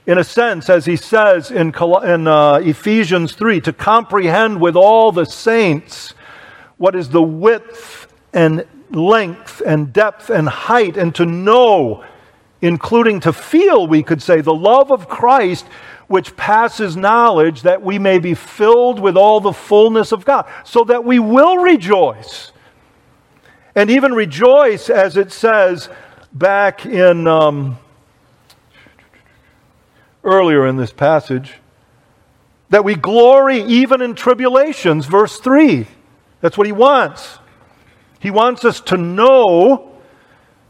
in 0.06 0.18
a 0.18 0.24
sense, 0.24 0.68
as 0.68 0.84
he 0.84 0.96
says 0.96 1.50
in, 1.50 1.72
in 2.04 2.26
uh, 2.26 2.54
Ephesians 2.54 3.34
3, 3.34 3.60
to 3.60 3.72
comprehend 3.72 4.60
with 4.60 4.74
all 4.74 5.12
the 5.12 5.24
saints 5.24 6.14
what 6.76 6.96
is 6.96 7.10
the 7.10 7.22
width 7.22 8.12
and 8.32 8.66
length 8.90 9.62
and 9.64 9.92
depth 9.92 10.28
and 10.28 10.48
height, 10.48 10.96
and 10.96 11.14
to 11.14 11.24
know, 11.24 12.04
including 12.60 13.20
to 13.20 13.32
feel, 13.32 13.86
we 13.86 14.02
could 14.02 14.20
say, 14.20 14.40
the 14.40 14.54
love 14.54 14.90
of 14.90 15.08
Christ 15.08 15.66
which 16.08 16.36
passes 16.36 16.96
knowledge, 16.96 17.62
that 17.62 17.80
we 17.80 17.98
may 17.98 18.18
be 18.18 18.34
filled 18.34 19.00
with 19.00 19.16
all 19.16 19.40
the 19.40 19.52
fullness 19.52 20.12
of 20.12 20.24
God, 20.24 20.46
so 20.64 20.84
that 20.84 21.04
we 21.04 21.18
will 21.18 21.58
rejoice. 21.58 22.52
And 23.74 23.88
even 23.88 24.12
rejoice, 24.12 24.90
as 24.90 25.16
it 25.16 25.32
says 25.32 25.88
back 26.32 26.84
in. 26.84 27.26
Um, 27.26 27.78
earlier 30.24 30.66
in 30.66 30.76
this 30.76 30.92
passage 30.92 31.54
that 32.70 32.84
we 32.84 32.94
glory 32.94 33.60
even 33.62 34.00
in 34.00 34.14
tribulations, 34.14 35.04
verse 35.04 35.38
3. 35.38 35.86
That's 36.40 36.56
what 36.56 36.66
he 36.66 36.72
wants. 36.72 37.38
He 38.18 38.30
wants 38.30 38.64
us 38.64 38.80
to 38.82 38.96
know, 38.96 39.92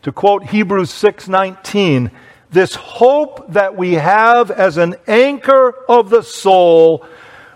to 0.02 0.10
quote 0.10 0.44
Hebrews 0.44 0.90
6:19, 0.90 2.10
this 2.50 2.74
hope 2.74 3.52
that 3.52 3.76
we 3.76 3.94
have 3.94 4.50
as 4.50 4.76
an 4.76 4.96
anchor 5.06 5.74
of 5.88 6.10
the 6.10 6.22
soul, 6.22 7.06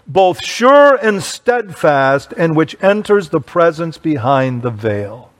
both 0.06 0.44
sure 0.44 0.94
and 0.94 1.22
steadfast, 1.22 2.32
and 2.36 2.54
which 2.54 2.76
enters 2.80 3.30
the 3.30 3.40
presence 3.40 3.98
behind 3.98 4.62
the 4.62 4.70
veil. 4.70 5.30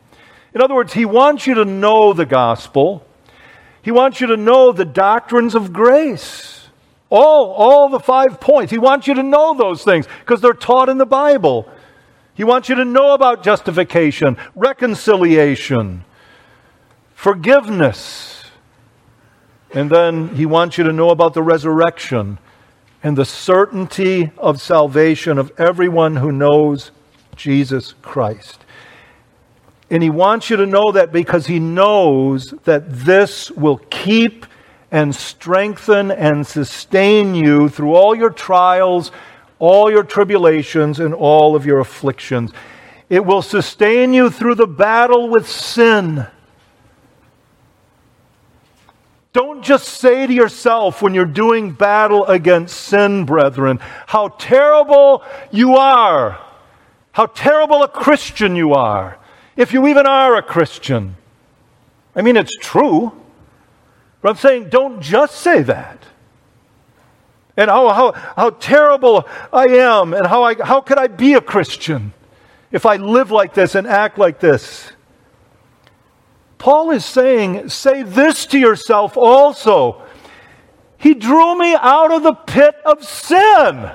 In 0.53 0.61
other 0.61 0.75
words, 0.75 0.95
he 0.95 1.05
wants 1.05 1.47
you 1.47 1.55
to 1.55 1.65
know 1.65 2.13
the 2.13 2.27
gospel. 2.27 3.06
He 3.87 3.93
wants 3.93 4.21
you 4.21 4.27
to 4.27 4.37
know 4.37 4.73
the 4.73 4.85
doctrines 4.85 5.55
of 5.55 5.73
grace. 5.73 6.67
All, 7.09 7.53
all 7.53 7.89
the 7.89 8.01
five 8.01 8.41
points. 8.41 8.73
He 8.73 8.79
wants 8.79 9.07
you 9.07 9.15
to 9.15 9.23
know 9.23 9.55
those 9.55 9.85
things 9.85 10.09
because 10.19 10.41
they're 10.41 10.55
taught 10.55 10.89
in 10.89 10.99
the 10.99 11.07
Bible. 11.07 11.71
He 12.35 12.43
wants 12.43 12.69
you 12.69 12.75
to 12.75 12.85
know 12.85 13.15
about 13.15 13.45
justification, 13.45 14.39
reconciliation, 14.57 16.05
forgiveness. 17.15 18.47
And 19.73 19.89
then 19.89 20.35
he 20.35 20.47
wants 20.47 20.79
you 20.79 20.83
to 20.83 20.93
know 20.93 21.11
about 21.11 21.35
the 21.35 21.43
resurrection 21.45 22.39
and 23.05 23.17
the 23.17 23.25
certainty 23.25 24.33
of 24.37 24.61
salvation 24.61 25.39
of 25.39 25.53
everyone 25.61 26.17
who 26.17 26.33
knows 26.33 26.91
Jesus 27.37 27.95
Christ. 28.03 28.66
And 29.91 30.03
he 30.03 30.11
wants 30.11 30.51
you 30.51 30.57
to 30.57 30.67
know 30.67 30.93
that 30.93 31.13
because 31.13 31.47
he 31.47 31.61
knows 31.61 32.51
that 32.65 32.91
this 32.91 33.51
will 33.53 33.79
keep 33.91 34.47
and 34.91 35.15
strengthen 35.15 36.11
and 36.11 36.47
sustain 36.47 37.35
you 37.35 37.69
through 37.69 37.95
all 37.95 38.15
your 38.15 38.31
trials, 38.31 39.13
all 39.59 39.91
your 39.91 40.03
tribulations, 40.03 40.99
and 40.99 41.15
all 41.15 41.55
of 41.55 41.67
your 41.67 41.79
afflictions. 41.79 42.53
It 43.09 43.25
will 43.25 43.43
sustain 43.43 44.13
you 44.13 44.31
through 44.31 44.57
the 44.57 44.67
battle 44.67 45.29
with 45.29 45.49
sin. 45.49 46.27
Don't 49.33 49.63
just 49.63 49.87
say 49.87 50.27
to 50.27 50.33
yourself 50.33 51.03
when 51.03 51.15
you're 51.15 51.27
doing 51.27 51.73
battle 51.73 52.25
against 52.25 52.77
sin, 52.77 53.25
brethren, 53.25 53.79
how 54.07 54.29
terrible 54.29 55.23
you 55.53 55.77
are, 55.77 56.41
how 57.13 57.27
terrible 57.27 57.83
a 57.85 57.89
Christian 57.89 58.57
you 58.57 58.73
are 58.73 59.19
if 59.57 59.73
you 59.73 59.87
even 59.87 60.07
are 60.07 60.37
a 60.37 60.43
Christian. 60.43 61.17
I 62.15 62.23
mean, 62.23 62.37
it's 62.37 62.57
true. 62.57 63.13
But 64.21 64.31
I'm 64.31 64.37
saying 64.37 64.69
don't 64.71 65.01
just 65.01 65.37
say 65.37 65.63
that. 65.63 66.03
And 67.57 67.71
how, 67.71 67.89
how, 67.91 68.13
how 68.13 68.51
terrible 68.51 69.27
I 69.53 69.67
am, 69.67 70.13
and 70.13 70.27
how, 70.27 70.43
I, 70.43 70.55
how 70.63 70.81
could 70.81 70.99
I 70.99 71.07
be 71.07 71.35
a 71.35 71.41
Christian 71.41 72.13
if 72.71 72.85
I 72.85 72.97
live 72.97 73.31
like 73.31 73.55
this 73.55 73.75
and 73.75 73.87
act 73.87 74.19
like 74.19 74.41
this? 74.41 74.93
Paul 76.59 76.91
is 76.91 77.05
saying, 77.05 77.69
say 77.69 78.03
this 78.03 78.47
to 78.47 78.59
yourself 78.59 79.17
also. 79.17 80.03
He 80.99 81.15
drew 81.15 81.59
me 81.59 81.75
out 81.75 82.13
of 82.13 82.23
the 82.23 82.35
pit 82.35 82.75
of 82.85 83.05
sin. 83.05 83.91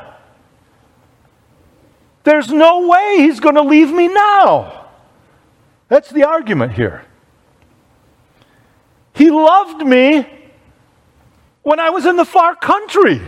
There's 2.24 2.49
no 2.51 2.88
way 2.88 3.18
he's 3.18 3.39
going 3.39 3.55
to 3.55 3.64
leave 3.64 3.91
me 3.91 4.07
now. 4.07 4.80
That's 5.91 6.09
the 6.09 6.23
argument 6.23 6.71
here. 6.71 7.03
He 9.13 9.29
loved 9.29 9.85
me 9.85 10.25
when 11.63 11.81
I 11.81 11.89
was 11.89 12.05
in 12.05 12.15
the 12.15 12.23
far 12.23 12.55
country. 12.55 13.21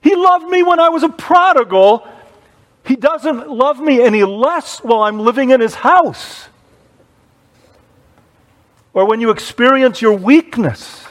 He 0.00 0.14
loved 0.14 0.46
me 0.46 0.62
when 0.62 0.78
I 0.78 0.88
was 0.90 1.02
a 1.02 1.08
prodigal. 1.08 2.06
He 2.84 2.94
doesn't 2.94 3.50
love 3.50 3.80
me 3.80 4.00
any 4.00 4.22
less 4.22 4.78
while 4.78 5.02
I'm 5.02 5.18
living 5.18 5.50
in 5.50 5.60
his 5.60 5.74
house. 5.74 6.46
Or 8.94 9.04
when 9.04 9.20
you 9.20 9.30
experience 9.30 10.00
your 10.00 10.14
weakness. 10.14 11.07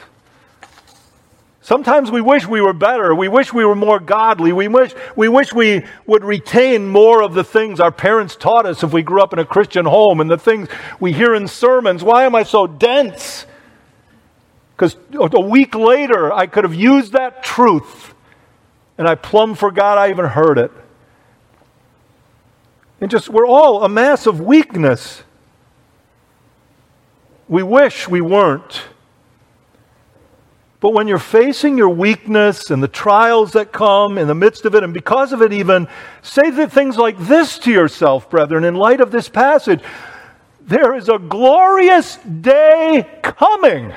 Sometimes 1.67 2.09
we 2.09 2.21
wish 2.21 2.47
we 2.47 2.61
were 2.61 2.71
better. 2.71 3.13
We 3.13 3.27
wish 3.27 3.51
we 3.51 3.65
were 3.65 3.75
more 3.75 3.99
godly. 3.99 4.53
We 4.53 4.69
wish, 4.69 4.93
we 5.17 5.27
wish 5.27 5.51
we 5.51 5.83
would 6.05 6.23
retain 6.23 6.87
more 6.87 7.21
of 7.21 7.33
the 7.33 7.43
things 7.43 7.81
our 7.81 7.91
parents 7.91 8.37
taught 8.37 8.65
us 8.65 8.83
if 8.83 8.93
we 8.93 9.01
grew 9.01 9.21
up 9.21 9.33
in 9.33 9.39
a 9.39 9.43
Christian 9.43 9.85
home 9.85 10.21
and 10.21 10.31
the 10.31 10.37
things 10.37 10.69
we 11.01 11.11
hear 11.11 11.35
in 11.35 11.45
sermons. 11.45 12.05
Why 12.05 12.23
am 12.23 12.35
I 12.35 12.43
so 12.43 12.67
dense? 12.67 13.45
Because 14.77 14.95
a 15.13 15.41
week 15.41 15.75
later, 15.75 16.31
I 16.31 16.47
could 16.47 16.63
have 16.63 16.73
used 16.73 17.11
that 17.11 17.43
truth 17.43 18.13
and 18.97 19.05
I 19.05 19.15
plumb 19.15 19.53
forgot 19.53 19.97
I 19.97 20.09
even 20.09 20.23
heard 20.23 20.57
it. 20.57 20.71
And 23.01 23.11
just, 23.11 23.27
we're 23.27 23.45
all 23.45 23.83
a 23.83 23.89
mass 23.89 24.25
of 24.25 24.39
weakness. 24.39 25.21
We 27.49 27.61
wish 27.61 28.07
we 28.07 28.21
weren't. 28.21 28.83
But 30.79 30.93
when 30.93 31.07
you're 31.07 31.17
facing 31.17 31.77
your 31.77 31.89
weakness 31.89 32.69
and 32.69 32.83
the 32.83 32.87
trials 32.87 33.53
that 33.53 33.71
come 33.71 34.17
in 34.17 34.27
the 34.27 34.35
midst 34.35 34.65
of 34.65 34.75
it, 34.75 34.83
and 34.83 34.93
because 34.93 35.33
of 35.33 35.41
it, 35.41 35.51
even 35.51 35.87
say 36.21 36.51
things 36.67 36.97
like 36.97 37.17
this 37.17 37.57
to 37.59 37.71
yourself, 37.71 38.29
brethren, 38.29 38.63
in 38.63 38.75
light 38.75 39.01
of 39.01 39.11
this 39.11 39.27
passage 39.27 39.81
there 40.67 40.95
is 40.95 41.07
a 41.07 41.17
glorious 41.17 42.17
day 42.17 43.07
coming. 43.23 43.93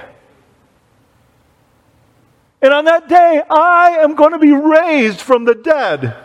And 2.62 2.72
on 2.72 2.84
that 2.84 3.08
day, 3.08 3.42
I 3.50 3.98
am 4.00 4.14
going 4.14 4.32
to 4.32 4.38
be 4.38 4.52
raised 4.52 5.20
from 5.20 5.44
the 5.44 5.54
dead. 5.54 6.16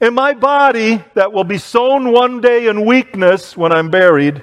And 0.00 0.14
my 0.14 0.34
body, 0.34 1.02
that 1.14 1.32
will 1.32 1.44
be 1.44 1.58
sown 1.58 2.12
one 2.12 2.40
day 2.40 2.68
in 2.68 2.84
weakness 2.84 3.56
when 3.56 3.72
I'm 3.72 3.90
buried, 3.90 4.42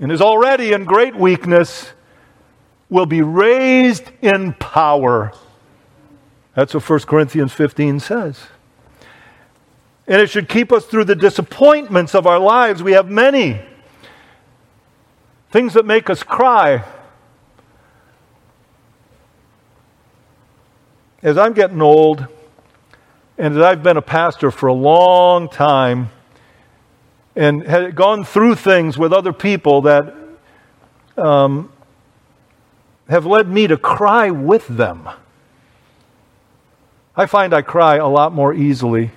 and 0.00 0.10
is 0.10 0.22
already 0.22 0.72
in 0.72 0.84
great 0.84 1.14
weakness, 1.14 1.92
will 2.92 3.06
be 3.06 3.22
raised 3.22 4.04
in 4.20 4.52
power. 4.52 5.32
That's 6.54 6.74
what 6.74 6.86
1 6.86 7.00
Corinthians 7.00 7.50
15 7.54 8.00
says. 8.00 8.38
And 10.06 10.20
it 10.20 10.28
should 10.28 10.46
keep 10.46 10.70
us 10.70 10.84
through 10.84 11.04
the 11.04 11.14
disappointments 11.14 12.14
of 12.14 12.26
our 12.26 12.38
lives. 12.38 12.82
We 12.82 12.92
have 12.92 13.08
many 13.08 13.62
things 15.50 15.72
that 15.72 15.86
make 15.86 16.10
us 16.10 16.22
cry. 16.22 16.84
As 21.22 21.38
I'm 21.38 21.54
getting 21.54 21.80
old, 21.80 22.26
and 23.38 23.56
as 23.56 23.62
I've 23.62 23.82
been 23.82 23.96
a 23.96 24.02
pastor 24.02 24.50
for 24.50 24.66
a 24.66 24.74
long 24.74 25.48
time, 25.48 26.10
and 27.34 27.66
had 27.66 27.94
gone 27.94 28.24
through 28.24 28.56
things 28.56 28.98
with 28.98 29.14
other 29.14 29.32
people 29.32 29.80
that 29.82 30.14
um, 31.16 31.71
have 33.12 33.26
led 33.26 33.46
me 33.46 33.66
to 33.66 33.76
cry 33.76 34.30
with 34.30 34.66
them. 34.66 35.06
I 37.14 37.26
find 37.26 37.52
I 37.52 37.60
cry 37.60 37.96
a 37.96 38.08
lot 38.08 38.32
more 38.32 38.54
easily. 38.54 39.10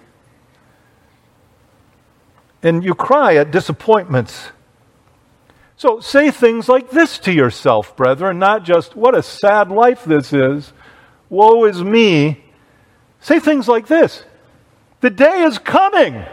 And 2.61 2.83
you 2.83 2.93
cry 2.93 3.37
at 3.37 3.51
disappointments. 3.51 4.49
So 5.77 6.01
say 6.01 6.29
things 6.29 6.67
like 6.67 6.89
this 6.89 7.17
to 7.19 7.31
yourself, 7.31 7.95
brethren, 7.95 8.37
not 8.37 8.65
just, 8.65 8.97
what 8.97 9.15
a 9.15 9.23
sad 9.23 9.71
life 9.71 10.03
this 10.03 10.33
is. 10.33 10.73
Woe 11.29 11.63
is 11.63 11.81
me. 11.81 12.43
Say 13.21 13.39
things 13.39 13.69
like 13.69 13.87
this 13.87 14.25
The 14.99 15.09
day 15.09 15.43
is 15.43 15.57
coming 15.57 16.25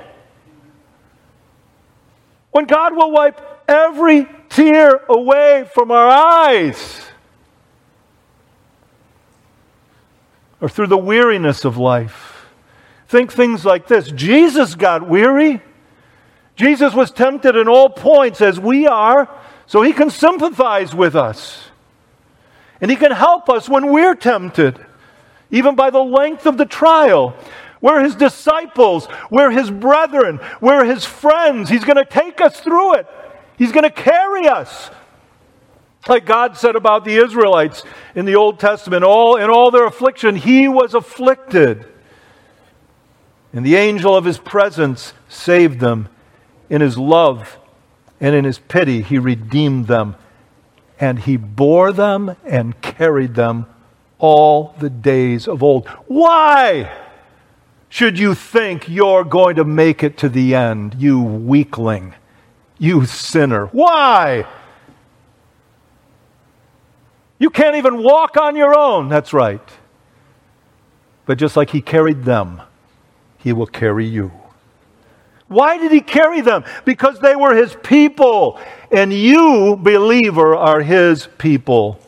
when 2.50 2.64
God 2.64 2.96
will 2.96 3.12
wipe 3.12 3.40
every 3.68 4.26
tear 4.48 4.96
away 5.08 5.70
from 5.72 5.92
our 5.92 6.08
eyes. 6.08 7.11
Or 10.62 10.68
through 10.68 10.86
the 10.86 10.96
weariness 10.96 11.66
of 11.66 11.76
life. 11.76 12.46
Think 13.08 13.30
things 13.30 13.64
like 13.66 13.88
this 13.88 14.10
Jesus 14.10 14.74
got 14.74 15.06
weary. 15.06 15.60
Jesus 16.56 16.94
was 16.94 17.10
tempted 17.10 17.56
in 17.56 17.68
all 17.68 17.90
points 17.90 18.40
as 18.40 18.60
we 18.60 18.86
are, 18.86 19.28
so 19.66 19.82
he 19.82 19.92
can 19.92 20.08
sympathize 20.08 20.94
with 20.94 21.16
us. 21.16 21.68
And 22.80 22.90
he 22.90 22.96
can 22.96 23.10
help 23.10 23.50
us 23.50 23.68
when 23.68 23.90
we're 23.90 24.14
tempted, 24.14 24.78
even 25.50 25.74
by 25.74 25.90
the 25.90 26.02
length 26.02 26.46
of 26.46 26.56
the 26.58 26.64
trial. 26.64 27.36
We're 27.80 28.02
his 28.02 28.14
disciples, 28.14 29.08
we're 29.30 29.50
his 29.50 29.70
brethren, 29.70 30.40
we're 30.60 30.84
his 30.84 31.04
friends. 31.04 31.68
He's 31.68 31.84
going 31.84 31.96
to 31.96 32.04
take 32.04 32.40
us 32.40 32.60
through 32.60 32.94
it, 32.94 33.06
he's 33.58 33.72
going 33.72 33.84
to 33.84 33.90
carry 33.90 34.46
us. 34.46 34.90
Like 36.08 36.26
God 36.26 36.56
said 36.56 36.74
about 36.74 37.04
the 37.04 37.16
Israelites 37.16 37.84
in 38.14 38.24
the 38.24 38.34
Old 38.34 38.58
Testament, 38.58 39.04
all 39.04 39.36
in 39.36 39.50
all 39.50 39.70
their 39.70 39.86
affliction, 39.86 40.36
he 40.36 40.66
was 40.68 40.94
afflicted. 40.94 41.86
And 43.52 43.64
the 43.64 43.76
angel 43.76 44.16
of 44.16 44.24
his 44.24 44.38
presence 44.38 45.12
saved 45.28 45.78
them 45.78 46.08
in 46.68 46.80
his 46.80 46.98
love 46.98 47.58
and 48.22 48.36
in 48.36 48.44
his 48.44 48.60
pity, 48.60 49.02
he 49.02 49.18
redeemed 49.18 49.88
them. 49.88 50.14
And 51.00 51.18
he 51.18 51.36
bore 51.36 51.92
them 51.92 52.36
and 52.44 52.80
carried 52.80 53.34
them 53.34 53.66
all 54.18 54.76
the 54.78 54.88
days 54.88 55.48
of 55.48 55.60
old. 55.60 55.88
Why 56.06 56.90
should 57.88 58.20
you 58.20 58.36
think 58.36 58.88
you're 58.88 59.24
going 59.24 59.56
to 59.56 59.64
make 59.64 60.04
it 60.04 60.16
to 60.18 60.28
the 60.28 60.54
end, 60.54 60.94
you 60.98 61.20
weakling, 61.20 62.14
you 62.78 63.04
sinner? 63.06 63.66
Why? 63.66 64.46
You 67.42 67.50
can't 67.50 67.74
even 67.74 68.04
walk 68.04 68.36
on 68.36 68.54
your 68.54 68.72
own. 68.72 69.08
That's 69.08 69.32
right. 69.32 69.68
But 71.26 71.38
just 71.38 71.56
like 71.56 71.70
he 71.70 71.80
carried 71.80 72.22
them, 72.22 72.62
he 73.36 73.52
will 73.52 73.66
carry 73.66 74.06
you. 74.06 74.30
Why 75.48 75.76
did 75.76 75.90
he 75.90 76.02
carry 76.02 76.40
them? 76.40 76.62
Because 76.84 77.18
they 77.18 77.34
were 77.34 77.56
his 77.56 77.74
people, 77.82 78.60
and 78.92 79.12
you, 79.12 79.76
believer, 79.76 80.54
are 80.54 80.82
his 80.82 81.26
people. 81.38 81.98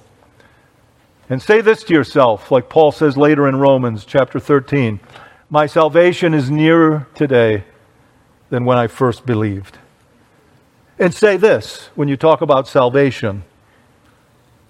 And 1.29 1.43
say 1.43 1.61
this 1.61 1.83
to 1.83 1.93
yourself, 1.93 2.53
like 2.53 2.69
Paul 2.69 2.93
says 2.93 3.17
later 3.17 3.49
in 3.49 3.57
Romans 3.57 4.05
chapter 4.05 4.39
13 4.39 5.01
My 5.51 5.67
salvation 5.67 6.33
is 6.33 6.49
nearer 6.49 7.09
today 7.17 7.65
than 8.51 8.65
when 8.65 8.79
I 8.79 8.87
first 8.87 9.27
believed. 9.27 9.79
And 10.97 11.13
say 11.13 11.37
this 11.37 11.91
when 11.97 12.07
you 12.07 12.17
talk 12.17 12.41
about 12.41 12.69
salvation 12.69 13.43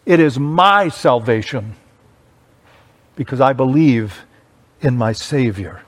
it 0.06 0.20
is 0.20 0.38
my 0.38 0.88
salvation 0.88 1.76
because 3.16 3.40
I 3.40 3.52
believe 3.52 4.24
in 4.80 4.96
my 4.96 5.12
Savior. 5.12 5.82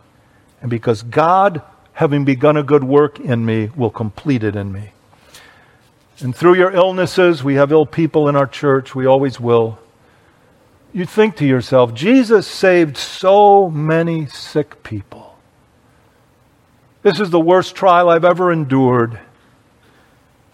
And 0.61 0.71
because 0.71 1.03
God 1.03 1.63
having 1.97 2.27
begun 2.27 2.59
a 2.59 2.63
good 2.63 2.85
work 2.85 3.19
in 3.19 3.47
me, 3.47 3.71
will 3.75 3.91
complete 3.91 4.45
it 4.45 4.55
in 4.55 4.71
me. 4.71 4.91
And 6.21 6.37
through 6.37 6.55
your 6.55 6.71
illnesses, 6.71 7.43
we 7.43 7.55
have 7.55 7.73
ill 7.73 7.87
people 7.87 8.29
in 8.29 8.37
our 8.37 8.47
church, 8.47 8.95
we 8.95 9.07
always 9.07 9.41
will. 9.41 9.79
You 10.93 11.07
think 11.07 11.37
to 11.37 11.47
yourself, 11.47 11.95
Jesus 11.95 12.47
saved 12.47 12.99
so 12.99 13.71
many 13.71 14.27
sick 14.27 14.83
people. 14.83 15.39
This 17.03 17.19
is 17.19 17.31
the 17.31 17.41
worst 17.41 17.75
trial 17.75 18.11
I've 18.11 18.27
ever 18.27 18.53
endured. 18.53 19.19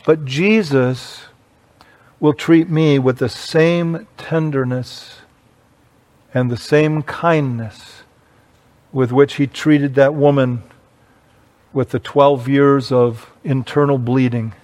But 0.06 0.24
Jesus 0.24 1.24
will 2.22 2.32
treat 2.32 2.70
me 2.70 3.00
with 3.00 3.18
the 3.18 3.28
same 3.28 4.06
tenderness 4.16 5.22
and 6.32 6.52
the 6.52 6.56
same 6.56 7.02
kindness 7.02 8.04
with 8.92 9.10
which 9.10 9.34
he 9.34 9.46
treated 9.48 9.96
that 9.96 10.14
woman 10.14 10.62
with 11.72 11.90
the 11.90 11.98
12 11.98 12.46
years 12.46 12.92
of 12.92 13.28
internal 13.42 13.98
bleeding. 13.98 14.54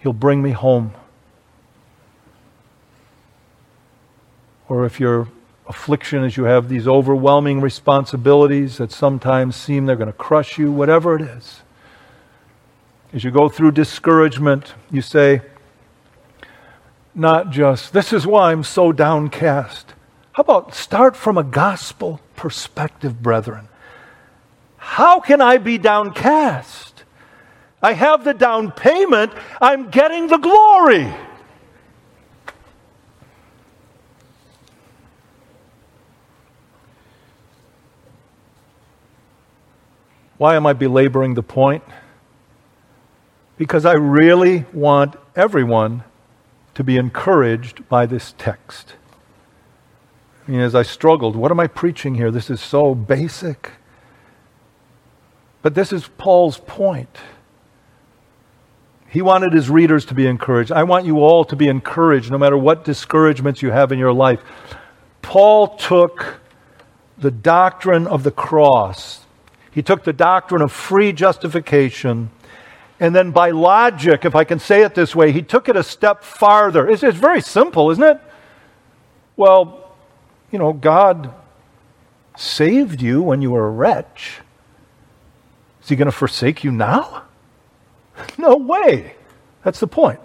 He'll 0.00 0.12
bring 0.12 0.42
me 0.42 0.50
home. 0.50 0.92
Or 4.68 4.84
if 4.84 4.98
your 4.98 5.28
affliction 5.68 6.24
is 6.24 6.36
you 6.36 6.44
have 6.44 6.68
these 6.68 6.88
overwhelming 6.88 7.60
responsibilities 7.60 8.78
that 8.78 8.90
sometimes 8.90 9.54
seem 9.54 9.86
they're 9.86 9.94
going 9.94 10.08
to 10.08 10.12
crush 10.12 10.58
you, 10.58 10.72
whatever 10.72 11.14
it 11.14 11.22
is. 11.22 11.62
As 13.12 13.22
you 13.22 13.30
go 13.30 13.48
through 13.48 13.70
discouragement, 13.70 14.74
you 14.90 15.00
say, 15.00 15.42
not 17.14 17.50
just, 17.50 17.92
this 17.92 18.12
is 18.12 18.26
why 18.26 18.52
I'm 18.52 18.64
so 18.64 18.92
downcast. 18.92 19.94
How 20.32 20.42
about 20.42 20.74
start 20.74 21.16
from 21.16 21.36
a 21.36 21.44
gospel 21.44 22.20
perspective, 22.36 23.22
brethren? 23.22 23.68
How 24.78 25.20
can 25.20 25.40
I 25.40 25.58
be 25.58 25.78
downcast? 25.78 27.04
I 27.82 27.92
have 27.92 28.24
the 28.24 28.32
down 28.32 28.70
payment, 28.70 29.32
I'm 29.60 29.90
getting 29.90 30.28
the 30.28 30.38
glory. 30.38 31.12
Why 40.38 40.56
am 40.56 40.66
I 40.66 40.72
belaboring 40.72 41.34
the 41.34 41.42
point? 41.42 41.84
Because 43.56 43.84
I 43.84 43.92
really 43.92 44.64
want 44.72 45.14
everyone 45.36 46.02
to 46.74 46.84
be 46.84 46.96
encouraged 46.96 47.88
by 47.88 48.06
this 48.06 48.34
text. 48.38 48.94
I 50.46 50.50
mean, 50.50 50.60
as 50.60 50.74
I 50.74 50.82
struggled, 50.82 51.36
what 51.36 51.50
am 51.50 51.60
I 51.60 51.66
preaching 51.66 52.14
here? 52.14 52.30
This 52.30 52.50
is 52.50 52.60
so 52.60 52.94
basic. 52.94 53.72
But 55.62 55.74
this 55.74 55.92
is 55.92 56.08
Paul's 56.18 56.58
point. 56.58 57.18
He 59.08 59.22
wanted 59.22 59.52
his 59.52 59.68
readers 59.68 60.06
to 60.06 60.14
be 60.14 60.26
encouraged. 60.26 60.72
I 60.72 60.84
want 60.84 61.04
you 61.04 61.20
all 61.20 61.44
to 61.44 61.54
be 61.54 61.68
encouraged 61.68 62.30
no 62.30 62.38
matter 62.38 62.56
what 62.56 62.84
discouragements 62.84 63.62
you 63.62 63.70
have 63.70 63.92
in 63.92 63.98
your 63.98 64.12
life. 64.12 64.40
Paul 65.20 65.76
took 65.76 66.40
the 67.18 67.30
doctrine 67.30 68.06
of 68.06 68.24
the 68.24 68.30
cross, 68.30 69.26
he 69.70 69.82
took 69.82 70.04
the 70.04 70.12
doctrine 70.12 70.60
of 70.60 70.72
free 70.72 71.12
justification, 71.12 72.30
and 73.02 73.12
then 73.16 73.32
by 73.32 73.50
logic, 73.50 74.24
if 74.24 74.36
I 74.36 74.44
can 74.44 74.60
say 74.60 74.84
it 74.84 74.94
this 74.94 75.12
way, 75.12 75.32
he 75.32 75.42
took 75.42 75.68
it 75.68 75.74
a 75.74 75.82
step 75.82 76.22
farther. 76.22 76.88
It's, 76.88 77.02
it's 77.02 77.18
very 77.18 77.40
simple, 77.40 77.90
isn't 77.90 78.04
it? 78.04 78.20
Well, 79.36 79.92
you 80.52 80.60
know, 80.60 80.72
God 80.72 81.34
saved 82.36 83.02
you 83.02 83.20
when 83.20 83.42
you 83.42 83.50
were 83.50 83.66
a 83.66 83.70
wretch. 83.70 84.40
Is 85.82 85.88
he 85.88 85.96
going 85.96 86.06
to 86.06 86.12
forsake 86.12 86.62
you 86.62 86.70
now? 86.70 87.24
No 88.38 88.54
way. 88.54 89.16
That's 89.64 89.80
the 89.80 89.88
point. 89.88 90.20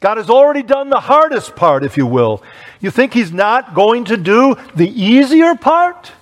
God 0.00 0.18
has 0.18 0.28
already 0.28 0.62
done 0.62 0.90
the 0.90 1.00
hardest 1.00 1.56
part, 1.56 1.84
if 1.84 1.96
you 1.96 2.06
will. 2.06 2.42
You 2.80 2.90
think 2.90 3.14
he's 3.14 3.32
not 3.32 3.72
going 3.72 4.04
to 4.06 4.18
do 4.18 4.56
the 4.74 4.88
easier 4.88 5.54
part? 5.54 6.12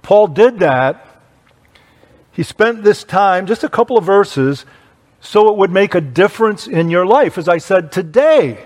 Paul 0.00 0.28
did 0.28 0.60
that. 0.60 1.07
He 2.38 2.44
spent 2.44 2.84
this 2.84 3.02
time, 3.02 3.46
just 3.48 3.64
a 3.64 3.68
couple 3.68 3.98
of 3.98 4.04
verses, 4.04 4.64
so 5.20 5.48
it 5.48 5.56
would 5.56 5.72
make 5.72 5.96
a 5.96 6.00
difference 6.00 6.68
in 6.68 6.88
your 6.88 7.04
life. 7.04 7.36
As 7.36 7.48
I 7.48 7.58
said 7.58 7.90
today, 7.90 8.64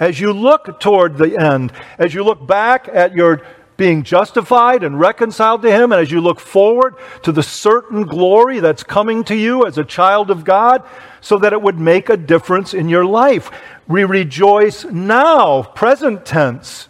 as 0.00 0.18
you 0.18 0.32
look 0.32 0.80
toward 0.80 1.16
the 1.16 1.40
end, 1.40 1.72
as 1.96 2.12
you 2.12 2.24
look 2.24 2.44
back 2.44 2.88
at 2.92 3.14
your 3.14 3.42
being 3.76 4.02
justified 4.02 4.82
and 4.82 4.98
reconciled 4.98 5.62
to 5.62 5.70
Him, 5.70 5.92
and 5.92 6.00
as 6.00 6.10
you 6.10 6.20
look 6.20 6.40
forward 6.40 6.96
to 7.22 7.30
the 7.30 7.40
certain 7.40 8.02
glory 8.02 8.58
that's 8.58 8.82
coming 8.82 9.22
to 9.22 9.36
you 9.36 9.64
as 9.64 9.78
a 9.78 9.84
child 9.84 10.28
of 10.28 10.44
God, 10.44 10.82
so 11.20 11.38
that 11.38 11.52
it 11.52 11.62
would 11.62 11.78
make 11.78 12.08
a 12.08 12.16
difference 12.16 12.74
in 12.74 12.88
your 12.88 13.04
life. 13.04 13.48
We 13.86 14.02
rejoice 14.02 14.84
now, 14.86 15.62
present 15.62 16.26
tense. 16.26 16.88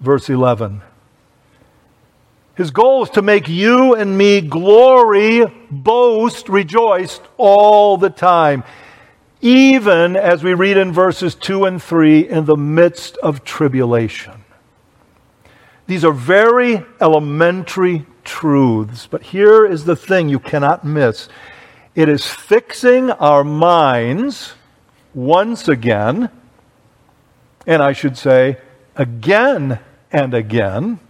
Verse 0.00 0.30
11. 0.30 0.80
His 2.56 2.70
goal 2.70 3.02
is 3.02 3.10
to 3.10 3.22
make 3.22 3.48
you 3.48 3.94
and 3.94 4.16
me 4.16 4.40
glory, 4.40 5.44
boast, 5.70 6.48
rejoice 6.48 7.20
all 7.36 7.96
the 7.96 8.10
time. 8.10 8.62
Even 9.40 10.14
as 10.14 10.44
we 10.44 10.54
read 10.54 10.76
in 10.76 10.92
verses 10.92 11.34
2 11.34 11.64
and 11.64 11.82
3, 11.82 12.28
in 12.28 12.44
the 12.44 12.56
midst 12.56 13.16
of 13.18 13.44
tribulation. 13.44 14.44
These 15.86 16.04
are 16.04 16.12
very 16.12 16.84
elementary 17.00 18.06
truths, 18.22 19.06
but 19.10 19.22
here 19.22 19.66
is 19.66 19.84
the 19.84 19.96
thing 19.96 20.28
you 20.28 20.38
cannot 20.38 20.84
miss. 20.84 21.28
It 21.94 22.08
is 22.08 22.24
fixing 22.24 23.10
our 23.10 23.44
minds 23.44 24.54
once 25.12 25.68
again, 25.68 26.30
and 27.66 27.82
I 27.82 27.92
should 27.92 28.16
say 28.16 28.58
again 28.96 29.80
and 30.12 30.32
again 30.32 31.00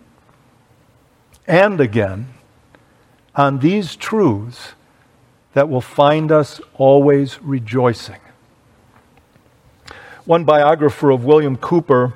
and 1.47 1.81
again 1.81 2.29
on 3.35 3.59
these 3.59 3.97
truths 3.97 4.73
that 5.55 5.69
will 5.69 5.81
find 5.81 6.31
us 6.33 6.61
always 6.75 7.41
rejoicing. 7.43 8.21
One 10.25 10.45
biographer 10.45 11.11
of 11.11 11.25
William 11.25 11.57
Cooper, 11.57 12.15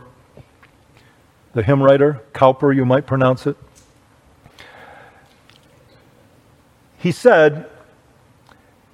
the 1.53 1.63
hymn 1.63 1.83
writer, 1.83 2.23
Cowper, 2.33 2.73
you 2.75 2.85
might 2.85 3.07
pronounce 3.07 3.47
it, 3.47 3.57
he 6.99 7.13
said, 7.13 7.69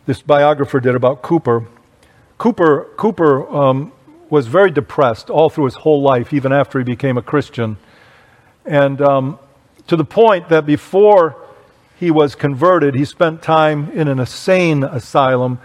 this 0.07 0.21
biographer 0.21 0.81
did 0.81 0.95
about 0.95 1.23
Cooper. 1.23 1.67
Cooper, 2.37 2.89
Cowper 2.99 3.47
um, 3.55 3.93
was 4.29 4.47
very 4.47 4.71
depressed 4.71 5.31
all 5.31 5.49
through 5.49 5.65
his 5.65 5.77
whole 5.77 6.03
life, 6.03 6.33
even 6.33 6.53
after 6.53 6.79
he 6.79 6.85
became 6.85 7.17
a 7.17 7.23
Christian. 7.23 7.79
And 8.67 9.01
um, 9.01 9.39
to 9.87 9.97
the 9.97 10.05
point 10.05 10.49
that 10.49 10.67
before 10.67 11.37
he 11.99 12.11
was 12.11 12.35
converted, 12.35 12.95
he 12.95 13.05
spent 13.05 13.43
time 13.43 13.91
in 13.91 14.09
an 14.09 14.19
insane 14.19 14.83
asylum. 14.83 15.59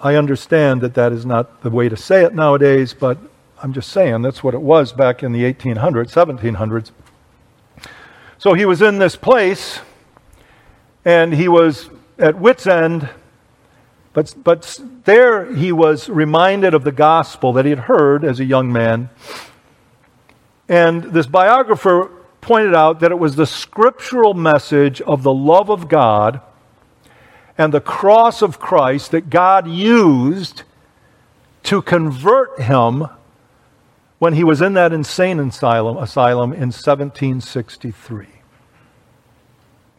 I 0.00 0.16
understand 0.16 0.80
that 0.82 0.94
that 0.94 1.12
is 1.12 1.24
not 1.24 1.62
the 1.62 1.70
way 1.70 1.88
to 1.88 1.96
say 1.96 2.24
it 2.24 2.34
nowadays, 2.34 2.94
but 2.94 3.18
I'm 3.62 3.72
just 3.72 3.90
saying 3.90 4.22
that's 4.22 4.44
what 4.44 4.54
it 4.54 4.60
was 4.60 4.92
back 4.92 5.22
in 5.22 5.32
the 5.32 5.42
1800s, 5.42 6.12
1700s. 6.12 6.90
So 8.38 8.52
he 8.52 8.66
was 8.66 8.82
in 8.82 8.98
this 8.98 9.16
place, 9.16 9.80
and 11.04 11.32
he 11.32 11.48
was 11.48 11.88
at 12.18 12.38
wit's 12.38 12.66
end, 12.66 13.08
but, 14.12 14.34
but 14.44 14.80
there 15.04 15.52
he 15.54 15.72
was 15.72 16.08
reminded 16.08 16.74
of 16.74 16.84
the 16.84 16.92
gospel 16.92 17.52
that 17.54 17.64
he 17.64 17.70
had 17.70 17.80
heard 17.80 18.24
as 18.24 18.38
a 18.38 18.44
young 18.44 18.72
man. 18.72 19.08
And 20.68 21.04
this 21.04 21.26
biographer 21.26 22.10
pointed 22.44 22.74
out 22.74 23.00
that 23.00 23.10
it 23.10 23.18
was 23.18 23.36
the 23.36 23.46
scriptural 23.46 24.34
message 24.34 25.00
of 25.00 25.22
the 25.22 25.32
love 25.32 25.70
of 25.70 25.88
God 25.88 26.40
and 27.56 27.72
the 27.72 27.80
cross 27.80 28.42
of 28.42 28.60
Christ 28.60 29.12
that 29.12 29.30
God 29.30 29.66
used 29.66 30.62
to 31.64 31.80
convert 31.80 32.60
him 32.60 33.08
when 34.18 34.34
he 34.34 34.44
was 34.44 34.60
in 34.60 34.74
that 34.74 34.92
insane 34.92 35.40
asylum, 35.40 35.96
asylum 35.96 36.52
in 36.52 36.70
1763. 36.70 38.26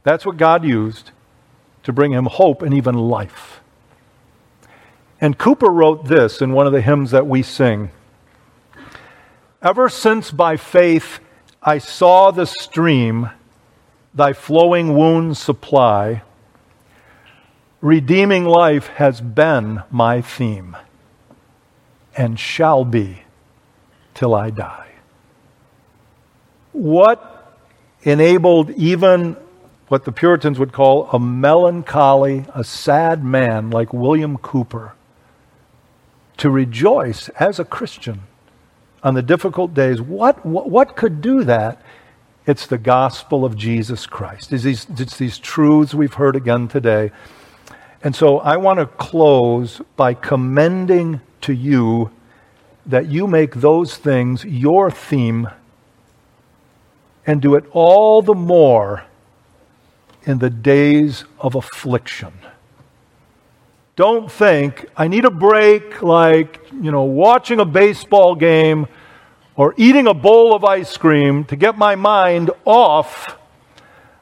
That's 0.03 0.25
what 0.25 0.37
God 0.37 0.63
used 0.63 1.11
to 1.83 1.91
bring 1.91 2.11
him 2.11 2.25
hope 2.25 2.61
and 2.61 2.73
even 2.73 2.95
life. 2.95 3.61
And 5.19 5.37
Cooper 5.37 5.69
wrote 5.69 6.05
this 6.05 6.41
in 6.41 6.53
one 6.53 6.67
of 6.67 6.73
the 6.73 6.81
hymns 6.81 7.11
that 7.11 7.25
we 7.25 7.41
sing 7.41 7.89
Ever 9.61 9.89
since 9.89 10.29
by 10.29 10.57
faith 10.57 11.19
I 11.67 11.79
saw 11.79 12.29
the 12.29 12.45
stream 12.45 13.31
thy 14.13 14.33
flowing 14.33 14.95
wounds 14.95 15.39
supply. 15.39 16.21
Redeeming 17.81 18.45
life 18.45 18.85
has 18.87 19.19
been 19.19 19.81
my 19.89 20.21
theme 20.21 20.77
and 22.15 22.39
shall 22.39 22.85
be 22.85 23.23
till 24.13 24.35
I 24.35 24.51
die. 24.51 24.91
What 26.71 27.57
enabled 28.03 28.69
even 28.71 29.35
what 29.87 30.05
the 30.05 30.11
Puritans 30.11 30.59
would 30.59 30.71
call 30.71 31.09
a 31.11 31.19
melancholy, 31.19 32.45
a 32.53 32.63
sad 32.63 33.23
man 33.23 33.71
like 33.71 33.91
William 33.91 34.37
Cooper 34.37 34.93
to 36.37 36.51
rejoice 36.51 37.29
as 37.29 37.59
a 37.59 37.65
Christian? 37.65 38.21
On 39.05 39.13
the 39.13 39.21
difficult 39.21 39.75
days, 39.75 40.01
what, 40.01 40.43
what, 40.43 40.67
what 40.67 40.95
could 40.95 41.21
do 41.21 41.43
that? 41.43 41.79
It's 42.47 42.65
the 42.65 42.79
gospel 42.79 43.45
of 43.45 43.55
Jesus 43.55 44.07
Christ. 44.07 44.51
It's 44.51 44.63
these, 44.63 44.87
it's 44.97 45.17
these 45.17 45.37
truths 45.37 45.93
we've 45.93 46.15
heard 46.15 46.35
again 46.35 46.67
today. 46.67 47.11
And 48.03 48.15
so 48.15 48.39
I 48.39 48.57
want 48.57 48.79
to 48.79 48.87
close 48.87 49.79
by 49.95 50.15
commending 50.15 51.21
to 51.41 51.53
you 51.53 52.11
that 52.87 53.05
you 53.05 53.27
make 53.27 53.53
those 53.55 53.95
things 53.95 54.43
your 54.43 54.89
theme 54.89 55.49
and 57.27 57.41
do 57.41 57.53
it 57.53 57.65
all 57.71 58.23
the 58.23 58.33
more 58.33 59.03
in 60.23 60.39
the 60.39 60.49
days 60.49 61.25
of 61.39 61.53
affliction. 61.53 62.33
Don't 63.95 64.29
think, 64.29 64.85
I 64.97 65.07
need 65.07 65.23
a 65.23 65.31
break 65.31 66.01
like, 66.01 66.59
you 66.73 66.91
know, 66.91 67.03
watching 67.03 67.59
a 67.59 67.65
baseball 67.65 68.35
game 68.35 68.87
or 69.55 69.73
eating 69.77 70.07
a 70.07 70.13
bowl 70.13 70.53
of 70.53 70.65
ice 70.65 70.97
cream 70.97 71.45
to 71.45 71.55
get 71.55 71.77
my 71.77 71.95
mind 71.95 72.51
off 72.65 73.37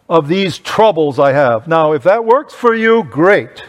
of 0.07 0.27
these 0.27 0.59
troubles 0.59 1.17
I 1.17 1.31
have. 1.31 1.67
Now, 1.67 1.93
if 1.93 2.03
that 2.03 2.23
works 2.23 2.53
for 2.53 2.75
you, 2.75 3.03
great. 3.03 3.63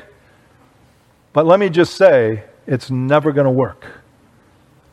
But 1.33 1.47
let 1.47 1.59
me 1.59 1.71
just 1.71 1.95
say, 1.97 2.45
it's 2.67 2.91
never 2.91 3.33
going 3.33 3.47
to 3.47 3.51
work 3.51 3.87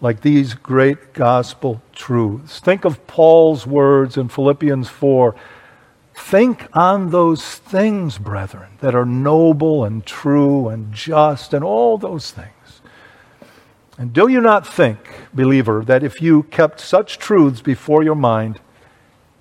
like 0.01 0.21
these 0.21 0.53
great 0.53 1.13
gospel 1.13 1.81
truths. 1.93 2.59
Think 2.59 2.85
of 2.85 3.05
Paul's 3.05 3.67
words 3.67 4.17
in 4.17 4.29
Philippians 4.29 4.89
4 4.89 5.35
Think 6.23 6.67
on 6.71 7.09
those 7.09 7.43
things, 7.43 8.17
brethren, 8.17 8.77
that 8.79 8.95
are 8.95 9.05
noble 9.05 9.83
and 9.83 10.05
true 10.05 10.69
and 10.69 10.93
just 10.93 11.53
and 11.53 11.61
all 11.61 11.97
those 11.97 12.31
things. 12.31 12.81
And 13.97 14.13
do 14.13 14.29
you 14.29 14.39
not 14.39 14.65
think, 14.65 14.99
believer, 15.33 15.83
that 15.83 16.03
if 16.03 16.21
you 16.21 16.43
kept 16.43 16.79
such 16.79 17.17
truths 17.17 17.61
before 17.61 18.01
your 18.01 18.15
mind 18.15 18.61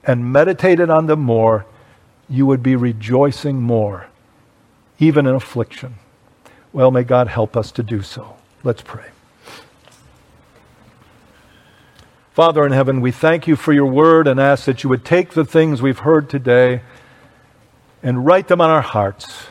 and 0.02 0.32
meditated 0.32 0.90
on 0.90 1.06
them 1.06 1.20
more, 1.20 1.64
you 2.28 2.44
would 2.46 2.62
be 2.62 2.74
rejoicing 2.74 3.62
more, 3.62 4.08
even 4.98 5.26
in 5.26 5.34
affliction? 5.36 5.94
Well, 6.72 6.90
may 6.90 7.04
God 7.04 7.28
help 7.28 7.56
us 7.56 7.70
to 7.72 7.84
do 7.84 8.02
so. 8.02 8.36
Let's 8.64 8.82
pray. 8.82 9.10
Father 12.40 12.64
in 12.64 12.72
heaven, 12.72 13.02
we 13.02 13.12
thank 13.12 13.46
you 13.46 13.54
for 13.54 13.74
your 13.74 13.84
word 13.84 14.26
and 14.26 14.40
ask 14.40 14.64
that 14.64 14.82
you 14.82 14.88
would 14.88 15.04
take 15.04 15.32
the 15.32 15.44
things 15.44 15.82
we've 15.82 15.98
heard 15.98 16.30
today 16.30 16.80
and 18.02 18.24
write 18.24 18.48
them 18.48 18.62
on 18.62 18.70
our 18.70 18.80
hearts. 18.80 19.48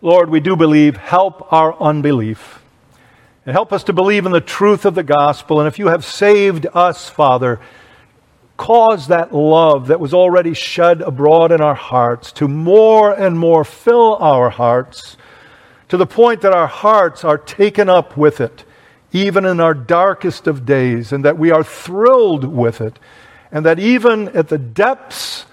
Lord, 0.00 0.30
we 0.30 0.40
do 0.40 0.56
believe, 0.56 0.96
help 0.96 1.52
our 1.52 1.78
unbelief. 1.78 2.62
And 3.44 3.52
help 3.52 3.74
us 3.74 3.84
to 3.84 3.92
believe 3.92 4.24
in 4.24 4.32
the 4.32 4.40
truth 4.40 4.86
of 4.86 4.94
the 4.94 5.02
gospel. 5.02 5.60
And 5.60 5.68
if 5.68 5.78
you 5.78 5.88
have 5.88 6.02
saved 6.02 6.66
us, 6.72 7.10
Father, 7.10 7.60
cause 8.56 9.08
that 9.08 9.34
love 9.34 9.88
that 9.88 10.00
was 10.00 10.14
already 10.14 10.54
shed 10.54 11.02
abroad 11.02 11.52
in 11.52 11.60
our 11.60 11.74
hearts 11.74 12.32
to 12.32 12.48
more 12.48 13.12
and 13.12 13.38
more 13.38 13.66
fill 13.66 14.16
our 14.16 14.48
hearts 14.48 15.18
to 15.90 15.98
the 15.98 16.06
point 16.06 16.40
that 16.40 16.54
our 16.54 16.68
hearts 16.68 17.22
are 17.22 17.36
taken 17.36 17.90
up 17.90 18.16
with 18.16 18.40
it 18.40 18.64
even 19.12 19.44
in 19.44 19.60
our 19.60 19.74
darkest 19.74 20.46
of 20.46 20.64
days, 20.64 21.12
and 21.12 21.24
that 21.24 21.38
we 21.38 21.50
are 21.50 21.64
thrilled 21.64 22.44
with 22.44 22.80
it, 22.80 22.98
and 23.50 23.66
that 23.66 23.78
even 23.78 24.28
at 24.28 24.48
the 24.48 24.58
depths 24.58 25.46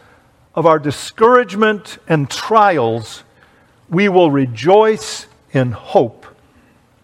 of 0.53 0.65
our 0.65 0.79
discouragement 0.79 1.97
and 2.07 2.29
trials, 2.29 3.23
we 3.89 4.09
will 4.09 4.31
rejoice 4.31 5.27
in 5.51 5.71
hope 5.71 6.25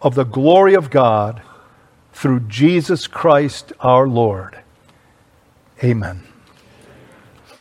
of 0.01 0.16
the 0.16 0.26
glory 0.26 0.74
of 0.74 0.89
God 0.89 1.41
through 2.12 2.41
Jesus 2.41 3.08
Christ 3.08 3.74
our 3.80 4.08
Lord. 4.08 4.60
Amen. 5.84 6.32